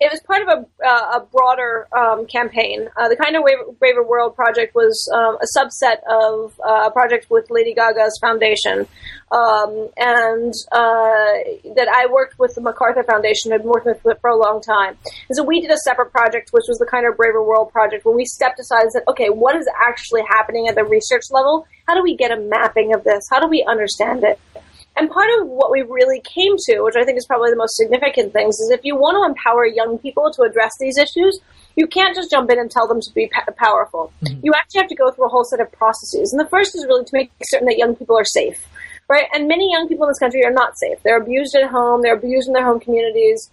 it 0.00 0.12
was 0.12 0.20
part 0.20 0.42
of 0.42 0.48
a, 0.48 0.86
uh, 0.86 1.18
a 1.18 1.26
broader 1.26 1.88
um, 1.96 2.26
campaign. 2.26 2.88
Uh, 2.96 3.08
the 3.08 3.16
Kinder 3.16 3.40
Braver 3.80 4.04
World 4.04 4.36
project 4.36 4.74
was 4.74 5.10
um, 5.12 5.36
a 5.42 5.58
subset 5.58 5.98
of 6.08 6.54
uh, 6.64 6.86
a 6.86 6.90
project 6.92 7.26
with 7.30 7.50
Lady 7.50 7.74
Gaga's 7.74 8.16
foundation, 8.20 8.86
um, 9.32 9.90
and 9.96 10.54
uh, 10.70 11.74
that 11.74 11.88
I 11.92 12.06
worked 12.10 12.38
with 12.38 12.54
the 12.54 12.60
MacArthur 12.60 13.02
Foundation. 13.02 13.52
I've 13.52 13.62
been 13.62 13.70
working 13.70 13.92
with 13.92 14.06
it 14.06 14.20
for 14.20 14.30
a 14.30 14.36
long 14.36 14.62
time, 14.62 14.96
and 15.28 15.36
so 15.36 15.42
we 15.42 15.60
did 15.60 15.72
a 15.72 15.78
separate 15.78 16.12
project, 16.12 16.50
which 16.52 16.64
was 16.68 16.78
the 16.78 16.86
Kinder 16.86 17.12
Braver 17.12 17.42
World 17.42 17.72
project, 17.72 18.04
where 18.04 18.14
we 18.14 18.24
stepped 18.24 18.60
aside 18.60 18.82
and 18.82 18.92
said, 18.92 19.02
"Okay, 19.08 19.30
what 19.30 19.56
is 19.56 19.68
actually 19.82 20.22
happening 20.28 20.68
at 20.68 20.76
the 20.76 20.84
research 20.84 21.24
level? 21.30 21.66
How 21.88 21.96
do 21.96 22.04
we 22.04 22.16
get 22.16 22.30
a 22.30 22.36
mapping 22.36 22.94
of 22.94 23.02
this? 23.02 23.26
How 23.30 23.40
do 23.40 23.48
we 23.48 23.64
understand 23.68 24.22
it?" 24.22 24.38
And 24.98 25.10
part 25.10 25.28
of 25.38 25.46
what 25.46 25.70
we 25.70 25.82
really 25.82 26.20
came 26.20 26.56
to, 26.66 26.80
which 26.80 26.96
I 26.96 27.04
think 27.04 27.18
is 27.18 27.26
probably 27.26 27.50
the 27.50 27.56
most 27.56 27.76
significant 27.76 28.32
things, 28.32 28.56
is 28.58 28.70
if 28.70 28.84
you 28.84 28.96
want 28.96 29.16
to 29.16 29.30
empower 29.30 29.64
young 29.64 29.98
people 29.98 30.30
to 30.32 30.42
address 30.42 30.72
these 30.80 30.98
issues, 30.98 31.38
you 31.76 31.86
can't 31.86 32.14
just 32.14 32.30
jump 32.30 32.50
in 32.50 32.58
and 32.58 32.70
tell 32.70 32.88
them 32.88 33.00
to 33.00 33.10
be 33.14 33.30
powerful. 33.56 34.12
Mm-hmm. 34.24 34.40
You 34.42 34.52
actually 34.54 34.80
have 34.80 34.88
to 34.88 34.96
go 34.96 35.10
through 35.12 35.26
a 35.26 35.28
whole 35.28 35.44
set 35.44 35.60
of 35.60 35.70
processes. 35.70 36.32
And 36.32 36.40
the 36.40 36.50
first 36.50 36.74
is 36.74 36.84
really 36.86 37.04
to 37.04 37.10
make 37.12 37.30
certain 37.44 37.68
that 37.68 37.78
young 37.78 37.94
people 37.94 38.18
are 38.18 38.24
safe, 38.24 38.66
right? 39.08 39.26
And 39.32 39.46
many 39.46 39.70
young 39.70 39.86
people 39.86 40.06
in 40.06 40.10
this 40.10 40.18
country 40.18 40.44
are 40.44 40.52
not 40.52 40.76
safe. 40.76 40.98
They're 41.04 41.20
abused 41.20 41.54
at 41.54 41.70
home, 41.70 42.02
they're 42.02 42.16
abused 42.16 42.48
in 42.48 42.54
their 42.54 42.64
home 42.64 42.80
communities 42.80 43.50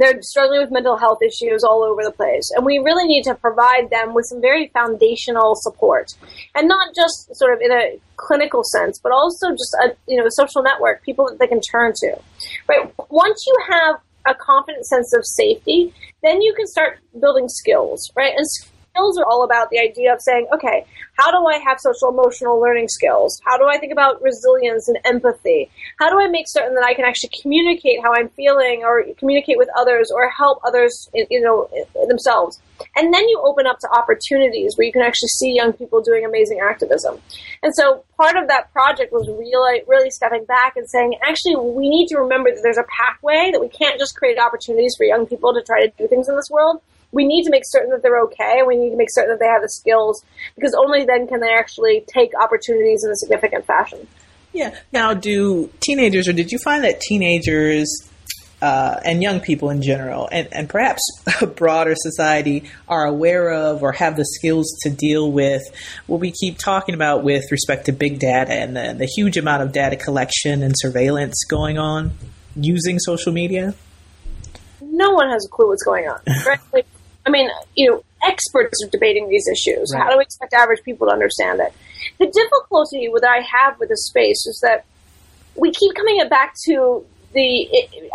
they're 0.00 0.20
struggling 0.22 0.60
with 0.60 0.70
mental 0.70 0.96
health 0.96 1.18
issues 1.22 1.64
all 1.64 1.82
over 1.82 2.02
the 2.02 2.12
place. 2.12 2.50
And 2.54 2.64
we 2.64 2.78
really 2.78 3.06
need 3.06 3.22
to 3.24 3.34
provide 3.34 3.90
them 3.90 4.14
with 4.14 4.26
some 4.26 4.40
very 4.40 4.68
foundational 4.68 5.54
support. 5.56 6.14
And 6.54 6.68
not 6.68 6.94
just 6.94 7.34
sort 7.34 7.54
of 7.54 7.60
in 7.60 7.72
a 7.72 7.98
clinical 8.16 8.62
sense, 8.64 8.98
but 8.98 9.12
also 9.12 9.50
just 9.52 9.74
a, 9.82 9.96
you 10.06 10.16
know, 10.16 10.26
a 10.26 10.30
social 10.30 10.62
network, 10.62 11.02
people 11.02 11.26
that 11.26 11.38
they 11.38 11.46
can 11.46 11.60
turn 11.60 11.92
to. 11.96 12.16
Right? 12.68 12.92
Once 13.10 13.44
you 13.46 13.56
have 13.70 13.96
a 14.26 14.34
confident 14.34 14.84
sense 14.86 15.12
of 15.14 15.24
safety, 15.24 15.94
then 16.22 16.42
you 16.42 16.52
can 16.54 16.66
start 16.66 16.98
building 17.20 17.48
skills, 17.48 18.10
right? 18.16 18.34
And 18.36 18.46
skills 18.96 19.18
are 19.18 19.24
all 19.24 19.44
about 19.44 19.70
the 19.70 19.78
idea 19.78 20.12
of 20.12 20.20
saying, 20.20 20.46
okay, 20.52 20.84
how 21.18 21.30
do 21.30 21.46
I 21.46 21.58
have 21.58 21.78
social 21.80 22.08
emotional 22.08 22.60
learning 22.60 22.88
skills? 22.88 23.40
How 23.44 23.56
do 23.56 23.64
I 23.66 23.78
think 23.78 23.92
about 23.92 24.22
resilience 24.22 24.88
and 24.88 24.98
empathy? 25.04 25.70
How 25.98 26.10
do 26.10 26.20
I 26.20 26.28
make 26.28 26.46
certain 26.48 26.74
that 26.74 26.84
I 26.84 26.94
can 26.94 27.04
actually 27.04 27.30
communicate 27.40 28.02
how 28.02 28.14
I'm 28.14 28.28
feeling 28.30 28.82
or 28.84 29.04
communicate 29.18 29.58
with 29.58 29.68
others 29.76 30.10
or 30.14 30.28
help 30.30 30.60
others, 30.64 31.08
you 31.14 31.40
know, 31.40 31.68
themselves? 32.08 32.60
And 32.94 33.12
then 33.12 33.28
you 33.28 33.40
open 33.44 33.66
up 33.66 33.78
to 33.80 33.88
opportunities 33.90 34.76
where 34.76 34.86
you 34.86 34.92
can 34.92 35.02
actually 35.02 35.28
see 35.28 35.54
young 35.54 35.72
people 35.72 36.02
doing 36.02 36.24
amazing 36.24 36.60
activism. 36.60 37.18
And 37.62 37.74
so 37.74 38.04
part 38.16 38.36
of 38.36 38.48
that 38.48 38.72
project 38.72 39.12
was 39.12 39.28
really, 39.28 39.82
really 39.86 40.10
stepping 40.10 40.44
back 40.44 40.76
and 40.76 40.88
saying, 40.88 41.14
actually, 41.26 41.56
we 41.56 41.88
need 41.88 42.08
to 42.08 42.18
remember 42.18 42.50
that 42.50 42.60
there's 42.62 42.78
a 42.78 42.84
pathway 42.84 43.50
that 43.52 43.60
we 43.60 43.68
can't 43.68 43.98
just 43.98 44.16
create 44.16 44.38
opportunities 44.38 44.94
for 44.96 45.04
young 45.04 45.26
people 45.26 45.54
to 45.54 45.62
try 45.62 45.86
to 45.86 45.92
do 45.96 46.06
things 46.08 46.28
in 46.28 46.36
this 46.36 46.50
world 46.50 46.82
we 47.12 47.26
need 47.26 47.44
to 47.44 47.50
make 47.50 47.62
certain 47.64 47.90
that 47.90 48.02
they're 48.02 48.20
okay 48.24 48.58
and 48.58 48.66
we 48.66 48.76
need 48.76 48.90
to 48.90 48.96
make 48.96 49.10
certain 49.10 49.30
that 49.30 49.40
they 49.40 49.46
have 49.46 49.62
the 49.62 49.68
skills 49.68 50.24
because 50.54 50.74
only 50.74 51.04
then 51.04 51.26
can 51.26 51.40
they 51.40 51.52
actually 51.52 52.04
take 52.06 52.30
opportunities 52.40 53.04
in 53.04 53.10
a 53.10 53.16
significant 53.16 53.64
fashion. 53.66 54.06
Yeah. 54.52 54.74
Now, 54.92 55.14
do 55.14 55.70
teenagers 55.80 56.28
or 56.28 56.32
did 56.32 56.50
you 56.50 56.58
find 56.58 56.84
that 56.84 57.00
teenagers 57.00 57.88
uh, 58.62 58.98
and 59.04 59.22
young 59.22 59.40
people 59.40 59.70
in 59.70 59.82
general, 59.82 60.28
and, 60.32 60.48
and 60.50 60.68
perhaps 60.68 61.02
a 61.42 61.46
broader 61.46 61.94
society, 61.94 62.64
are 62.88 63.04
aware 63.04 63.50
of 63.50 63.82
or 63.82 63.92
have 63.92 64.16
the 64.16 64.24
skills 64.24 64.78
to 64.82 64.90
deal 64.90 65.30
with 65.30 65.62
what 66.06 66.20
we 66.20 66.30
keep 66.30 66.58
talking 66.58 66.94
about 66.94 67.22
with 67.22 67.44
respect 67.50 67.86
to 67.86 67.92
big 67.92 68.18
data 68.18 68.52
and 68.52 68.76
the, 68.76 68.94
the 68.94 69.06
huge 69.06 69.36
amount 69.36 69.62
of 69.62 69.72
data 69.72 69.96
collection 69.96 70.62
and 70.62 70.74
surveillance 70.76 71.44
going 71.48 71.78
on 71.78 72.12
using 72.54 72.98
social 72.98 73.32
media? 73.32 73.74
No 74.80 75.12
one 75.12 75.28
has 75.28 75.44
a 75.44 75.48
clue 75.48 75.68
what's 75.68 75.84
going 75.84 76.08
on. 76.08 76.20
Right? 76.46 76.60
Like, 76.72 76.86
I 77.26 77.30
mean, 77.30 77.50
you 77.74 77.90
know, 77.90 78.04
experts 78.26 78.82
are 78.84 78.88
debating 78.88 79.28
these 79.28 79.46
issues. 79.48 79.90
Right. 79.92 80.02
How 80.02 80.10
do 80.10 80.18
we 80.18 80.22
expect 80.22 80.54
average 80.54 80.82
people 80.84 81.08
to 81.08 81.12
understand 81.12 81.60
it? 81.60 81.72
The 82.18 82.26
difficulty 82.26 83.10
that 83.12 83.28
I 83.28 83.40
have 83.40 83.78
with 83.80 83.88
this 83.88 84.06
space 84.06 84.46
is 84.46 84.60
that 84.62 84.84
we 85.56 85.72
keep 85.72 85.94
coming 85.94 86.20
back 86.28 86.54
to 86.66 87.04
the 87.32 87.68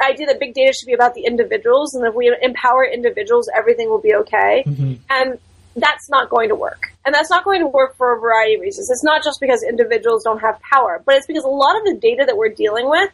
idea 0.04 0.28
that 0.28 0.40
big 0.40 0.54
data 0.54 0.74
should 0.74 0.88
be 0.88 0.94
about 0.94 1.14
the 1.14 1.26
individuals, 1.26 1.94
and 1.94 2.08
if 2.08 2.16
we 2.16 2.36
empower 2.42 2.86
individuals, 2.86 3.50
everything 3.56 3.90
will 3.90 4.02
be 4.02 4.16
okay. 4.16 4.64
Mm-hmm. 4.66 4.94
And 5.10 5.38
that's 5.76 6.10
not 6.10 6.30
going 6.30 6.50
to 6.50 6.56
work. 6.56 6.94
And 7.06 7.14
that's 7.14 7.30
not 7.30 7.44
going 7.44 7.62
to 7.62 7.68
work 7.68 7.96
for 7.98 8.16
a 8.16 8.20
variety 8.20 8.56
of 8.56 8.62
reasons. 8.62 8.90
It's 8.90 9.04
not 9.04 9.24
just 9.24 9.40
because 9.40 9.64
individuals 9.68 10.24
don't 10.24 10.40
have 10.40 10.60
power, 10.62 11.02
but 11.06 11.16
it's 11.16 11.28
because 11.28 11.44
a 11.44 11.50
lot 11.50 11.78
of 11.78 11.84
the 11.84 11.98
data 12.02 12.24
that 12.26 12.38
we're 12.38 12.50
dealing 12.50 12.90
with 12.90 13.10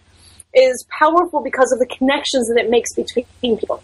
is 0.54 0.86
powerful 0.90 1.42
because 1.42 1.72
of 1.72 1.80
the 1.80 1.86
connections 1.86 2.48
that 2.48 2.58
it 2.58 2.70
makes 2.70 2.94
between 2.94 3.26
people. 3.42 3.84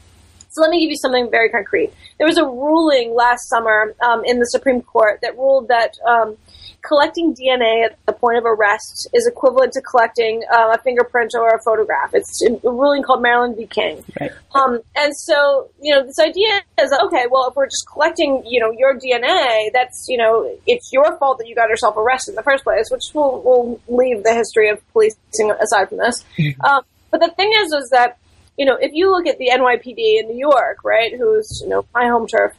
So 0.53 0.61
let 0.61 0.69
me 0.69 0.79
give 0.81 0.91
you 0.91 0.97
something 0.97 1.31
very 1.31 1.49
concrete. 1.49 1.91
There 2.19 2.27
was 2.27 2.37
a 2.37 2.45
ruling 2.45 3.15
last 3.15 3.49
summer 3.49 3.95
um, 4.05 4.23
in 4.23 4.37
the 4.37 4.45
Supreme 4.45 4.83
Court 4.83 5.19
that 5.23 5.35
ruled 5.35 5.69
that 5.69 5.97
um, 6.07 6.37
collecting 6.83 7.33
DNA 7.33 7.85
at 7.85 7.97
the 8.05 8.13
point 8.13 8.37
of 8.37 8.45
arrest 8.45 9.09
is 9.13 9.25
equivalent 9.25 9.73
to 9.73 9.81
collecting 9.81 10.43
uh, 10.53 10.75
a 10.75 10.77
fingerprint 10.83 11.31
or 11.33 11.55
a 11.55 11.61
photograph. 11.63 12.13
It's 12.13 12.39
a 12.45 12.69
ruling 12.69 13.01
called 13.01 13.23
Maryland 13.23 13.57
v. 13.57 13.65
King. 13.65 14.05
Right. 14.21 14.31
Um, 14.53 14.81
and 14.95 15.17
so, 15.17 15.71
you 15.81 15.91
know, 15.91 16.05
this 16.05 16.19
idea 16.19 16.61
is 16.79 16.93
okay, 17.05 17.25
well, 17.31 17.47
if 17.49 17.55
we're 17.55 17.65
just 17.65 17.87
collecting, 17.91 18.43
you 18.45 18.59
know, 18.59 18.71
your 18.77 18.93
DNA, 18.99 19.71
that's, 19.73 20.05
you 20.07 20.19
know, 20.19 20.55
it's 20.67 20.93
your 20.93 21.17
fault 21.17 21.39
that 21.39 21.47
you 21.47 21.55
got 21.55 21.69
yourself 21.69 21.97
arrested 21.97 22.33
in 22.33 22.35
the 22.35 22.43
first 22.43 22.63
place, 22.63 22.89
which 22.91 23.05
we'll, 23.15 23.41
we'll 23.41 23.81
leave 23.87 24.23
the 24.23 24.35
history 24.35 24.69
of 24.69 24.79
policing 24.91 25.49
aside 25.59 25.89
from 25.89 25.97
this. 25.97 26.23
Um, 26.63 26.83
but 27.09 27.21
the 27.21 27.29
thing 27.29 27.51
is, 27.55 27.71
is 27.73 27.89
that, 27.89 28.19
you 28.57 28.65
know, 28.65 28.77
if 28.79 28.91
you 28.93 29.09
look 29.11 29.27
at 29.27 29.37
the 29.37 29.49
NYPD 29.49 30.19
in 30.19 30.27
New 30.27 30.37
York, 30.37 30.83
right, 30.83 31.11
who's, 31.17 31.61
you 31.63 31.69
know, 31.69 31.85
my 31.93 32.07
home 32.07 32.27
turf, 32.27 32.53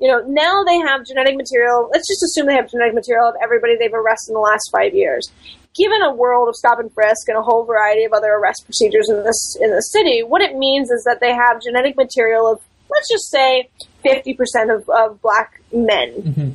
you 0.00 0.08
know, 0.08 0.22
now 0.26 0.64
they 0.64 0.78
have 0.78 1.04
genetic 1.04 1.36
material. 1.36 1.90
Let's 1.92 2.08
just 2.08 2.22
assume 2.22 2.46
they 2.46 2.54
have 2.54 2.70
genetic 2.70 2.94
material 2.94 3.28
of 3.28 3.34
everybody 3.42 3.76
they've 3.76 3.92
arrested 3.92 4.30
in 4.30 4.34
the 4.34 4.40
last 4.40 4.70
five 4.72 4.94
years. 4.94 5.30
Given 5.76 6.02
a 6.02 6.14
world 6.14 6.48
of 6.48 6.56
stop 6.56 6.78
and 6.78 6.92
frisk 6.92 7.28
and 7.28 7.36
a 7.36 7.42
whole 7.42 7.64
variety 7.64 8.04
of 8.04 8.12
other 8.12 8.32
arrest 8.32 8.64
procedures 8.64 9.08
in 9.10 9.22
this 9.22 9.56
in 9.60 9.70
the 9.70 9.82
city, 9.82 10.22
what 10.22 10.40
it 10.40 10.56
means 10.56 10.90
is 10.90 11.04
that 11.04 11.20
they 11.20 11.32
have 11.32 11.62
genetic 11.62 11.96
material 11.96 12.50
of 12.50 12.60
let's 12.90 13.08
just 13.08 13.30
say 13.30 13.68
fifty 14.02 14.34
percent 14.34 14.70
of, 14.70 14.88
of 14.88 15.22
black 15.22 15.60
men. 15.72 16.10
Mm-hmm. 16.14 16.50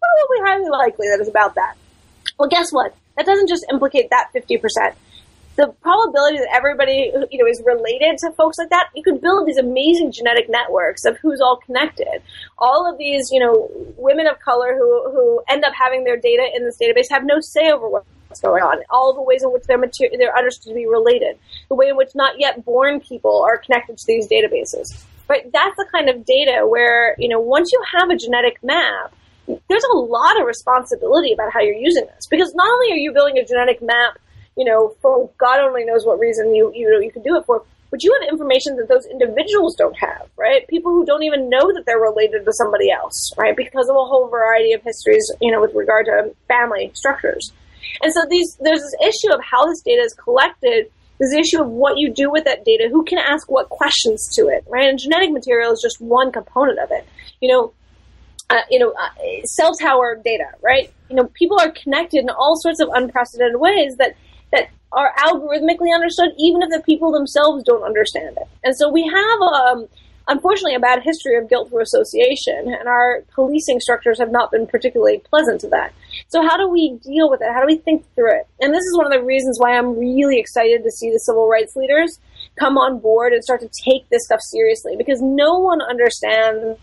Probably 0.00 0.38
highly 0.44 0.68
likely 0.68 1.06
that 1.08 1.18
it's 1.20 1.30
about 1.30 1.54
that. 1.54 1.76
Well, 2.38 2.48
guess 2.48 2.70
what? 2.70 2.94
That 3.16 3.24
doesn't 3.24 3.48
just 3.48 3.64
implicate 3.70 4.10
that 4.10 4.30
fifty 4.32 4.58
percent 4.58 4.96
the 5.58 5.74
probability 5.82 6.38
that 6.38 6.48
everybody 6.54 7.10
you 7.32 7.38
know 7.42 7.50
is 7.50 7.60
related 7.66 8.16
to 8.18 8.30
folks 8.36 8.58
like 8.58 8.70
that, 8.70 8.90
you 8.94 9.02
could 9.02 9.20
build 9.20 9.46
these 9.46 9.56
amazing 9.56 10.12
genetic 10.12 10.48
networks 10.48 11.04
of 11.04 11.18
who's 11.18 11.40
all 11.40 11.56
connected. 11.66 12.22
All 12.58 12.88
of 12.88 12.96
these, 12.96 13.30
you 13.32 13.40
know, 13.40 13.68
women 13.96 14.28
of 14.28 14.38
color 14.38 14.76
who 14.78 15.10
who 15.10 15.42
end 15.48 15.64
up 15.64 15.72
having 15.74 16.04
their 16.04 16.16
data 16.16 16.48
in 16.54 16.64
this 16.64 16.78
database 16.80 17.10
have 17.10 17.24
no 17.24 17.40
say 17.40 17.72
over 17.72 17.88
what's 17.88 18.40
going 18.40 18.62
on. 18.62 18.84
All 18.88 19.12
the 19.12 19.20
ways 19.20 19.42
in 19.42 19.52
which 19.52 19.64
they're 19.64 19.78
mater- 19.78 20.16
they're 20.16 20.36
understood 20.38 20.70
to 20.70 20.74
be 20.74 20.86
related, 20.86 21.36
the 21.68 21.74
way 21.74 21.88
in 21.88 21.96
which 21.96 22.14
not 22.14 22.38
yet 22.38 22.64
born 22.64 23.00
people 23.00 23.42
are 23.44 23.58
connected 23.58 23.98
to 23.98 24.06
these 24.06 24.28
databases. 24.28 25.04
Right, 25.28 25.52
that's 25.52 25.76
the 25.76 25.86
kind 25.90 26.08
of 26.08 26.24
data 26.24 26.66
where 26.68 27.16
you 27.18 27.28
know 27.28 27.40
once 27.40 27.70
you 27.72 27.82
have 27.98 28.10
a 28.10 28.16
genetic 28.16 28.62
map, 28.62 29.12
there's 29.46 29.84
a 29.92 29.96
lot 29.96 30.40
of 30.40 30.46
responsibility 30.46 31.32
about 31.32 31.52
how 31.52 31.60
you're 31.60 31.74
using 31.74 32.06
this 32.14 32.28
because 32.28 32.54
not 32.54 32.70
only 32.70 32.92
are 32.92 32.96
you 32.96 33.12
building 33.12 33.38
a 33.38 33.44
genetic 33.44 33.82
map 33.82 34.18
you 34.58 34.64
know, 34.64 34.94
for 35.00 35.30
God 35.38 35.60
only 35.60 35.84
knows 35.84 36.04
what 36.04 36.18
reason 36.18 36.54
you 36.54 36.72
you 36.74 36.90
know 36.90 36.98
you 36.98 37.12
can 37.12 37.22
do 37.22 37.36
it 37.36 37.46
for. 37.46 37.64
But 37.90 38.02
you 38.02 38.12
have 38.20 38.28
information 38.28 38.76
that 38.76 38.88
those 38.88 39.06
individuals 39.06 39.74
don't 39.76 39.96
have, 39.96 40.28
right? 40.36 40.68
People 40.68 40.92
who 40.92 41.06
don't 41.06 41.22
even 41.22 41.48
know 41.48 41.72
that 41.72 41.84
they're 41.86 41.98
related 41.98 42.44
to 42.44 42.52
somebody 42.52 42.90
else, 42.90 43.32
right? 43.38 43.56
Because 43.56 43.88
of 43.88 43.96
a 43.96 44.04
whole 44.04 44.28
variety 44.28 44.74
of 44.74 44.82
histories, 44.82 45.24
you 45.40 45.50
know, 45.50 45.62
with 45.62 45.74
regard 45.74 46.04
to 46.04 46.34
family 46.48 46.90
structures. 46.92 47.50
And 48.02 48.12
so 48.12 48.20
these 48.28 48.58
there's 48.60 48.80
this 48.80 48.94
issue 49.00 49.32
of 49.32 49.40
how 49.42 49.64
this 49.66 49.80
data 49.80 50.02
is 50.02 50.12
collected. 50.12 50.90
There's 51.18 51.32
the 51.32 51.38
issue 51.38 51.62
of 51.62 51.68
what 51.68 51.98
you 51.98 52.12
do 52.12 52.30
with 52.30 52.44
that 52.44 52.64
data, 52.64 52.88
who 52.90 53.04
can 53.04 53.18
ask 53.18 53.50
what 53.50 53.70
questions 53.70 54.28
to 54.34 54.48
it, 54.48 54.64
right? 54.68 54.88
And 54.88 54.98
genetic 54.98 55.30
material 55.30 55.72
is 55.72 55.80
just 55.80 56.00
one 56.00 56.30
component 56.30 56.78
of 56.78 56.90
it. 56.90 57.06
You 57.40 57.48
know, 57.50 57.72
uh, 58.50 58.62
you 58.70 58.78
know, 58.78 58.90
uh, 58.92 59.10
cell 59.44 59.74
tower 59.74 60.20
data, 60.24 60.46
right? 60.62 60.92
You 61.08 61.16
know, 61.16 61.24
people 61.34 61.58
are 61.58 61.70
connected 61.70 62.20
in 62.20 62.30
all 62.30 62.56
sorts 62.56 62.80
of 62.80 62.88
unprecedented 62.92 63.60
ways 63.60 63.96
that 63.96 64.08
that 64.08 64.16
are 64.92 65.12
algorithmically 65.18 65.94
understood, 65.94 66.30
even 66.38 66.62
if 66.62 66.70
the 66.70 66.82
people 66.84 67.12
themselves 67.12 67.62
don't 67.64 67.82
understand 67.82 68.36
it. 68.36 68.48
And 68.64 68.74
so 68.76 68.90
we 68.90 69.06
have, 69.06 69.40
um, 69.40 69.88
unfortunately, 70.26 70.74
a 70.74 70.80
bad 70.80 71.02
history 71.02 71.36
of 71.36 71.48
guilt 71.48 71.68
through 71.68 71.82
association, 71.82 72.74
and 72.78 72.88
our 72.88 73.22
policing 73.34 73.80
structures 73.80 74.18
have 74.18 74.30
not 74.30 74.50
been 74.50 74.66
particularly 74.66 75.18
pleasant 75.28 75.60
to 75.60 75.68
that. 75.68 75.92
So 76.28 76.42
how 76.42 76.56
do 76.56 76.68
we 76.68 76.98
deal 77.04 77.30
with 77.30 77.42
it? 77.42 77.52
How 77.52 77.60
do 77.60 77.66
we 77.66 77.76
think 77.76 78.06
through 78.14 78.34
it? 78.38 78.46
And 78.60 78.72
this 78.72 78.84
is 78.84 78.96
one 78.96 79.06
of 79.06 79.12
the 79.12 79.22
reasons 79.24 79.58
why 79.58 79.76
I'm 79.76 79.98
really 79.98 80.38
excited 80.38 80.82
to 80.84 80.90
see 80.90 81.10
the 81.10 81.20
civil 81.20 81.48
rights 81.48 81.76
leaders 81.76 82.18
come 82.58 82.78
on 82.78 82.98
board 82.98 83.32
and 83.32 83.44
start 83.44 83.60
to 83.60 83.70
take 83.84 84.08
this 84.08 84.24
stuff 84.24 84.40
seriously, 84.40 84.96
because 84.96 85.20
no 85.20 85.58
one 85.58 85.82
understands, 85.82 86.78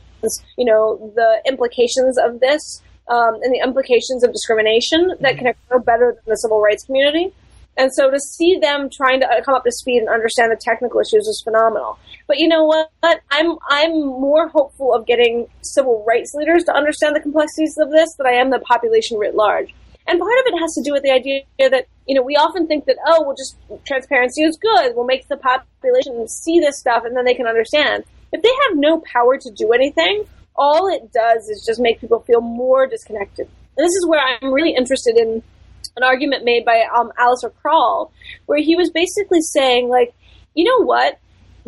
you 0.58 0.66
know, 0.66 1.12
the 1.16 1.42
implications 1.48 2.18
of 2.18 2.40
this. 2.40 2.82
Um, 3.08 3.36
and 3.44 3.54
the 3.54 3.62
implications 3.64 4.24
of 4.24 4.34
discrimination 4.34 5.14
that 5.20 5.38
can 5.38 5.46
occur 5.46 5.78
better 5.78 6.14
than 6.16 6.24
the 6.26 6.38
civil 6.38 6.60
rights 6.60 6.86
community. 6.86 7.32
And 7.78 7.94
so 7.94 8.10
to 8.10 8.20
see 8.20 8.58
them 8.58 8.90
trying 8.90 9.20
to 9.20 9.28
uh, 9.28 9.44
come 9.44 9.54
up 9.54 9.64
to 9.66 9.72
speed 9.72 10.00
and 10.00 10.10
understand 10.10 10.52
the 10.52 10.60
technical 10.60 11.00
issues 11.02 11.28
is 11.28 11.42
phenomenal. 11.44 12.00
But 12.28 12.40
you 12.40 12.48
know 12.48 12.64
what? 12.64 12.90
I'm 13.32 13.58
I'm 13.70 13.92
more 14.00 14.48
hopeful 14.48 14.94
of 14.94 15.06
getting 15.06 15.48
civil 15.62 16.04
rights 16.08 16.34
leaders 16.34 16.64
to 16.66 16.74
understand 16.74 17.16
the 17.16 17.20
complexities 17.20 17.78
of 17.78 17.92
this 17.92 18.14
than 18.16 18.28
I 18.28 18.32
am 18.32 18.50
the 18.50 18.60
population 18.60 19.18
writ 19.18 19.36
large. 19.36 19.74
And 20.08 20.20
part 20.20 20.40
of 20.40 20.54
it 20.54 20.60
has 20.60 20.74
to 20.76 20.84
do 20.84 20.94
with 20.94 21.04
the 21.04 21.12
idea 21.12 21.42
that 21.60 21.88
you 22.08 22.16
know 22.16 22.22
we 22.22 22.36
often 22.36 22.68
think 22.68 22.86
that 22.86 22.98
oh 23.06 23.24
well 23.24 23.36
just 23.36 23.58
transparency 23.86 24.44
is 24.44 24.58
good. 24.58 24.96
We'll 24.96 25.06
make 25.06 25.28
the 25.28 25.38
population 25.38 26.28
see 26.28 26.60
this 26.60 26.80
stuff 26.80 27.04
and 27.04 27.16
then 27.16 27.26
they 27.26 27.34
can 27.34 27.48
understand. 27.48 28.06
If 28.32 28.42
they 28.42 28.52
have 28.68 28.78
no 28.78 29.02
power 29.02 29.38
to 29.38 29.52
do 29.52 29.72
anything, 29.74 30.26
all 30.56 30.88
it 30.88 31.12
does 31.12 31.50
is 31.50 31.66
just 31.66 31.80
make 31.80 32.00
people 32.00 32.22
feel 32.22 32.42
more 32.42 32.88
disconnected. 32.88 33.48
And 33.78 33.86
this 33.86 33.94
is 33.94 34.08
where 34.08 34.22
I'm 34.22 34.54
really 34.54 34.76
interested 34.76 35.18
in 35.18 35.44
an 35.96 36.04
argument 36.04 36.44
made 36.44 36.66
by 36.66 36.84
um, 36.96 37.12
Alistair 37.18 37.52
Croll, 37.62 38.12
where 38.46 38.62
he 38.62 38.76
was 38.76 38.90
basically 38.90 39.42
saying, 39.42 39.90
like, 39.90 40.14
you 40.54 40.64
know 40.64 40.86
what? 40.86 41.20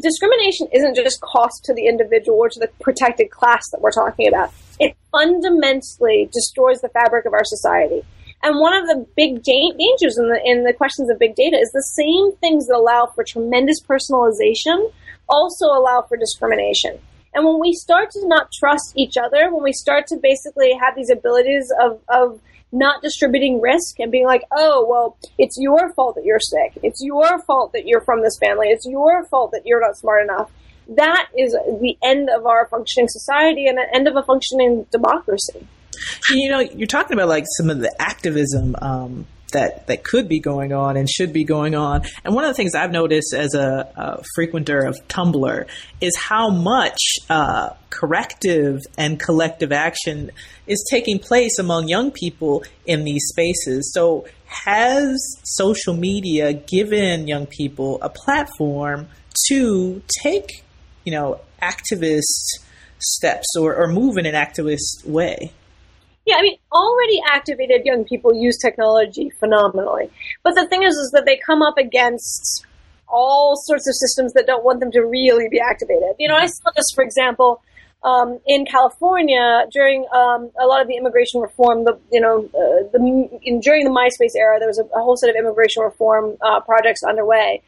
Discrimination 0.01 0.67
isn't 0.73 0.95
just 0.95 1.21
cost 1.21 1.65
to 1.65 1.73
the 1.73 1.87
individual 1.87 2.37
or 2.37 2.49
to 2.49 2.59
the 2.59 2.69
protected 2.81 3.31
class 3.31 3.69
that 3.71 3.81
we're 3.81 3.91
talking 3.91 4.27
about. 4.27 4.51
It 4.79 4.95
fundamentally 5.11 6.29
destroys 6.31 6.81
the 6.81 6.89
fabric 6.89 7.25
of 7.25 7.33
our 7.33 7.45
society. 7.45 8.03
And 8.43 8.59
one 8.59 8.75
of 8.75 8.85
the 8.85 9.07
big 9.15 9.41
dangers 9.41 10.17
in 10.17 10.29
the 10.29 10.39
in 10.45 10.63
the 10.63 10.73
questions 10.73 11.09
of 11.09 11.17
big 11.17 11.35
data 11.35 11.57
is 11.57 11.71
the 11.71 11.81
same 11.81 12.35
things 12.37 12.67
that 12.67 12.75
allow 12.75 13.07
for 13.07 13.23
tremendous 13.23 13.81
personalization 13.81 14.91
also 15.27 15.65
allow 15.65 16.05
for 16.07 16.17
discrimination. 16.17 16.99
And 17.33 17.45
when 17.45 17.59
we 17.59 17.73
start 17.73 18.11
to 18.11 18.27
not 18.27 18.51
trust 18.51 18.93
each 18.95 19.17
other, 19.17 19.53
when 19.53 19.63
we 19.63 19.73
start 19.73 20.07
to 20.07 20.17
basically 20.17 20.73
have 20.73 20.95
these 20.95 21.09
abilities 21.09 21.71
of, 21.81 21.99
of 22.07 22.39
not 22.71 23.01
distributing 23.01 23.61
risk 23.61 23.99
and 23.99 24.11
being 24.11 24.25
like, 24.25 24.43
oh, 24.51 24.85
well, 24.89 25.17
it's 25.37 25.57
your 25.57 25.93
fault 25.93 26.15
that 26.15 26.25
you're 26.25 26.39
sick. 26.39 26.77
It's 26.83 27.01
your 27.01 27.39
fault 27.43 27.73
that 27.73 27.87
you're 27.87 28.01
from 28.01 28.21
this 28.21 28.37
family. 28.37 28.67
It's 28.67 28.85
your 28.85 29.25
fault 29.25 29.51
that 29.51 29.61
you're 29.65 29.81
not 29.81 29.97
smart 29.97 30.23
enough. 30.23 30.51
That 30.89 31.29
is 31.37 31.53
the 31.53 31.97
end 32.03 32.29
of 32.29 32.45
our 32.45 32.67
functioning 32.67 33.07
society 33.09 33.67
and 33.67 33.77
the 33.77 33.87
end 33.93 34.07
of 34.07 34.15
a 34.15 34.23
functioning 34.23 34.85
democracy. 34.91 35.67
You 36.29 36.49
know, 36.49 36.59
you're 36.59 36.87
talking 36.87 37.13
about 37.13 37.27
like 37.27 37.45
some 37.57 37.69
of 37.69 37.79
the 37.79 37.93
activism 38.01 38.75
um, 38.81 39.25
that 39.51 39.87
that 39.87 40.03
could 40.03 40.27
be 40.27 40.39
going 40.39 40.73
on 40.73 40.97
and 40.97 41.09
should 41.09 41.31
be 41.31 41.43
going 41.43 41.75
on. 41.75 42.03
And 42.23 42.33
one 42.33 42.43
of 42.43 42.49
the 42.49 42.53
things 42.53 42.75
I've 42.75 42.91
noticed 42.91 43.33
as 43.33 43.53
a, 43.53 43.89
a 43.95 44.23
frequenter 44.37 44.87
of 44.87 44.95
Tumblr 45.07 45.65
is 46.01 46.15
how 46.17 46.49
much 46.49 46.99
uh, 47.29 47.69
corrective 47.89 48.81
and 48.97 49.19
collective 49.19 49.71
action 49.71 50.31
is 50.65 50.85
taking 50.89 51.19
place 51.19 51.59
among 51.59 51.87
young 51.87 52.11
people 52.11 52.63
in 52.85 53.03
these 53.03 53.25
spaces. 53.27 53.91
So, 53.93 54.25
has 54.45 55.17
social 55.43 55.93
media 55.93 56.53
given 56.53 57.27
young 57.27 57.45
people 57.47 57.99
a 58.01 58.09
platform 58.09 59.09
to 59.49 60.01
take, 60.23 60.63
you 61.03 61.11
know, 61.11 61.41
activist 61.61 62.61
steps 62.99 63.55
or, 63.59 63.75
or 63.75 63.87
move 63.87 64.17
in 64.17 64.25
an 64.25 64.35
activist 64.35 65.05
way? 65.05 65.51
Yeah, 66.27 66.35
I 66.35 66.41
mean, 66.41 66.57
already 66.73 67.21
activated 67.31 67.85
young 67.85 68.03
people 68.03 68.35
use 68.35 68.57
technology 68.57 69.31
phenomenally. 69.39 70.11
But 70.43 70.55
the 70.55 70.67
thing 70.67 70.83
is, 70.83 70.95
is 70.95 71.11
that 71.13 71.25
they 71.25 71.37
come 71.37 71.61
up 71.61 71.77
against 71.77 72.65
all 73.07 73.55
sorts 73.55 73.87
of 73.87 73.95
systems 73.95 74.33
that 74.33 74.45
don't 74.45 74.65
want 74.65 74.81
them 74.81 74.91
to 74.91 74.99
really 74.99 75.47
be 75.49 75.61
activated. 75.61 76.15
You 76.19 76.27
know, 76.27 76.35
I 76.35 76.47
saw 76.47 76.71
this, 76.75 76.91
for 76.93 77.01
example, 77.01 77.61
um, 78.03 78.39
in 78.45 78.65
California 78.65 79.65
during 79.71 80.05
um, 80.13 80.51
a 80.59 80.65
lot 80.65 80.81
of 80.81 80.87
the 80.87 80.95
immigration 80.95 81.41
reform. 81.41 81.83
The 81.83 81.99
you 82.11 82.21
know 82.21 82.45
uh, 82.45 82.89
the 82.91 83.39
in, 83.43 83.59
during 83.59 83.83
the 83.83 83.89
MySpace 83.89 84.35
era, 84.35 84.59
there 84.59 84.67
was 84.67 84.79
a, 84.79 84.83
a 84.83 85.01
whole 85.01 85.17
set 85.17 85.29
of 85.29 85.35
immigration 85.35 85.83
reform 85.83 86.37
uh, 86.41 86.59
projects 86.61 87.03
underway, 87.03 87.61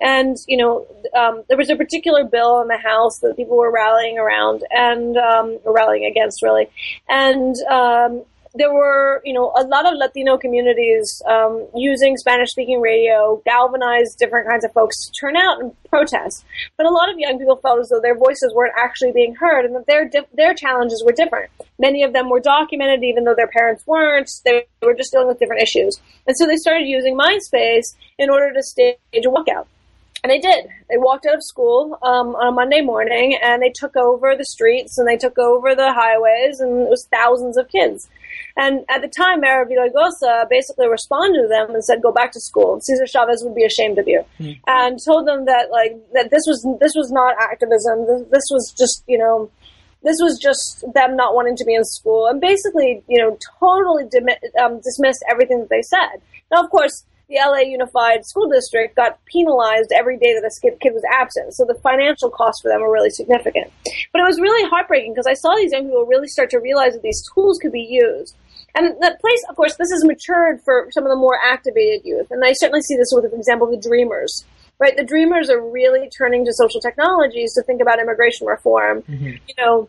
and 0.00 0.36
you 0.48 0.56
know 0.56 0.86
um, 1.16 1.44
there 1.48 1.56
was 1.56 1.70
a 1.70 1.76
particular 1.76 2.24
bill 2.24 2.60
in 2.62 2.68
the 2.68 2.78
House 2.78 3.18
that 3.20 3.36
people 3.36 3.56
were 3.56 3.72
rallying 3.72 4.18
around 4.18 4.64
and 4.70 5.16
um, 5.16 5.58
rallying 5.64 6.04
against, 6.04 6.42
really, 6.42 6.68
and 7.08 7.54
um, 7.70 8.24
there 8.54 8.72
were, 8.72 9.20
you 9.24 9.32
know, 9.32 9.52
a 9.56 9.66
lot 9.66 9.84
of 9.84 9.94
Latino 9.98 10.38
communities 10.38 11.20
um, 11.26 11.66
using 11.74 12.16
Spanish-speaking 12.16 12.80
radio, 12.80 13.42
galvanized 13.44 14.18
different 14.18 14.48
kinds 14.48 14.64
of 14.64 14.72
folks 14.72 15.06
to 15.06 15.12
turn 15.12 15.36
out 15.36 15.60
and 15.60 15.72
protest. 15.88 16.44
But 16.76 16.86
a 16.86 16.90
lot 16.90 17.10
of 17.10 17.18
young 17.18 17.38
people 17.38 17.56
felt 17.56 17.80
as 17.80 17.88
though 17.88 18.00
their 18.00 18.16
voices 18.16 18.52
weren't 18.54 18.74
actually 18.78 19.12
being 19.12 19.34
heard, 19.34 19.64
and 19.64 19.74
that 19.74 19.86
their 19.86 20.10
their 20.32 20.54
challenges 20.54 21.02
were 21.04 21.12
different. 21.12 21.50
Many 21.78 22.04
of 22.04 22.12
them 22.12 22.30
were 22.30 22.40
documented, 22.40 23.02
even 23.02 23.24
though 23.24 23.34
their 23.34 23.48
parents 23.48 23.86
weren't. 23.86 24.30
They 24.44 24.66
were 24.82 24.94
just 24.94 25.10
dealing 25.10 25.28
with 25.28 25.40
different 25.40 25.62
issues, 25.62 26.00
and 26.26 26.36
so 26.36 26.46
they 26.46 26.56
started 26.56 26.86
using 26.86 27.18
MySpace 27.18 27.94
in 28.18 28.30
order 28.30 28.52
to 28.52 28.62
stage 28.62 28.96
a 29.16 29.28
walkout. 29.28 29.66
And 30.22 30.30
they 30.30 30.38
did. 30.38 30.68
They 30.88 30.96
walked 30.96 31.26
out 31.26 31.34
of 31.34 31.44
school 31.44 31.98
um, 32.02 32.34
on 32.36 32.48
a 32.48 32.50
Monday 32.50 32.80
morning 32.80 33.38
and 33.42 33.60
they 33.60 33.68
took 33.68 33.94
over 33.94 34.34
the 34.34 34.46
streets 34.46 34.96
and 34.96 35.06
they 35.06 35.18
took 35.18 35.36
over 35.36 35.74
the 35.74 35.92
highways 35.92 36.60
and 36.60 36.80
it 36.80 36.88
was 36.88 37.06
thousands 37.12 37.58
of 37.58 37.68
kids. 37.68 38.08
And 38.56 38.84
at 38.88 39.02
the 39.02 39.08
time, 39.08 39.40
Mayor 39.40 39.66
Villaraigosa 39.66 40.48
basically 40.48 40.88
responded 40.88 41.42
to 41.42 41.48
them 41.48 41.74
and 41.74 41.84
said, 41.84 42.02
"Go 42.02 42.12
back 42.12 42.30
to 42.32 42.40
school. 42.40 42.78
Cesar 42.80 43.06
Chavez 43.06 43.42
would 43.42 43.54
be 43.54 43.64
ashamed 43.64 43.98
of 43.98 44.06
you," 44.06 44.24
mm. 44.38 44.58
and 44.66 44.98
told 45.04 45.26
them 45.26 45.46
that 45.46 45.70
like 45.72 45.96
that 46.12 46.30
this 46.30 46.44
was 46.46 46.62
this 46.80 46.92
was 46.94 47.10
not 47.10 47.34
activism. 47.40 48.06
This, 48.06 48.22
this 48.30 48.46
was 48.50 48.72
just 48.78 49.02
you 49.08 49.18
know 49.18 49.50
this 50.04 50.18
was 50.20 50.38
just 50.38 50.84
them 50.92 51.16
not 51.16 51.34
wanting 51.34 51.56
to 51.56 51.64
be 51.64 51.74
in 51.74 51.82
school 51.82 52.26
and 52.26 52.38
basically, 52.40 53.02
you 53.08 53.18
know, 53.18 53.38
totally 53.58 54.04
um, 54.62 54.78
dismissed 54.80 55.24
everything 55.30 55.60
that 55.60 55.70
they 55.70 55.80
said. 55.80 56.20
Now, 56.52 56.62
of 56.62 56.70
course, 56.70 57.04
the 57.28 57.36
LA 57.36 57.60
Unified 57.60 58.24
School 58.26 58.48
District 58.50 58.94
got 58.94 59.18
penalized 59.24 59.90
every 59.96 60.18
day 60.18 60.34
that 60.34 60.44
a 60.44 60.76
kid 60.78 60.92
was 60.92 61.02
absent. 61.10 61.54
So 61.54 61.64
the 61.64 61.74
financial 61.82 62.30
costs 62.30 62.60
for 62.60 62.68
them 62.68 62.82
were 62.82 62.92
really 62.92 63.10
significant. 63.10 63.72
But 64.12 64.20
it 64.20 64.24
was 64.24 64.38
really 64.38 64.68
heartbreaking 64.68 65.14
because 65.14 65.26
I 65.26 65.32
saw 65.32 65.54
these 65.56 65.72
young 65.72 65.86
people 65.86 66.04
really 66.04 66.28
start 66.28 66.50
to 66.50 66.58
realize 66.58 66.92
that 66.92 67.02
these 67.02 67.24
tools 67.34 67.58
could 67.58 67.72
be 67.72 67.80
used. 67.80 68.36
And 68.74 69.00
that 69.00 69.20
place, 69.20 69.40
of 69.48 69.56
course, 69.56 69.76
this 69.76 69.90
has 69.90 70.04
matured 70.04 70.60
for 70.62 70.88
some 70.90 71.04
of 71.04 71.10
the 71.10 71.16
more 71.16 71.38
activated 71.42 72.04
youth. 72.04 72.26
And 72.30 72.44
I 72.44 72.52
certainly 72.52 72.82
see 72.82 72.96
this 72.96 73.10
with, 73.12 73.30
for 73.30 73.36
example, 73.36 73.70
the 73.70 73.76
Dreamers. 73.76 74.44
Right? 74.80 74.96
The 74.96 75.04
Dreamers 75.04 75.48
are 75.50 75.60
really 75.60 76.10
turning 76.10 76.44
to 76.44 76.52
social 76.52 76.80
technologies 76.80 77.54
to 77.54 77.62
think 77.62 77.80
about 77.80 78.00
immigration 78.00 78.48
reform. 78.48 79.02
Mm-hmm. 79.02 79.26
You 79.46 79.54
know, 79.56 79.88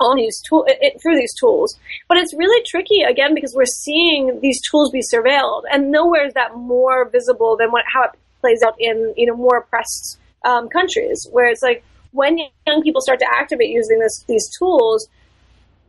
on 0.00 0.16
these 0.16 0.40
tool 0.48 0.64
it, 0.66 1.00
through 1.00 1.16
these 1.16 1.34
tools. 1.38 1.78
But 2.08 2.18
it's 2.18 2.34
really 2.34 2.62
tricky 2.66 3.02
again 3.02 3.34
because 3.34 3.54
we're 3.54 3.64
seeing 3.66 4.40
these 4.40 4.60
tools 4.70 4.90
be 4.90 5.02
surveilled, 5.02 5.62
and 5.70 5.90
nowhere 5.90 6.26
is 6.26 6.34
that 6.34 6.56
more 6.56 7.08
visible 7.08 7.56
than 7.56 7.70
what 7.70 7.84
how 7.92 8.04
it 8.04 8.10
plays 8.40 8.62
out 8.62 8.74
in 8.78 9.14
you 9.16 9.26
know 9.26 9.36
more 9.36 9.58
oppressed 9.58 10.18
um, 10.44 10.68
countries, 10.68 11.26
where 11.30 11.46
it's 11.46 11.62
like 11.62 11.84
when 12.12 12.38
young 12.66 12.82
people 12.82 13.00
start 13.00 13.18
to 13.20 13.26
activate 13.30 13.70
using 13.70 13.98
this 13.98 14.24
these 14.28 14.48
tools, 14.58 15.08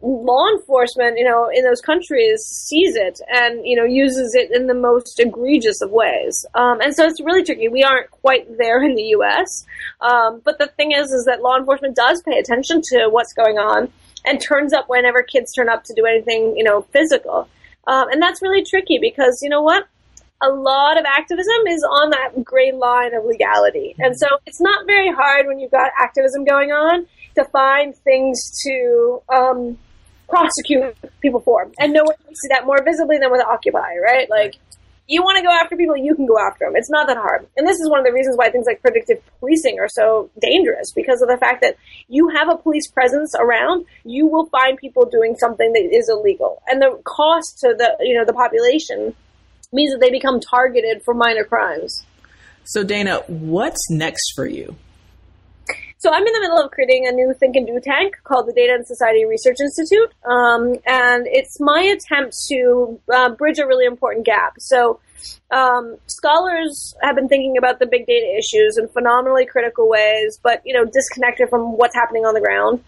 law 0.04 0.50
enforcement, 0.50 1.18
you 1.18 1.24
know, 1.24 1.50
in 1.52 1.64
those 1.64 1.80
countries 1.80 2.44
sees 2.44 2.96
it 2.96 3.22
and 3.32 3.66
you 3.66 3.76
know 3.76 3.86
uses 3.86 4.36
it 4.36 4.52
in 4.52 4.68
the 4.68 4.74
most 4.74 5.20
egregious 5.20 5.82
of 5.82 5.92
ways. 5.92 6.46
Um, 6.54 6.82
and 6.82 6.94
so 6.94 7.06
it's 7.06 7.22
really 7.22 7.44
tricky. 7.44 7.70
We 7.70 7.84
aren't 7.84 8.12
quite 8.12 8.58
there 8.58 8.84
in 8.84 8.96
the 8.96 9.04
U.S., 9.18 9.66
um, 10.02 10.42
but 10.44 10.60
the 10.60 10.68
thing 10.68 10.92
is, 10.92 11.12
is 11.12 11.26
that 11.26 11.42
law 11.42 11.58
enforcement 11.58 11.96
does 11.96 12.22
pay 12.22 12.38
attention 12.38 12.82
to 12.90 13.08
what's 13.10 13.34
going 13.34 13.58
on 13.58 13.92
and 14.26 14.42
turns 14.42 14.74
up 14.74 14.90
whenever 14.90 15.24
kids 15.24 15.54
turn 15.54 15.70
up 15.70 15.86
to 15.86 15.94
do 15.94 16.06
anything, 16.06 16.56
you 16.58 16.64
know, 16.64 16.82
physical. 16.82 17.48
Um, 17.88 18.10
and 18.10 18.22
that's 18.22 18.42
really 18.42 18.64
tricky 18.64 19.00
because 19.02 19.40
you 19.42 19.50
know 19.50 19.62
what? 19.62 19.88
A 20.42 20.50
lot 20.50 20.98
of 21.00 21.06
activism 21.06 21.68
is 21.70 21.84
on 21.84 22.10
that 22.10 22.44
gray 22.44 22.74
line 22.74 23.14
of 23.14 23.24
legality. 23.24 23.96
And 24.00 24.18
so 24.18 24.28
it's 24.46 24.60
not 24.60 24.86
very 24.86 25.10
hard 25.10 25.48
when 25.48 25.60
you've 25.60 25.72
got 25.72 25.92
activism 25.98 26.44
going 26.44 26.72
on 26.72 27.08
to 27.36 27.46
find 27.46 27.96
things 27.96 28.62
to 28.66 29.22
um, 29.34 29.78
prosecute 30.34 30.98
people 31.22 31.42
for. 31.42 31.70
And 31.80 31.94
no 31.94 32.04
one 32.04 32.16
can 32.26 32.36
see 32.36 32.48
that 32.50 32.66
more 32.66 32.82
visibly 32.84 33.20
than 33.20 33.32
with 33.32 33.42
Occupy, 33.42 33.98
right? 34.02 34.28
Like, 34.30 34.56
you 35.08 35.22
want 35.22 35.38
to 35.38 35.44
go 35.44 35.52
after 35.52 35.76
people, 35.76 35.98
you 35.98 36.16
can 36.16 36.26
go 36.26 36.38
after 36.40 36.66
them. 36.66 36.76
It's 36.76 36.90
not 36.90 37.08
that 37.08 37.18
hard. 37.18 37.46
And 37.58 37.68
this 37.68 37.78
is 37.78 37.90
one 37.90 38.00
of 38.00 38.06
the 38.06 38.14
reasons 38.14 38.38
why 38.38 38.50
things 38.50 38.66
like 38.66 38.82
predictive 38.82 39.18
policing 39.40 39.78
are 39.80 39.90
so 39.90 40.32
dangerous 40.42 40.92
because 40.96 41.22
of 41.22 41.28
the 41.28 41.38
fact 41.38 41.62
that 41.62 41.76
you 42.08 42.30
have 42.30 42.50
a 42.50 42.58
police 42.58 42.88
presence 42.88 43.36
around, 43.38 43.86
you 44.06 44.26
will 44.28 44.48
find 44.48 44.78
people 44.78 45.06
doing 45.06 45.36
something 45.36 45.74
that 45.74 45.90
is 45.92 46.10
illegal. 46.10 46.62
And 46.68 46.82
the 46.82 47.00
cost 47.04 47.60
to 47.60 47.76
the, 47.78 47.96
you 48.00 48.18
know, 48.18 48.26
the 48.26 48.34
population 48.34 49.14
means 49.72 49.92
that 49.92 50.00
they 50.00 50.10
become 50.10 50.40
targeted 50.40 51.04
for 51.04 51.14
minor 51.14 51.44
crimes. 51.44 52.06
So 52.64 52.84
Dana, 52.84 53.24
what's 53.28 53.90
next 53.92 54.34
for 54.36 54.48
you? 54.48 54.78
So 56.04 56.12
I'm 56.12 56.28
in 56.28 56.34
the 56.34 56.42
middle 56.42 56.60
of 56.60 56.70
creating 56.72 57.08
a 57.08 57.14
new 57.14 57.34
think 57.40 57.56
and 57.56 57.66
do 57.66 57.80
tank 57.82 58.18
called 58.26 58.46
the 58.46 58.52
Data 58.52 58.74
and 58.74 58.86
Society 58.86 59.24
Research 59.24 59.62
Institute, 59.62 60.14
um, 60.26 60.76
and 60.86 61.26
it's 61.28 61.62
my 61.62 61.80
attempt 61.80 62.36
to 62.50 63.00
uh, 63.08 63.30
bridge 63.30 63.58
a 63.58 63.66
really 63.66 63.86
important 63.86 64.26
gap. 64.26 64.56
So 64.60 65.00
um, 65.50 65.96
scholars 66.08 66.94
have 67.02 67.16
been 67.16 67.30
thinking 67.30 67.56
about 67.58 67.80
the 67.80 67.86
big 67.86 68.06
data 68.06 68.36
issues 68.38 68.78
in 68.78 68.90
phenomenally 68.90 69.46
critical 69.46 69.88
ways, 69.88 70.38
but 70.44 70.62
you 70.66 70.74
know 70.74 70.84
disconnected 70.84 71.48
from 71.48 71.78
what's 71.78 71.96
happening 71.96 72.26
on 72.26 72.34
the 72.34 72.42
ground. 72.42 72.84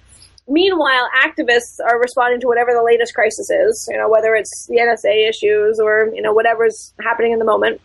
Meanwhile, 0.45 1.07
activists 1.23 1.79
are 1.87 1.97
responding 1.97 2.41
to 2.41 2.47
whatever 2.47 2.71
the 2.73 2.83
latest 2.83 3.15
crisis 3.15 3.49
is, 3.49 3.87
you 3.89 3.97
know, 3.97 4.09
whether 4.09 4.35
it's 4.35 4.67
the 4.67 4.75
NSA 4.75 5.29
issues 5.29 5.79
or, 5.79 6.11
you 6.13 6.21
know, 6.21 6.33
whatever's 6.33 6.93
happening 7.01 7.31
in 7.31 7.39
the 7.39 7.45
moment 7.45 7.81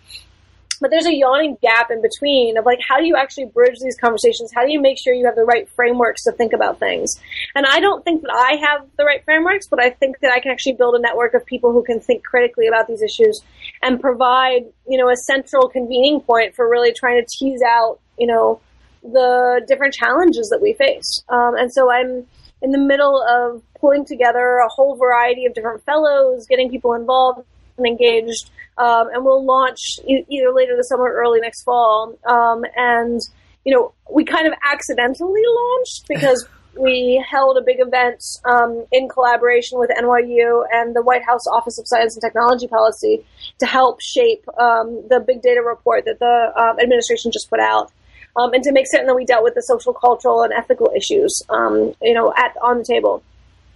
but 0.80 0.90
there's 0.90 1.06
a 1.06 1.14
yawning 1.14 1.56
gap 1.60 1.90
in 1.90 2.02
between 2.02 2.56
of 2.56 2.64
like 2.64 2.80
how 2.86 2.98
do 2.98 3.06
you 3.06 3.16
actually 3.16 3.46
bridge 3.46 3.78
these 3.80 3.96
conversations? 3.96 4.50
How 4.54 4.64
do 4.64 4.72
you 4.72 4.80
make 4.80 4.98
sure 4.98 5.12
you 5.12 5.26
have 5.26 5.36
the 5.36 5.44
right 5.44 5.68
frameworks 5.70 6.24
to 6.24 6.32
think 6.32 6.52
about 6.52 6.78
things? 6.78 7.20
And 7.54 7.66
i 7.66 7.80
don't 7.80 8.04
think 8.04 8.22
that 8.22 8.32
i 8.32 8.56
have 8.56 8.86
the 8.96 9.04
right 9.04 9.24
frameworks 9.24 9.66
but 9.66 9.80
i 9.80 9.90
think 9.90 10.20
that 10.20 10.32
i 10.32 10.40
can 10.40 10.50
actually 10.50 10.74
build 10.74 10.94
a 10.94 11.00
network 11.00 11.34
of 11.34 11.44
people 11.44 11.72
who 11.72 11.82
can 11.82 12.00
think 12.00 12.24
critically 12.24 12.66
about 12.66 12.86
these 12.86 13.02
issues 13.02 13.40
and 13.82 14.00
provide 14.00 14.64
you 14.88 14.98
know 14.98 15.08
a 15.10 15.16
central 15.16 15.68
convening 15.68 16.20
point 16.20 16.54
for 16.54 16.68
really 16.68 16.92
trying 16.92 17.22
to 17.22 17.26
tease 17.38 17.62
out 17.62 17.98
you 18.18 18.26
know 18.26 18.60
the 19.02 19.64
different 19.66 19.94
challenges 19.94 20.50
that 20.50 20.60
we 20.60 20.74
face. 20.74 21.24
Um, 21.28 21.54
and 21.56 21.72
so 21.72 21.90
i'm 21.90 22.26
in 22.62 22.70
the 22.72 22.78
middle 22.78 23.22
of 23.22 23.62
pulling 23.80 24.04
together 24.04 24.58
a 24.58 24.68
whole 24.68 24.96
variety 24.96 25.46
of 25.46 25.54
different 25.54 25.82
fellows 25.84 26.46
getting 26.46 26.70
people 26.70 26.94
involved 26.94 27.40
and 27.80 27.88
engaged 27.88 28.50
um, 28.80 29.08
and 29.12 29.24
we'll 29.24 29.44
launch 29.44 30.00
e- 30.08 30.24
either 30.28 30.52
later 30.52 30.74
this 30.76 30.88
summer 30.88 31.04
or 31.04 31.22
early 31.22 31.40
next 31.40 31.62
fall. 31.62 32.18
Um, 32.24 32.64
and 32.76 33.20
you 33.64 33.74
know, 33.74 33.92
we 34.10 34.24
kind 34.24 34.46
of 34.46 34.54
accidentally 34.64 35.42
launched 35.46 36.08
because 36.08 36.48
we 36.80 37.22
held 37.28 37.58
a 37.58 37.60
big 37.60 37.76
event 37.78 38.24
um, 38.44 38.86
in 38.90 39.08
collaboration 39.08 39.78
with 39.78 39.90
NYU 39.90 40.64
and 40.72 40.96
the 40.96 41.02
White 41.02 41.24
House 41.24 41.46
Office 41.46 41.78
of 41.78 41.86
Science 41.86 42.14
and 42.14 42.22
Technology 42.22 42.68
Policy 42.68 43.24
to 43.58 43.66
help 43.66 44.00
shape 44.00 44.44
um, 44.58 45.02
the 45.10 45.20
big 45.20 45.42
data 45.42 45.62
report 45.62 46.06
that 46.06 46.18
the 46.18 46.52
uh, 46.56 46.80
administration 46.80 47.32
just 47.32 47.50
put 47.50 47.60
out. 47.60 47.92
Um, 48.36 48.54
and 48.54 48.62
to 48.62 48.72
make 48.72 48.86
certain 48.86 49.08
that 49.08 49.16
we 49.16 49.24
dealt 49.24 49.42
with 49.42 49.56
the 49.56 49.62
social, 49.62 49.92
cultural, 49.92 50.42
and 50.42 50.52
ethical 50.52 50.90
issues, 50.96 51.42
um, 51.50 51.92
you 52.00 52.14
know, 52.14 52.32
at 52.36 52.56
on 52.62 52.78
the 52.78 52.84
table. 52.84 53.24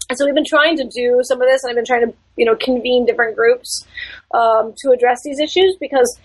And 0.09 0.19
so 0.19 0.27
we've 0.27 0.35
been 0.35 0.45
trying 0.47 0.77
to 0.77 0.85
do 0.85 1.21
some 1.23 1.41
of 1.41 1.49
this, 1.49 1.63
and 1.63 1.71
I've 1.71 1.77
been 1.77 1.85
trying 1.85 2.07
to, 2.07 2.15
you 2.37 2.45
know, 2.45 2.57
convene 2.57 3.07
different 3.07 3.37
groups 3.37 3.87
um, 4.33 4.75
to 4.79 4.91
address 4.91 5.21
these 5.25 5.41
issues 5.41 5.77
because 5.81 6.19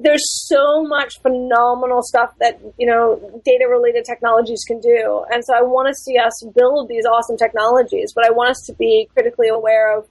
there's 0.00 0.22
so 0.46 0.84
much 0.84 1.20
phenomenal 1.22 2.02
stuff 2.02 2.32
that 2.38 2.60
you 2.78 2.86
know 2.86 3.40
data 3.44 3.66
related 3.68 4.04
technologies 4.04 4.62
can 4.66 4.80
do. 4.80 5.24
And 5.30 5.44
so 5.44 5.54
i 5.54 5.62
want 5.62 5.88
to 5.88 5.94
see 5.94 6.16
us 6.18 6.44
build 6.54 6.88
these 6.88 7.04
awesome 7.04 7.36
technologies 7.36 8.12
but 8.14 8.24
i 8.24 8.30
want 8.30 8.50
us 8.50 8.62
to 8.66 8.74
be 8.74 9.08
critically 9.12 9.48
aware 9.48 9.98
of 9.98 10.04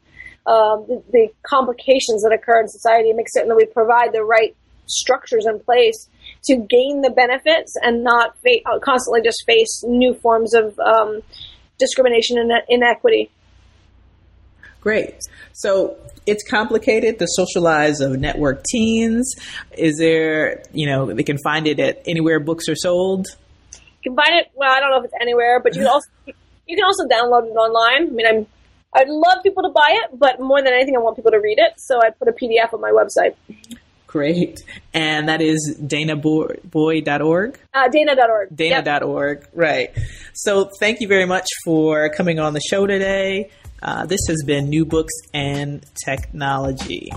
um, 0.45 0.85
the, 0.87 1.03
the, 1.11 1.27
complications 1.43 2.23
that 2.23 2.31
occur 2.31 2.61
in 2.61 2.69
society 2.69 3.09
and 3.09 3.17
make 3.17 3.27
certain 3.29 3.49
that 3.49 3.55
we 3.55 3.65
provide 3.65 4.13
the 4.13 4.23
right 4.23 4.55
structures 4.85 5.45
in 5.45 5.59
place 5.59 6.09
to 6.45 6.55
gain 6.55 7.01
the 7.01 7.09
benefits 7.09 7.75
and 7.81 8.03
not 8.03 8.37
fa- 8.39 8.63
uh, 8.65 8.79
constantly 8.79 9.21
just 9.21 9.43
face 9.45 9.83
new 9.85 10.13
forms 10.13 10.53
of 10.53 10.77
um, 10.79 11.21
discrimination 11.77 12.37
and 12.37 12.51
inequity. 12.69 13.29
Great. 14.81 15.15
So 15.53 15.97
it's 16.25 16.43
complicated. 16.47 17.19
The 17.19 17.25
social 17.25 17.61
lives 17.61 17.99
of 17.99 18.13
networked 18.13 18.63
teens. 18.69 19.35
Is 19.77 19.97
there, 19.97 20.63
you 20.73 20.87
know, 20.87 21.13
they 21.13 21.23
can 21.23 21.37
find 21.39 21.67
it 21.67 21.79
at 21.79 22.01
anywhere 22.05 22.39
books 22.39 22.69
are 22.69 22.75
sold. 22.75 23.27
You 24.03 24.11
can 24.11 24.15
find 24.15 24.39
it. 24.39 24.51
Well, 24.55 24.71
I 24.71 24.79
don't 24.79 24.91
know 24.91 24.99
if 24.99 25.05
it's 25.05 25.13
anywhere, 25.19 25.59
but 25.61 25.75
you 25.75 25.81
can 25.81 25.87
also 25.91 26.07
you 26.25 26.75
can 26.75 26.85
also 26.85 27.03
download 27.05 27.49
it 27.49 27.55
online. 27.55 28.07
I 28.07 28.11
mean, 28.11 28.27
I'm 28.27 28.47
I'd 28.93 29.09
love 29.09 29.43
people 29.43 29.63
to 29.63 29.69
buy 29.69 29.89
it, 30.03 30.17
but 30.17 30.39
more 30.39 30.61
than 30.61 30.73
anything, 30.73 30.95
I 30.95 30.99
want 30.99 31.17
people 31.17 31.31
to 31.31 31.39
read 31.39 31.59
it. 31.59 31.73
So 31.77 31.99
I 32.01 32.09
put 32.09 32.27
a 32.27 32.31
PDF 32.31 32.73
on 32.73 32.81
my 32.81 32.91
website. 32.91 33.35
Great. 34.17 34.63
And 34.95 35.29
that 35.29 35.41
is 35.41 35.77
danaboy.org? 35.79 37.59
Uh, 37.71 37.87
danah.org. 37.87 38.49
Danah.org, 38.49 39.39
yep. 39.41 39.49
right. 39.53 39.91
So 40.33 40.71
thank 40.79 41.01
you 41.01 41.07
very 41.07 41.25
much 41.27 41.45
for 41.63 42.09
coming 42.09 42.39
on 42.39 42.53
the 42.53 42.61
show 42.61 42.87
today. 42.87 43.51
Uh, 43.79 44.07
this 44.07 44.21
has 44.27 44.43
been 44.43 44.69
New 44.69 44.85
Books 44.85 45.13
in 45.33 45.81
Technology. 46.03 47.11